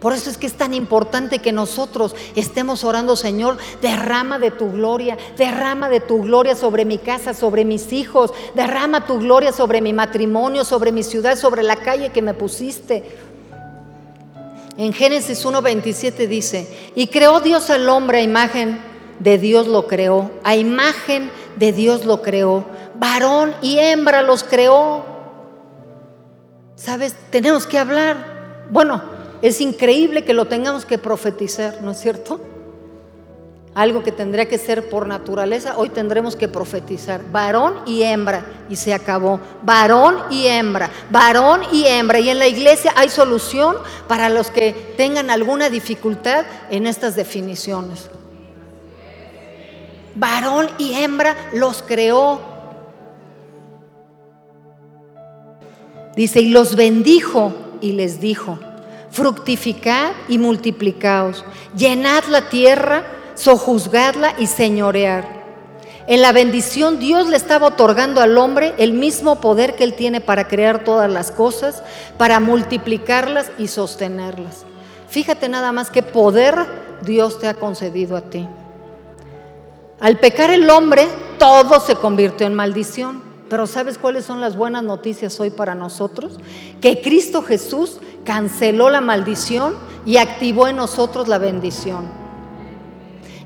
Por 0.00 0.12
eso 0.12 0.28
es 0.28 0.36
que 0.36 0.46
es 0.46 0.52
tan 0.52 0.74
importante 0.74 1.38
que 1.38 1.50
nosotros 1.50 2.14
estemos 2.34 2.84
orando, 2.84 3.16
Señor, 3.16 3.56
derrama 3.80 4.38
de 4.38 4.50
tu 4.50 4.70
gloria, 4.70 5.16
derrama 5.38 5.88
de 5.88 6.00
tu 6.00 6.22
gloria 6.22 6.54
sobre 6.54 6.84
mi 6.84 6.98
casa, 6.98 7.32
sobre 7.32 7.64
mis 7.64 7.90
hijos, 7.90 8.34
derrama 8.54 9.06
tu 9.06 9.18
gloria 9.18 9.50
sobre 9.50 9.80
mi 9.80 9.94
matrimonio, 9.94 10.64
sobre 10.64 10.92
mi 10.92 11.02
ciudad, 11.02 11.38
sobre 11.38 11.62
la 11.62 11.76
calle 11.76 12.10
que 12.10 12.20
me 12.20 12.34
pusiste. 12.34 13.02
En 14.76 14.92
Génesis 14.92 15.44
1.27 15.44 16.26
dice, 16.26 16.90
y 16.94 17.06
creó 17.06 17.40
Dios 17.40 17.70
al 17.70 17.88
hombre 17.88 18.18
a 18.18 18.22
imagen 18.22 18.80
de 19.20 19.38
Dios 19.38 19.68
lo 19.68 19.86
creó, 19.86 20.30
a 20.42 20.56
imagen 20.56 21.30
de 21.56 21.72
Dios 21.72 22.04
lo 22.04 22.22
creó, 22.22 22.64
varón 22.96 23.54
y 23.62 23.78
hembra 23.78 24.22
los 24.22 24.42
creó. 24.42 25.04
¿Sabes? 26.74 27.14
Tenemos 27.30 27.66
que 27.66 27.78
hablar. 27.78 28.66
Bueno, 28.70 29.02
es 29.42 29.60
increíble 29.60 30.24
que 30.24 30.34
lo 30.34 30.46
tengamos 30.46 30.84
que 30.84 30.98
profetizar, 30.98 31.80
¿no 31.82 31.92
es 31.92 32.00
cierto? 32.00 32.40
Algo 33.74 34.04
que 34.04 34.12
tendría 34.12 34.46
que 34.46 34.56
ser 34.56 34.88
por 34.88 35.08
naturaleza, 35.08 35.76
hoy 35.76 35.88
tendremos 35.88 36.36
que 36.36 36.46
profetizar. 36.46 37.20
Varón 37.32 37.80
y 37.86 38.02
hembra, 38.04 38.46
y 38.68 38.76
se 38.76 38.94
acabó. 38.94 39.40
Varón 39.62 40.16
y 40.30 40.46
hembra, 40.46 40.90
varón 41.10 41.62
y 41.72 41.84
hembra. 41.84 42.20
Y 42.20 42.30
en 42.30 42.38
la 42.38 42.46
iglesia 42.46 42.92
hay 42.94 43.08
solución 43.08 43.76
para 44.06 44.28
los 44.28 44.52
que 44.52 44.94
tengan 44.96 45.28
alguna 45.28 45.70
dificultad 45.70 46.44
en 46.70 46.86
estas 46.86 47.16
definiciones. 47.16 48.08
Varón 50.14 50.68
y 50.78 50.94
hembra 50.94 51.36
los 51.52 51.82
creó. 51.82 52.40
Dice, 56.14 56.40
y 56.40 56.50
los 56.50 56.76
bendijo 56.76 57.52
y 57.80 57.90
les 57.92 58.20
dijo, 58.20 58.60
fructificad 59.10 60.12
y 60.28 60.38
multiplicaos, 60.38 61.44
llenad 61.76 62.22
la 62.26 62.48
tierra, 62.48 63.04
sojuzgadla 63.34 64.34
y 64.38 64.46
señorear. 64.46 65.44
En 66.06 66.20
la 66.20 66.32
bendición 66.32 66.98
Dios 66.98 67.28
le 67.28 67.36
estaba 67.36 67.68
otorgando 67.68 68.20
al 68.20 68.36
hombre 68.36 68.74
el 68.76 68.92
mismo 68.92 69.40
poder 69.40 69.74
que 69.74 69.84
él 69.84 69.94
tiene 69.94 70.20
para 70.20 70.48
crear 70.48 70.84
todas 70.84 71.10
las 71.10 71.30
cosas, 71.30 71.82
para 72.18 72.40
multiplicarlas 72.40 73.50
y 73.58 73.68
sostenerlas. 73.68 74.64
Fíjate 75.08 75.48
nada 75.48 75.72
más 75.72 75.90
qué 75.90 76.02
poder 76.02 76.54
Dios 77.02 77.38
te 77.38 77.48
ha 77.48 77.54
concedido 77.54 78.16
a 78.16 78.20
ti. 78.20 78.46
Al 80.00 80.18
pecar 80.18 80.50
el 80.50 80.68
hombre, 80.68 81.08
todo 81.38 81.80
se 81.80 81.94
convirtió 81.94 82.46
en 82.46 82.54
maldición. 82.54 83.22
Pero 83.48 83.66
¿sabes 83.66 83.96
cuáles 83.96 84.24
son 84.24 84.40
las 84.40 84.56
buenas 84.56 84.82
noticias 84.82 85.38
hoy 85.40 85.50
para 85.50 85.74
nosotros? 85.74 86.38
Que 86.80 87.00
Cristo 87.00 87.42
Jesús 87.42 87.98
canceló 88.24 88.90
la 88.90 89.00
maldición 89.00 89.76
y 90.04 90.16
activó 90.16 90.66
en 90.66 90.76
nosotros 90.76 91.28
la 91.28 91.38
bendición. 91.38 92.23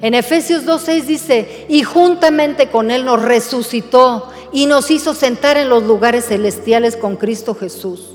En 0.00 0.14
Efesios 0.14 0.64
2.6 0.64 1.02
dice, 1.04 1.66
y 1.68 1.82
juntamente 1.82 2.70
con 2.70 2.90
Él 2.90 3.04
nos 3.04 3.20
resucitó 3.22 4.30
y 4.52 4.66
nos 4.66 4.90
hizo 4.90 5.14
sentar 5.14 5.56
en 5.56 5.68
los 5.68 5.82
lugares 5.82 6.26
celestiales 6.26 6.96
con 6.96 7.16
Cristo 7.16 7.54
Jesús. 7.54 8.12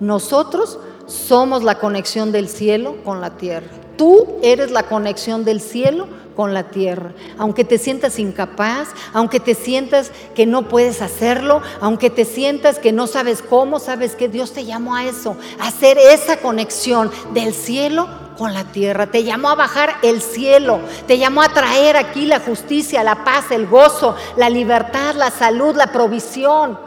Nosotros 0.00 0.78
somos 1.06 1.62
la 1.62 1.78
conexión 1.78 2.32
del 2.32 2.48
cielo 2.48 2.96
con 3.04 3.20
la 3.20 3.36
tierra. 3.36 3.68
Tú 3.96 4.38
eres 4.42 4.70
la 4.70 4.84
conexión 4.84 5.44
del 5.44 5.60
cielo 5.60 6.08
con 6.34 6.52
la 6.52 6.64
tierra. 6.64 7.12
Aunque 7.38 7.64
te 7.64 7.78
sientas 7.78 8.18
incapaz, 8.18 8.88
aunque 9.12 9.40
te 9.40 9.54
sientas 9.54 10.10
que 10.34 10.46
no 10.46 10.68
puedes 10.68 11.00
hacerlo, 11.00 11.62
aunque 11.80 12.10
te 12.10 12.24
sientas 12.24 12.78
que 12.78 12.92
no 12.92 13.06
sabes 13.06 13.42
cómo, 13.42 13.78
sabes 13.78 14.16
que 14.16 14.28
Dios 14.28 14.52
te 14.52 14.64
llamó 14.64 14.96
a 14.96 15.04
eso, 15.04 15.36
a 15.60 15.68
hacer 15.68 15.96
esa 15.98 16.38
conexión 16.38 17.10
del 17.32 17.54
cielo 17.54 18.08
con 18.36 18.52
la 18.52 18.64
tierra. 18.64 19.06
Te 19.06 19.22
llamó 19.22 19.50
a 19.50 19.54
bajar 19.54 19.94
el 20.02 20.20
cielo, 20.20 20.80
te 21.06 21.18
llamó 21.18 21.42
a 21.42 21.50
traer 21.50 21.96
aquí 21.96 22.26
la 22.26 22.40
justicia, 22.40 23.04
la 23.04 23.24
paz, 23.24 23.50
el 23.50 23.66
gozo, 23.66 24.16
la 24.36 24.50
libertad, 24.50 25.14
la 25.14 25.30
salud, 25.30 25.76
la 25.76 25.92
provisión. 25.92 26.78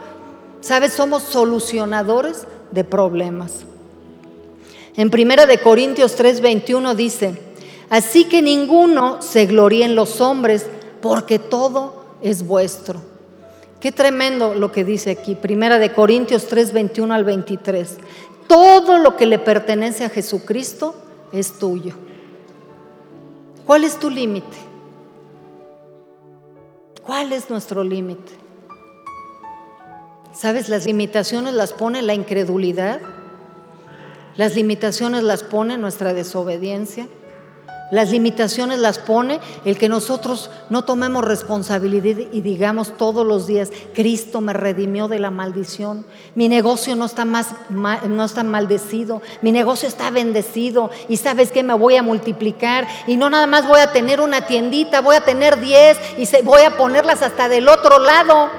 Sabes, 0.60 0.92
somos 0.92 1.22
solucionadores 1.22 2.46
de 2.70 2.84
problemas. 2.84 3.64
En 4.98 5.10
Primera 5.10 5.46
de 5.46 5.58
Corintios 5.58 6.18
3:21 6.18 6.96
dice, 6.96 7.40
Así 7.88 8.24
que 8.24 8.42
ninguno 8.42 9.22
se 9.22 9.46
gloríe 9.46 9.84
en 9.84 9.94
los 9.94 10.20
hombres, 10.20 10.66
porque 11.00 11.38
todo 11.38 12.04
es 12.20 12.44
vuestro. 12.44 13.00
Qué 13.78 13.92
tremendo 13.92 14.54
lo 14.54 14.72
que 14.72 14.82
dice 14.82 15.12
aquí, 15.12 15.36
Primera 15.36 15.78
de 15.78 15.92
Corintios 15.92 16.48
3, 16.48 16.72
21 16.72 17.14
al 17.14 17.22
23. 17.22 17.96
Todo 18.48 18.98
lo 18.98 19.16
que 19.16 19.26
le 19.26 19.38
pertenece 19.38 20.04
a 20.04 20.10
Jesucristo 20.10 20.96
es 21.32 21.60
tuyo. 21.60 21.94
¿Cuál 23.64 23.84
es 23.84 24.00
tu 24.00 24.10
límite? 24.10 24.56
¿Cuál 27.06 27.32
es 27.32 27.48
nuestro 27.50 27.84
límite? 27.84 28.32
¿Sabes? 30.34 30.68
Las 30.68 30.86
limitaciones 30.86 31.54
las 31.54 31.72
pone 31.72 32.02
la 32.02 32.14
incredulidad. 32.14 33.00
Las 34.38 34.54
limitaciones 34.54 35.24
las 35.24 35.42
pone 35.42 35.76
nuestra 35.78 36.14
desobediencia. 36.14 37.08
Las 37.90 38.10
limitaciones 38.10 38.78
las 38.78 38.98
pone 38.98 39.40
el 39.64 39.78
que 39.78 39.88
nosotros 39.88 40.50
no 40.70 40.84
tomemos 40.84 41.24
responsabilidad 41.24 42.22
y 42.30 42.42
digamos 42.42 42.96
todos 42.96 43.26
los 43.26 43.48
días, 43.48 43.70
Cristo 43.94 44.40
me 44.40 44.52
redimió 44.52 45.08
de 45.08 45.18
la 45.18 45.32
maldición. 45.32 46.06
Mi 46.36 46.48
negocio 46.48 46.94
no 46.94 47.06
está 47.06 47.24
más 47.24 47.48
no 47.70 48.24
está 48.24 48.44
maldecido, 48.44 49.22
mi 49.42 49.50
negocio 49.50 49.88
está 49.88 50.10
bendecido 50.10 50.90
y 51.08 51.16
sabes 51.16 51.50
que 51.50 51.64
me 51.64 51.74
voy 51.74 51.96
a 51.96 52.04
multiplicar 52.04 52.86
y 53.08 53.16
no 53.16 53.30
nada 53.30 53.48
más 53.48 53.66
voy 53.66 53.80
a 53.80 53.90
tener 53.90 54.20
una 54.20 54.46
tiendita, 54.46 55.00
voy 55.00 55.16
a 55.16 55.24
tener 55.24 55.58
10 55.58 55.98
y 56.18 56.42
voy 56.44 56.62
a 56.62 56.76
ponerlas 56.76 57.22
hasta 57.22 57.48
del 57.48 57.68
otro 57.68 57.98
lado. 57.98 58.50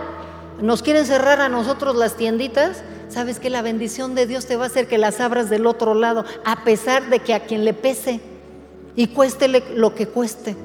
Nos 0.59 0.84
quieren 0.84 1.05
cerrar 1.05 1.39
a 1.39 1.47
nosotros 1.47 1.95
las 1.95 2.17
tienditas. 2.17 2.84
Sabes 3.20 3.41
que 3.41 3.49
la 3.49 3.61
bendición 3.61 4.15
de 4.15 4.28
Dios 4.28 4.45
te 4.45 4.55
va 4.55 4.63
a 4.63 4.67
hacer 4.67 4.88
que 4.88 4.97
las 4.97 5.20
abras 5.20 5.49
del 5.49 5.67
otro 5.67 5.93
lado, 5.93 6.24
a 6.45 6.63
pesar 6.63 7.09
de 7.09 7.20
que 7.20 7.34
a 7.34 7.41
quien 7.41 7.65
le 7.65 7.74
pese 7.74 8.22
y 8.95 9.07
cuéstele 9.07 9.61
lo 9.76 9.93
que 9.93 10.07
cueste. 10.07 10.55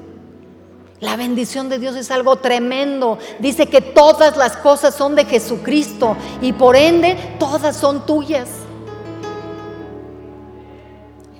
La 1.01 1.17
bendición 1.17 1.67
de 1.67 1.79
Dios 1.79 1.97
es 1.97 2.11
algo 2.11 2.37
tremendo. 2.37 3.19
Dice 3.39 3.67
que 3.67 3.81
todas 3.81 4.37
las 4.37 4.55
cosas 4.55 4.95
son 4.95 5.15
de 5.15 5.25
Jesucristo 5.25 6.15
y 6.41 6.53
por 6.53 6.77
ende 6.77 7.17
todas 7.39 7.75
son 7.75 8.05
tuyas. 8.05 8.47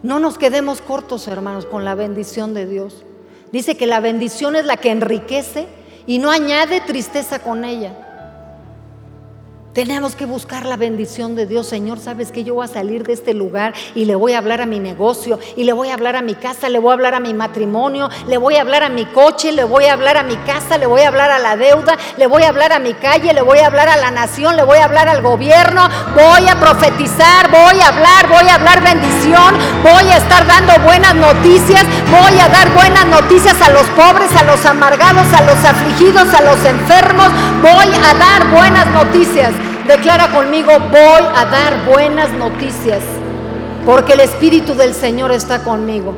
No 0.04 0.20
nos 0.20 0.38
quedemos 0.38 0.82
cortos, 0.82 1.30
hermanos, 1.30 1.66
con 1.66 1.86
la 1.86 1.96
bendición 1.96 2.54
de 2.54 2.66
Dios. 2.66 3.06
Dice 3.54 3.78
que 3.78 3.88
la 3.88 4.02
bendición 4.02 4.58
es 4.58 4.66
la 4.66 4.76
que 4.76 4.92
enriquece 4.92 5.70
y 6.08 6.18
no 6.18 6.30
añade 6.30 6.82
tristeza 6.82 7.40
con 7.40 7.64
ella. 7.64 8.05
Tenemos 9.76 10.16
que 10.16 10.26
buscar 10.26 10.66
la 10.66 10.78
bendición 10.78 11.36
de 11.36 11.46
Dios. 11.46 11.68
Señor, 11.68 12.00
sabes 12.00 12.32
que 12.32 12.46
yo 12.46 12.54
voy 12.54 12.64
a 12.64 12.70
salir 12.70 13.04
de 13.04 13.12
este 13.12 13.34
lugar 13.34 13.74
y 13.94 14.06
le 14.06 14.16
voy 14.16 14.32
a 14.32 14.38
hablar 14.38 14.62
a 14.62 14.66
mi 14.66 14.80
negocio, 14.80 15.38
y 15.58 15.66
le 15.66 15.74
voy 15.74 15.90
a 15.90 15.96
hablar 15.96 16.16
a 16.16 16.22
mi 16.22 16.34
casa, 16.34 16.70
le 16.70 16.80
voy 16.80 16.92
a 16.92 16.94
hablar 16.94 17.14
a 17.14 17.20
mi 17.20 17.34
matrimonio, 17.34 18.10
le 18.30 18.38
voy 18.38 18.56
a 18.56 18.62
hablar 18.62 18.84
a 18.84 18.90
mi 18.90 19.04
coche, 19.04 19.52
le 19.52 19.66
voy 19.66 19.84
a 19.84 19.92
hablar 19.92 20.16
a 20.16 20.24
mi 20.24 20.38
casa, 20.38 20.78
le 20.78 20.86
voy 20.86 21.02
a 21.02 21.10
hablar 21.10 21.30
a 21.30 21.40
la 21.40 21.58
deuda, 21.58 21.98
le 22.18 22.26
voy 22.26 22.44
a 22.44 22.50
hablar 22.50 22.72
a 22.72 22.80
mi 22.80 22.94
calle, 22.94 23.34
le 23.34 23.42
voy 23.42 23.60
a 23.60 23.68
hablar 23.68 23.90
a 23.90 23.98
la 23.98 24.12
nación, 24.12 24.56
le 24.56 24.64
voy 24.64 24.78
a 24.78 24.86
hablar 24.86 25.10
al 25.10 25.22
gobierno. 25.22 25.82
Voy 26.16 26.48
a 26.48 26.58
profetizar, 26.58 27.52
voy 27.52 27.78
a 27.82 27.90
hablar, 27.90 28.30
voy 28.30 28.48
a 28.48 28.56
hablar 28.56 28.82
bendición, 28.82 29.58
voy 29.84 30.10
a 30.10 30.16
estar 30.16 30.48
dando 30.48 30.72
buenas 30.86 31.16
noticias, 31.16 31.84
voy 32.10 32.40
a 32.40 32.48
dar 32.48 32.74
buenas 32.74 33.08
noticias 33.08 33.62
a 33.62 33.72
los 33.72 33.86
pobres, 33.88 34.34
a 34.38 34.44
los 34.46 34.66
amargados, 34.66 35.28
a 35.34 35.42
los 35.42 35.66
afligidos, 35.66 36.34
a 36.34 36.42
los 36.44 36.64
enfermos. 36.64 37.28
Voy 37.62 37.94
a 37.94 38.14
dar 38.14 38.50
buenas 38.52 38.88
noticias. 38.88 39.65
Declara 39.88 40.30
conmigo, 40.32 40.72
voy 40.90 41.24
a 41.36 41.46
dar 41.46 41.86
buenas 41.86 42.32
noticias, 42.32 43.04
porque 43.86 44.14
el 44.14 44.22
Espíritu 44.22 44.74
del 44.74 44.96
Señor 44.96 45.32
está 45.32 45.64
conmigo. 45.64 46.16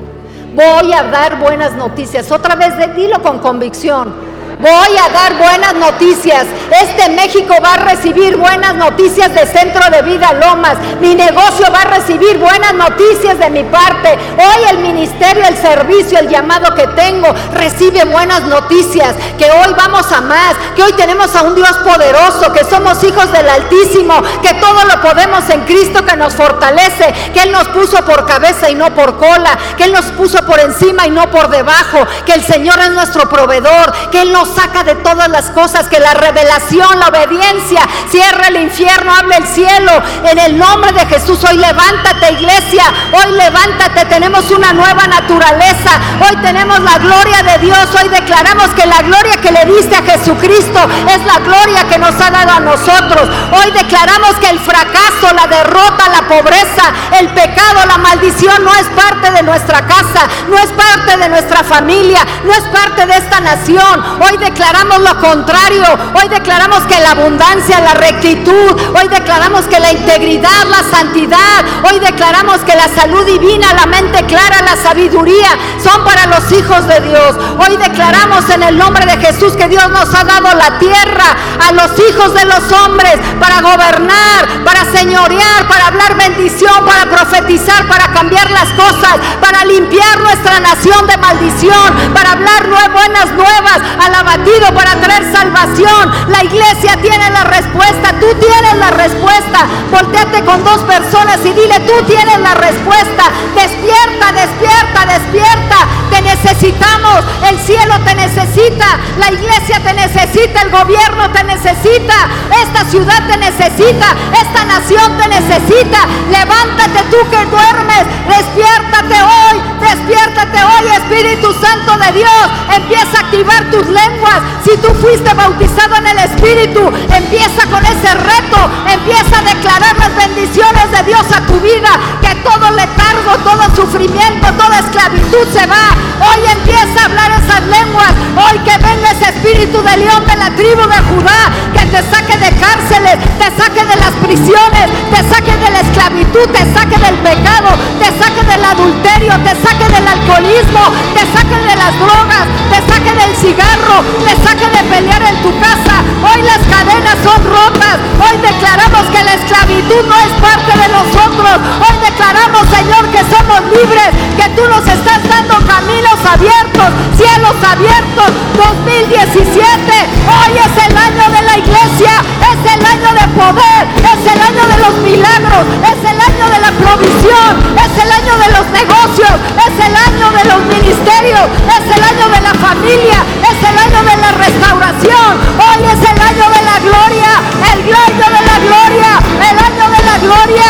Voy 0.55 0.93
a 0.93 1.03
dar 1.03 1.37
buenas 1.37 1.73
noticias. 1.73 2.31
Otra 2.31 2.55
vez, 2.55 2.73
dilo 2.95 3.21
con 3.21 3.39
convicción. 3.39 4.13
Voy 4.59 4.97
a 4.97 5.09
dar 5.09 5.37
buenas 5.37 5.75
noticias. 5.75 6.47
Este 6.81 7.09
México 7.09 7.53
va 7.63 7.75
a 7.75 7.77
recibir 7.77 8.37
buenas 8.37 8.73
noticias 8.73 9.31
de 9.35 9.45
Centro 9.45 9.87
de 9.91 10.01
Vida 10.01 10.33
Lomas. 10.33 10.77
Mi 10.99 11.13
negocio 11.13 11.67
va 11.71 11.81
a 11.81 11.99
recibir 11.99 12.39
buenas 12.39 12.73
noticias 12.73 13.37
de 13.37 13.51
mi 13.51 13.63
parte. 13.65 14.17
Hoy 14.35 14.69
el 14.71 14.79
ministerio, 14.79 15.43
el 15.47 15.57
servicio, 15.57 16.17
el 16.17 16.27
llamado 16.27 16.73
que 16.73 16.87
tengo 16.87 17.27
recibe 17.53 18.03
buenas 18.05 18.45
noticias. 18.45 19.13
Que 19.37 19.45
hoy 19.45 19.75
vamos 19.77 20.11
a 20.11 20.21
más. 20.21 20.55
Que 20.75 20.81
hoy 20.81 20.93
tenemos 20.93 21.35
a 21.35 21.43
un 21.43 21.53
Dios 21.53 21.77
poderoso. 21.77 22.51
Que 22.51 22.63
somos 22.63 23.03
hijos 23.03 23.31
del 23.31 23.47
Altísimo. 23.47 24.23
Que 24.41 24.55
todo 24.55 24.85
lo 24.85 24.99
podemos 25.03 25.47
en 25.51 25.65
Cristo 25.65 26.03
que 26.03 26.17
nos 26.17 26.33
fortalece. 26.33 27.13
Que 27.31 27.43
Él 27.43 27.51
nos 27.51 27.67
puso 27.67 28.03
por 28.05 28.25
cabeza 28.25 28.71
y 28.71 28.75
no 28.75 28.91
por 28.95 29.17
cola. 29.17 29.55
Que 29.77 29.83
Él 29.83 29.91
nos 29.91 30.05
puso 30.05 30.43
por 30.47 30.59
encima 30.59 31.05
y 31.05 31.11
no 31.11 31.29
por 31.29 31.47
debajo. 31.49 32.07
Que 32.25 32.33
el 32.33 32.43
Señor 32.43 32.79
es 32.79 32.89
nuestro 32.89 33.29
proveedor. 33.29 33.93
Que 34.09 34.21
Él 34.21 34.31
nos 34.31 34.46
saca 34.47 34.83
de 34.83 34.95
todas 34.95 35.29
las 35.29 35.51
cosas, 35.51 35.87
que 35.87 35.99
la 35.99 36.13
revelación, 36.13 36.99
la 36.99 37.09
obediencia, 37.09 37.81
cierra 38.09 38.47
el 38.47 38.57
infierno, 38.57 39.13
habla 39.13 39.37
el 39.37 39.47
cielo. 39.47 39.91
En 40.23 40.37
el 40.39 40.57
nombre 40.57 40.91
de 40.93 41.05
Jesús, 41.05 41.43
hoy 41.43 41.57
levántate 41.57 42.31
iglesia, 42.31 42.83
hoy 43.11 43.31
levántate, 43.33 44.05
tenemos 44.05 44.49
una 44.51 44.73
nueva 44.73 45.07
naturaleza, 45.07 45.91
hoy 46.27 46.35
tenemos 46.37 46.79
la 46.79 46.97
gloria 46.97 47.43
de 47.43 47.57
Dios, 47.59 47.87
hoy 47.99 48.09
declaramos 48.09 48.67
que 48.75 48.85
la 48.85 49.01
gloria 49.01 49.37
que 49.41 49.51
le 49.51 49.65
diste 49.65 49.95
a 49.95 50.03
Jesucristo 50.03 50.79
es 51.07 51.25
la 51.25 51.39
gloria 51.39 51.87
que 51.89 51.97
nos 51.97 52.19
ha 52.19 52.29
dado 52.29 52.51
a 52.51 52.59
nosotros. 52.59 53.29
Hoy 53.51 53.71
declaramos 53.71 54.35
que 54.39 54.49
el 54.49 54.59
fracaso, 54.59 55.33
la 55.33 55.47
derrota, 55.47 56.09
la 56.09 56.27
pobreza, 56.27 56.93
el 57.19 57.29
pecado, 57.29 57.85
la 57.87 57.97
maldición 57.97 58.63
no 58.63 58.73
es 58.73 58.87
parte 58.87 59.31
de 59.31 59.43
nuestra 59.43 59.85
casa, 59.85 60.27
no 60.49 60.57
es 60.57 60.69
parte 60.71 61.17
de 61.17 61.29
nuestra 61.29 61.63
familia, 61.63 62.25
no 62.43 62.53
es 62.53 62.63
parte 62.65 63.05
de 63.05 63.17
esta 63.17 63.39
nación. 63.39 64.03
Hoy 64.21 64.36
declaramos 64.37 64.99
lo 64.99 65.19
contrario. 65.19 65.85
Hoy 66.13 66.27
declaramos 66.29 66.79
que 66.85 66.99
la 66.99 67.11
abundancia, 67.11 67.79
la 67.79 67.93
rectitud, 67.93 68.75
hoy 68.95 69.07
declaramos 69.07 69.65
que 69.65 69.79
la 69.79 69.91
integridad, 69.91 70.65
la 70.69 70.83
santidad, 70.89 71.65
hoy 71.83 71.99
declaramos 71.99 72.57
que 72.59 72.75
la 72.75 72.87
salud 72.89 73.25
divina, 73.25 73.73
la 73.73 73.85
mente 73.85 74.25
clara, 74.25 74.61
la 74.61 74.75
sabiduría 74.75 75.49
son 75.83 76.03
para 76.03 76.25
los 76.27 76.51
hijos 76.51 76.87
de 76.87 77.01
Dios. 77.01 77.35
Hoy 77.59 77.77
declaramos 77.77 78.49
en 78.49 78.63
el 78.63 78.77
nombre 78.77 79.05
de 79.05 79.17
Jesús 79.17 79.53
que 79.55 79.67
Dios 79.67 79.89
nos 79.89 80.13
ha 80.13 80.23
dado 80.23 80.53
la 80.53 80.77
tierra 80.79 81.35
a 81.67 81.71
los 81.71 81.91
hijos 82.09 82.33
de 82.33 82.45
los 82.45 82.71
hombres 82.71 83.17
para 83.39 83.61
gobernar, 83.61 84.63
para 84.63 84.85
señorear, 84.85 85.67
para 85.67 85.87
hablar 85.87 86.15
bendición, 86.15 86.85
para 86.85 87.05
profetizar, 87.09 87.87
para 87.87 88.11
cambiar 88.11 88.49
las 88.51 88.69
cosas, 88.73 89.17
para 89.41 89.65
limpiar 89.65 90.19
nuestra 90.19 90.59
nación 90.59 91.07
de 91.07 91.17
maldición, 91.17 92.13
para 92.13 92.31
hablar 92.33 92.67
buenas 92.91 93.31
nuevas 93.33 93.79
a 93.99 94.09
la 94.09 94.23
batido 94.27 94.73
para 94.75 94.99
traer 94.99 95.23
salvación. 95.31 96.11
La 96.27 96.43
iglesia 96.43 96.97
tiene 97.01 97.29
la 97.29 97.45
respuesta, 97.45 98.11
tú 98.19 98.27
tienes 98.35 98.75
la 98.75 98.91
respuesta. 98.91 99.65
Volteate 99.89 100.43
con 100.43 100.63
dos 100.65 100.83
personas 100.83 101.39
y 101.45 101.53
dile, 101.53 101.79
tú 101.87 101.93
tienes 102.05 102.37
la 102.39 102.53
respuesta. 102.55 103.23
Despierta, 103.55 104.25
despierta, 104.33 105.05
despierta. 105.07 105.77
Te 106.11 106.21
necesitamos, 106.21 107.23
el 107.49 107.57
cielo 107.59 107.95
te 108.05 108.15
necesita, 108.15 108.85
la 109.17 109.31
iglesia 109.31 109.79
te 109.83 109.93
necesita, 109.93 110.61
el 110.61 110.71
gobierno 110.71 111.29
te 111.31 111.43
necesita, 111.43 112.15
esta 112.63 112.85
ciudad 112.89 113.27
te 113.27 113.37
necesita, 113.37 114.15
esta 114.41 114.65
nación 114.65 115.17
te 115.17 115.27
necesita. 115.27 115.99
Levántate 116.31 117.03
tú 117.11 117.17
que 117.29 117.45
duermes, 117.45 118.03
despiértate 118.25 119.15
hoy, 119.21 119.61
despiértate 119.87 120.63
hoy, 120.63 120.87
Espíritu 120.87 121.53
Santo 121.53 121.97
de 121.97 122.11
Dios. 122.19 122.43
Empieza 122.75 123.17
a 123.17 123.21
activar 123.21 123.69
tus 123.71 123.87
lenguas, 123.87 124.41
si 124.63 124.75
tú 124.77 124.89
fuiste 125.01 125.33
bautizado 125.33 125.95
en 125.95 126.07
el 126.07 126.19
Espíritu, 126.19 126.91
empieza 127.09 127.65
con 127.71 127.83
ese 127.85 128.13
reto, 128.13 128.59
empieza 128.85 129.39
a 129.39 129.43
declarar 129.43 129.95
las 129.97 130.15
bendiciones 130.15 130.91
de 130.91 131.03
Dios 131.03 131.25
a 131.31 131.41
tu 131.45 131.59
vida, 131.61 131.89
que 132.21 132.35
todo 132.43 132.71
letargo, 132.71 133.37
todo 133.43 133.75
sufrimiento, 133.75 134.47
toda 134.53 134.79
esclavitud 134.79 135.47
se 135.53 135.65
va. 135.67 135.95
Hoy 136.19 136.39
empieza 136.51 137.01
a 137.01 137.05
hablar 137.05 137.31
esas 137.31 137.63
lenguas, 137.67 138.11
hoy 138.35 138.57
que 138.59 138.77
venga 138.77 139.11
ese 139.11 139.29
espíritu 139.29 139.81
de 139.81 139.97
león 139.97 140.25
de 140.25 140.35
la 140.35 140.49
tribu 140.55 140.81
de 140.81 140.99
Judá, 141.09 141.51
que 141.73 141.85
te 141.85 142.01
saque 142.09 142.37
de 142.37 142.51
cárceles, 142.59 143.17
te 143.37 143.45
saque 143.55 143.85
de 143.85 143.95
las 143.95 144.13
prisiones, 144.25 144.87
te 145.11 145.21
saque 145.29 145.55
de 145.55 145.69
la 145.69 145.79
esclavitud, 145.81 146.47
te 146.49 146.73
saque 146.73 146.97
del 146.97 147.15
pecado, 147.19 147.69
te 147.99 148.05
saque 148.17 148.43
del 148.43 148.65
adulterio, 148.65 149.33
te 149.43 149.55
saque 149.61 149.76
del 149.85 150.07
alcoholismo, 150.07 150.81
te 151.13 151.21
saque 151.31 151.55
de 151.55 151.75
las 151.75 151.93
drogas, 151.99 152.45
te 152.71 152.79
saque 152.89 153.13
del 153.13 153.35
cigarro, 153.35 154.01
te 154.25 154.33
saque 154.41 154.67
de 154.69 154.83
pelear 154.89 155.21
en 155.21 155.37
tu 155.43 155.51
casa. 155.59 156.01
Hoy 156.25 156.41
las 156.41 156.61
cadenas 156.65 157.17
son 157.23 157.43
rotas. 157.45 157.97
Hoy 158.17 158.37
declaramos 158.41 159.05
que 159.13 159.23
la 159.23 159.33
esclavitud 159.33 160.03
no 160.07 160.17
es 160.17 160.33
parte 160.41 160.73
de 160.73 160.87
nosotros. 160.89 161.53
Hoy 161.77 161.95
declaramos, 162.01 162.63
Señor, 162.73 163.05
que 163.13 163.21
somos 163.29 163.61
libres, 163.69 164.09
tú 164.55 164.63
nos 164.67 164.87
estás 164.87 165.21
dando 165.27 165.55
caminos 165.65 166.19
abiertos, 166.25 166.89
cielos 167.17 167.55
abiertos. 167.63 168.31
2017, 168.57 169.53
hoy 169.53 170.51
es 170.57 170.73
el 170.85 170.97
año 170.97 171.25
de 171.29 171.41
la 171.41 171.57
iglesia, 171.57 172.13
es 172.41 172.61
el 172.73 172.81
año 172.85 173.09
de 173.13 173.27
poder, 173.35 173.81
es 174.01 174.21
el 174.31 174.39
año 174.41 174.63
de 174.67 174.77
los 174.77 174.93
milagros, 175.05 175.63
es 175.83 175.99
el 176.01 176.19
año 176.19 176.45
de 176.49 176.59
la 176.59 176.71
provisión, 176.71 177.51
es 177.77 177.93
el 178.03 178.11
año 178.11 178.33
de 178.37 178.49
los 178.57 178.65
negocios, 178.71 179.35
es 179.57 179.75
el 179.85 179.95
año 179.95 180.27
de 180.31 180.43
los 180.49 180.61
ministerios, 180.65 181.45
es 181.67 181.85
el 181.95 182.03
año 182.03 182.25
de 182.29 182.41
la 182.41 182.53
familia, 182.55 183.19
es 183.45 183.59
el 183.61 183.77
año 183.77 184.01
de 184.03 184.15
la 184.17 184.31
restauración. 184.31 185.31
Hoy 185.57 185.81
es 185.85 186.01
el 186.01 186.19
año 186.21 186.45
de 186.49 186.61
la 186.65 186.77
gloria, 186.79 187.31
el 187.73 187.81
año 187.93 188.25
de 188.25 188.41
la 188.45 188.57
gloria, 188.65 189.11
el 189.37 189.57
año 189.57 189.85
de 189.91 190.01
la 190.03 190.17
gloria. 190.17 190.69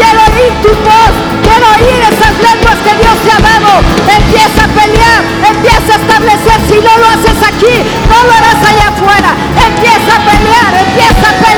Quiero 0.00 0.20
oír 0.34 0.52
tu 0.62 0.72
voz, 0.82 1.14
quiero 1.42 1.66
oír 1.76 2.00
esas 2.10 2.34
que 2.84 2.92
Dios 2.96 3.16
te 3.24 3.30
ha 3.32 3.40
dado. 3.40 3.70
Empieza 4.08 4.64
a 4.64 4.68
pelear, 4.68 5.20
empieza 5.44 5.90
a 5.94 5.98
establecer. 6.02 6.58
Si 6.68 6.76
no 6.80 6.92
lo 6.98 7.06
haces 7.12 7.38
aquí, 7.46 7.76
no 8.08 8.18
lo 8.24 8.32
harás 8.32 8.60
allá 8.64 8.88
afuera. 8.88 9.30
Empieza 9.56 10.12
a 10.16 10.20
pelear, 10.24 10.70
empieza 10.86 11.26
a 11.28 11.34
pelear, 11.34 11.49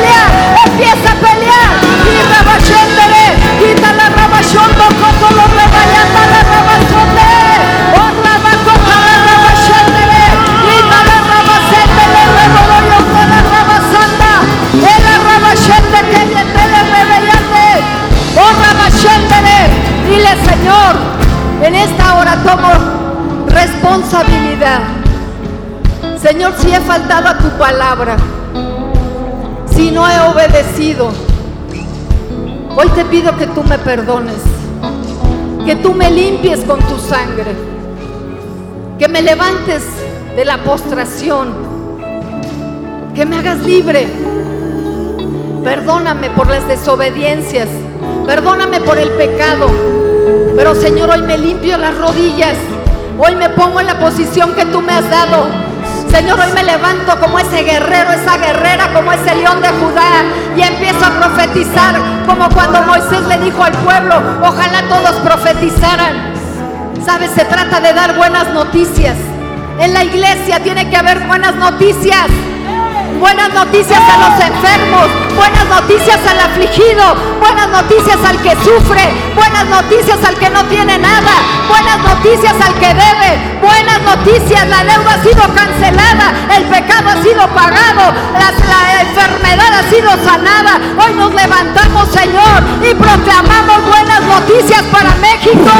Señor, 26.20 26.54
si 26.58 26.72
he 26.72 26.80
faltado 26.80 27.28
a 27.28 27.38
tu 27.38 27.48
palabra, 27.58 28.16
si 29.74 29.90
no 29.90 30.08
he 30.08 30.20
obedecido, 30.20 31.10
hoy 32.76 32.88
te 32.94 33.04
pido 33.04 33.36
que 33.36 33.46
tú 33.48 33.62
me 33.64 33.78
perdones, 33.78 34.42
que 35.64 35.76
tú 35.76 35.94
me 35.94 36.10
limpies 36.10 36.60
con 36.60 36.78
tu 36.80 36.98
sangre, 36.98 37.54
que 38.98 39.08
me 39.08 39.22
levantes 39.22 39.84
de 40.36 40.44
la 40.44 40.58
postración, 40.58 41.52
que 43.14 43.26
me 43.26 43.38
hagas 43.38 43.58
libre. 43.60 44.06
Perdóname 45.64 46.30
por 46.30 46.48
las 46.48 46.66
desobediencias 46.66 47.68
Perdóname 48.26 48.80
por 48.80 48.98
el 48.98 49.10
pecado. 49.10 49.66
Pero 50.56 50.74
Señor, 50.74 51.10
hoy 51.10 51.22
me 51.22 51.36
limpio 51.38 51.76
las 51.76 51.96
rodillas. 51.98 52.56
Hoy 53.18 53.34
me 53.36 53.48
pongo 53.50 53.80
en 53.80 53.86
la 53.86 53.98
posición 53.98 54.54
que 54.54 54.64
tú 54.66 54.80
me 54.80 54.92
has 54.92 55.08
dado. 55.08 55.46
Señor, 56.10 56.40
hoy 56.40 56.52
me 56.52 56.62
levanto 56.62 57.18
como 57.20 57.38
ese 57.38 57.62
guerrero, 57.62 58.12
esa 58.12 58.36
guerrera, 58.36 58.92
como 58.92 59.12
ese 59.12 59.34
león 59.34 59.60
de 59.60 59.68
Judá 59.68 60.24
y 60.56 60.62
empiezo 60.62 61.04
a 61.06 61.10
profetizar 61.10 61.94
como 62.26 62.48
cuando 62.50 62.82
Moisés 62.82 63.22
le 63.28 63.38
dijo 63.38 63.62
al 63.62 63.72
pueblo, 63.72 64.22
ojalá 64.42 64.82
todos 64.88 65.16
profetizaran. 65.20 66.32
Sabes, 67.04 67.30
se 67.30 67.44
trata 67.44 67.80
de 67.80 67.92
dar 67.92 68.16
buenas 68.16 68.48
noticias. 68.52 69.16
En 69.78 69.94
la 69.94 70.04
iglesia 70.04 70.60
tiene 70.62 70.88
que 70.90 70.96
haber 70.96 71.20
buenas 71.26 71.54
noticias 71.56 72.28
buenas 73.22 73.54
noticias 73.54 74.00
a 74.00 74.18
los 74.18 74.46
enfermos, 74.48 75.06
buenas 75.36 75.64
noticias 75.66 76.18
al 76.26 76.40
afligido, 76.40 77.14
buenas 77.40 77.68
noticias 77.68 78.18
al 78.24 78.40
que 78.42 78.50
sufre, 78.56 79.08
buenas 79.34 79.66
noticias 79.66 80.18
al 80.24 80.36
que 80.36 80.50
no 80.50 80.64
tiene 80.66 80.98
nada, 80.98 81.32
buenas 81.68 81.98
noticias 81.98 82.54
al 82.60 82.74
que 82.74 82.88
debe, 82.88 83.58
buenas 83.60 84.00
noticias, 84.02 84.68
la 84.68 84.84
deuda 84.84 85.14
ha 85.14 85.22
sido 85.22 85.42
cancelada, 85.54 86.32
el 86.56 86.64
pecado 86.64 87.10
ha 87.10 87.22
sido 87.22 87.48
pagado, 87.48 88.12
la, 88.38 88.52
enfermedad 89.02 89.72
ha 89.74 89.90
sido 89.90 90.10
sanada. 90.24 90.80
Hoy 90.96 91.12
nos 91.14 91.34
levantamos, 91.34 92.08
Señor, 92.08 92.62
y 92.80 92.94
proclamamos 92.94 93.84
buenas 93.86 94.20
noticias 94.22 94.82
para 94.92 95.14
México, 95.16 95.70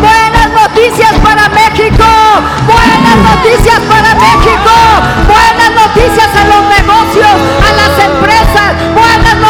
buenas 0.00 0.50
noticias 0.52 1.12
para 1.22 1.48
México, 1.48 2.04
buenas 2.66 3.16
noticias 3.16 3.80
para 3.88 4.14
México 4.14 4.30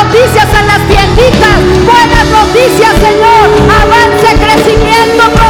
noticias 0.04 0.46
en 0.58 0.66
las 0.66 0.88
tienditas, 0.88 1.58
buenas 1.84 2.26
noticias, 2.26 2.92
Señor. 3.00 3.50
Avance, 3.82 4.34
crecimiento. 4.38 5.49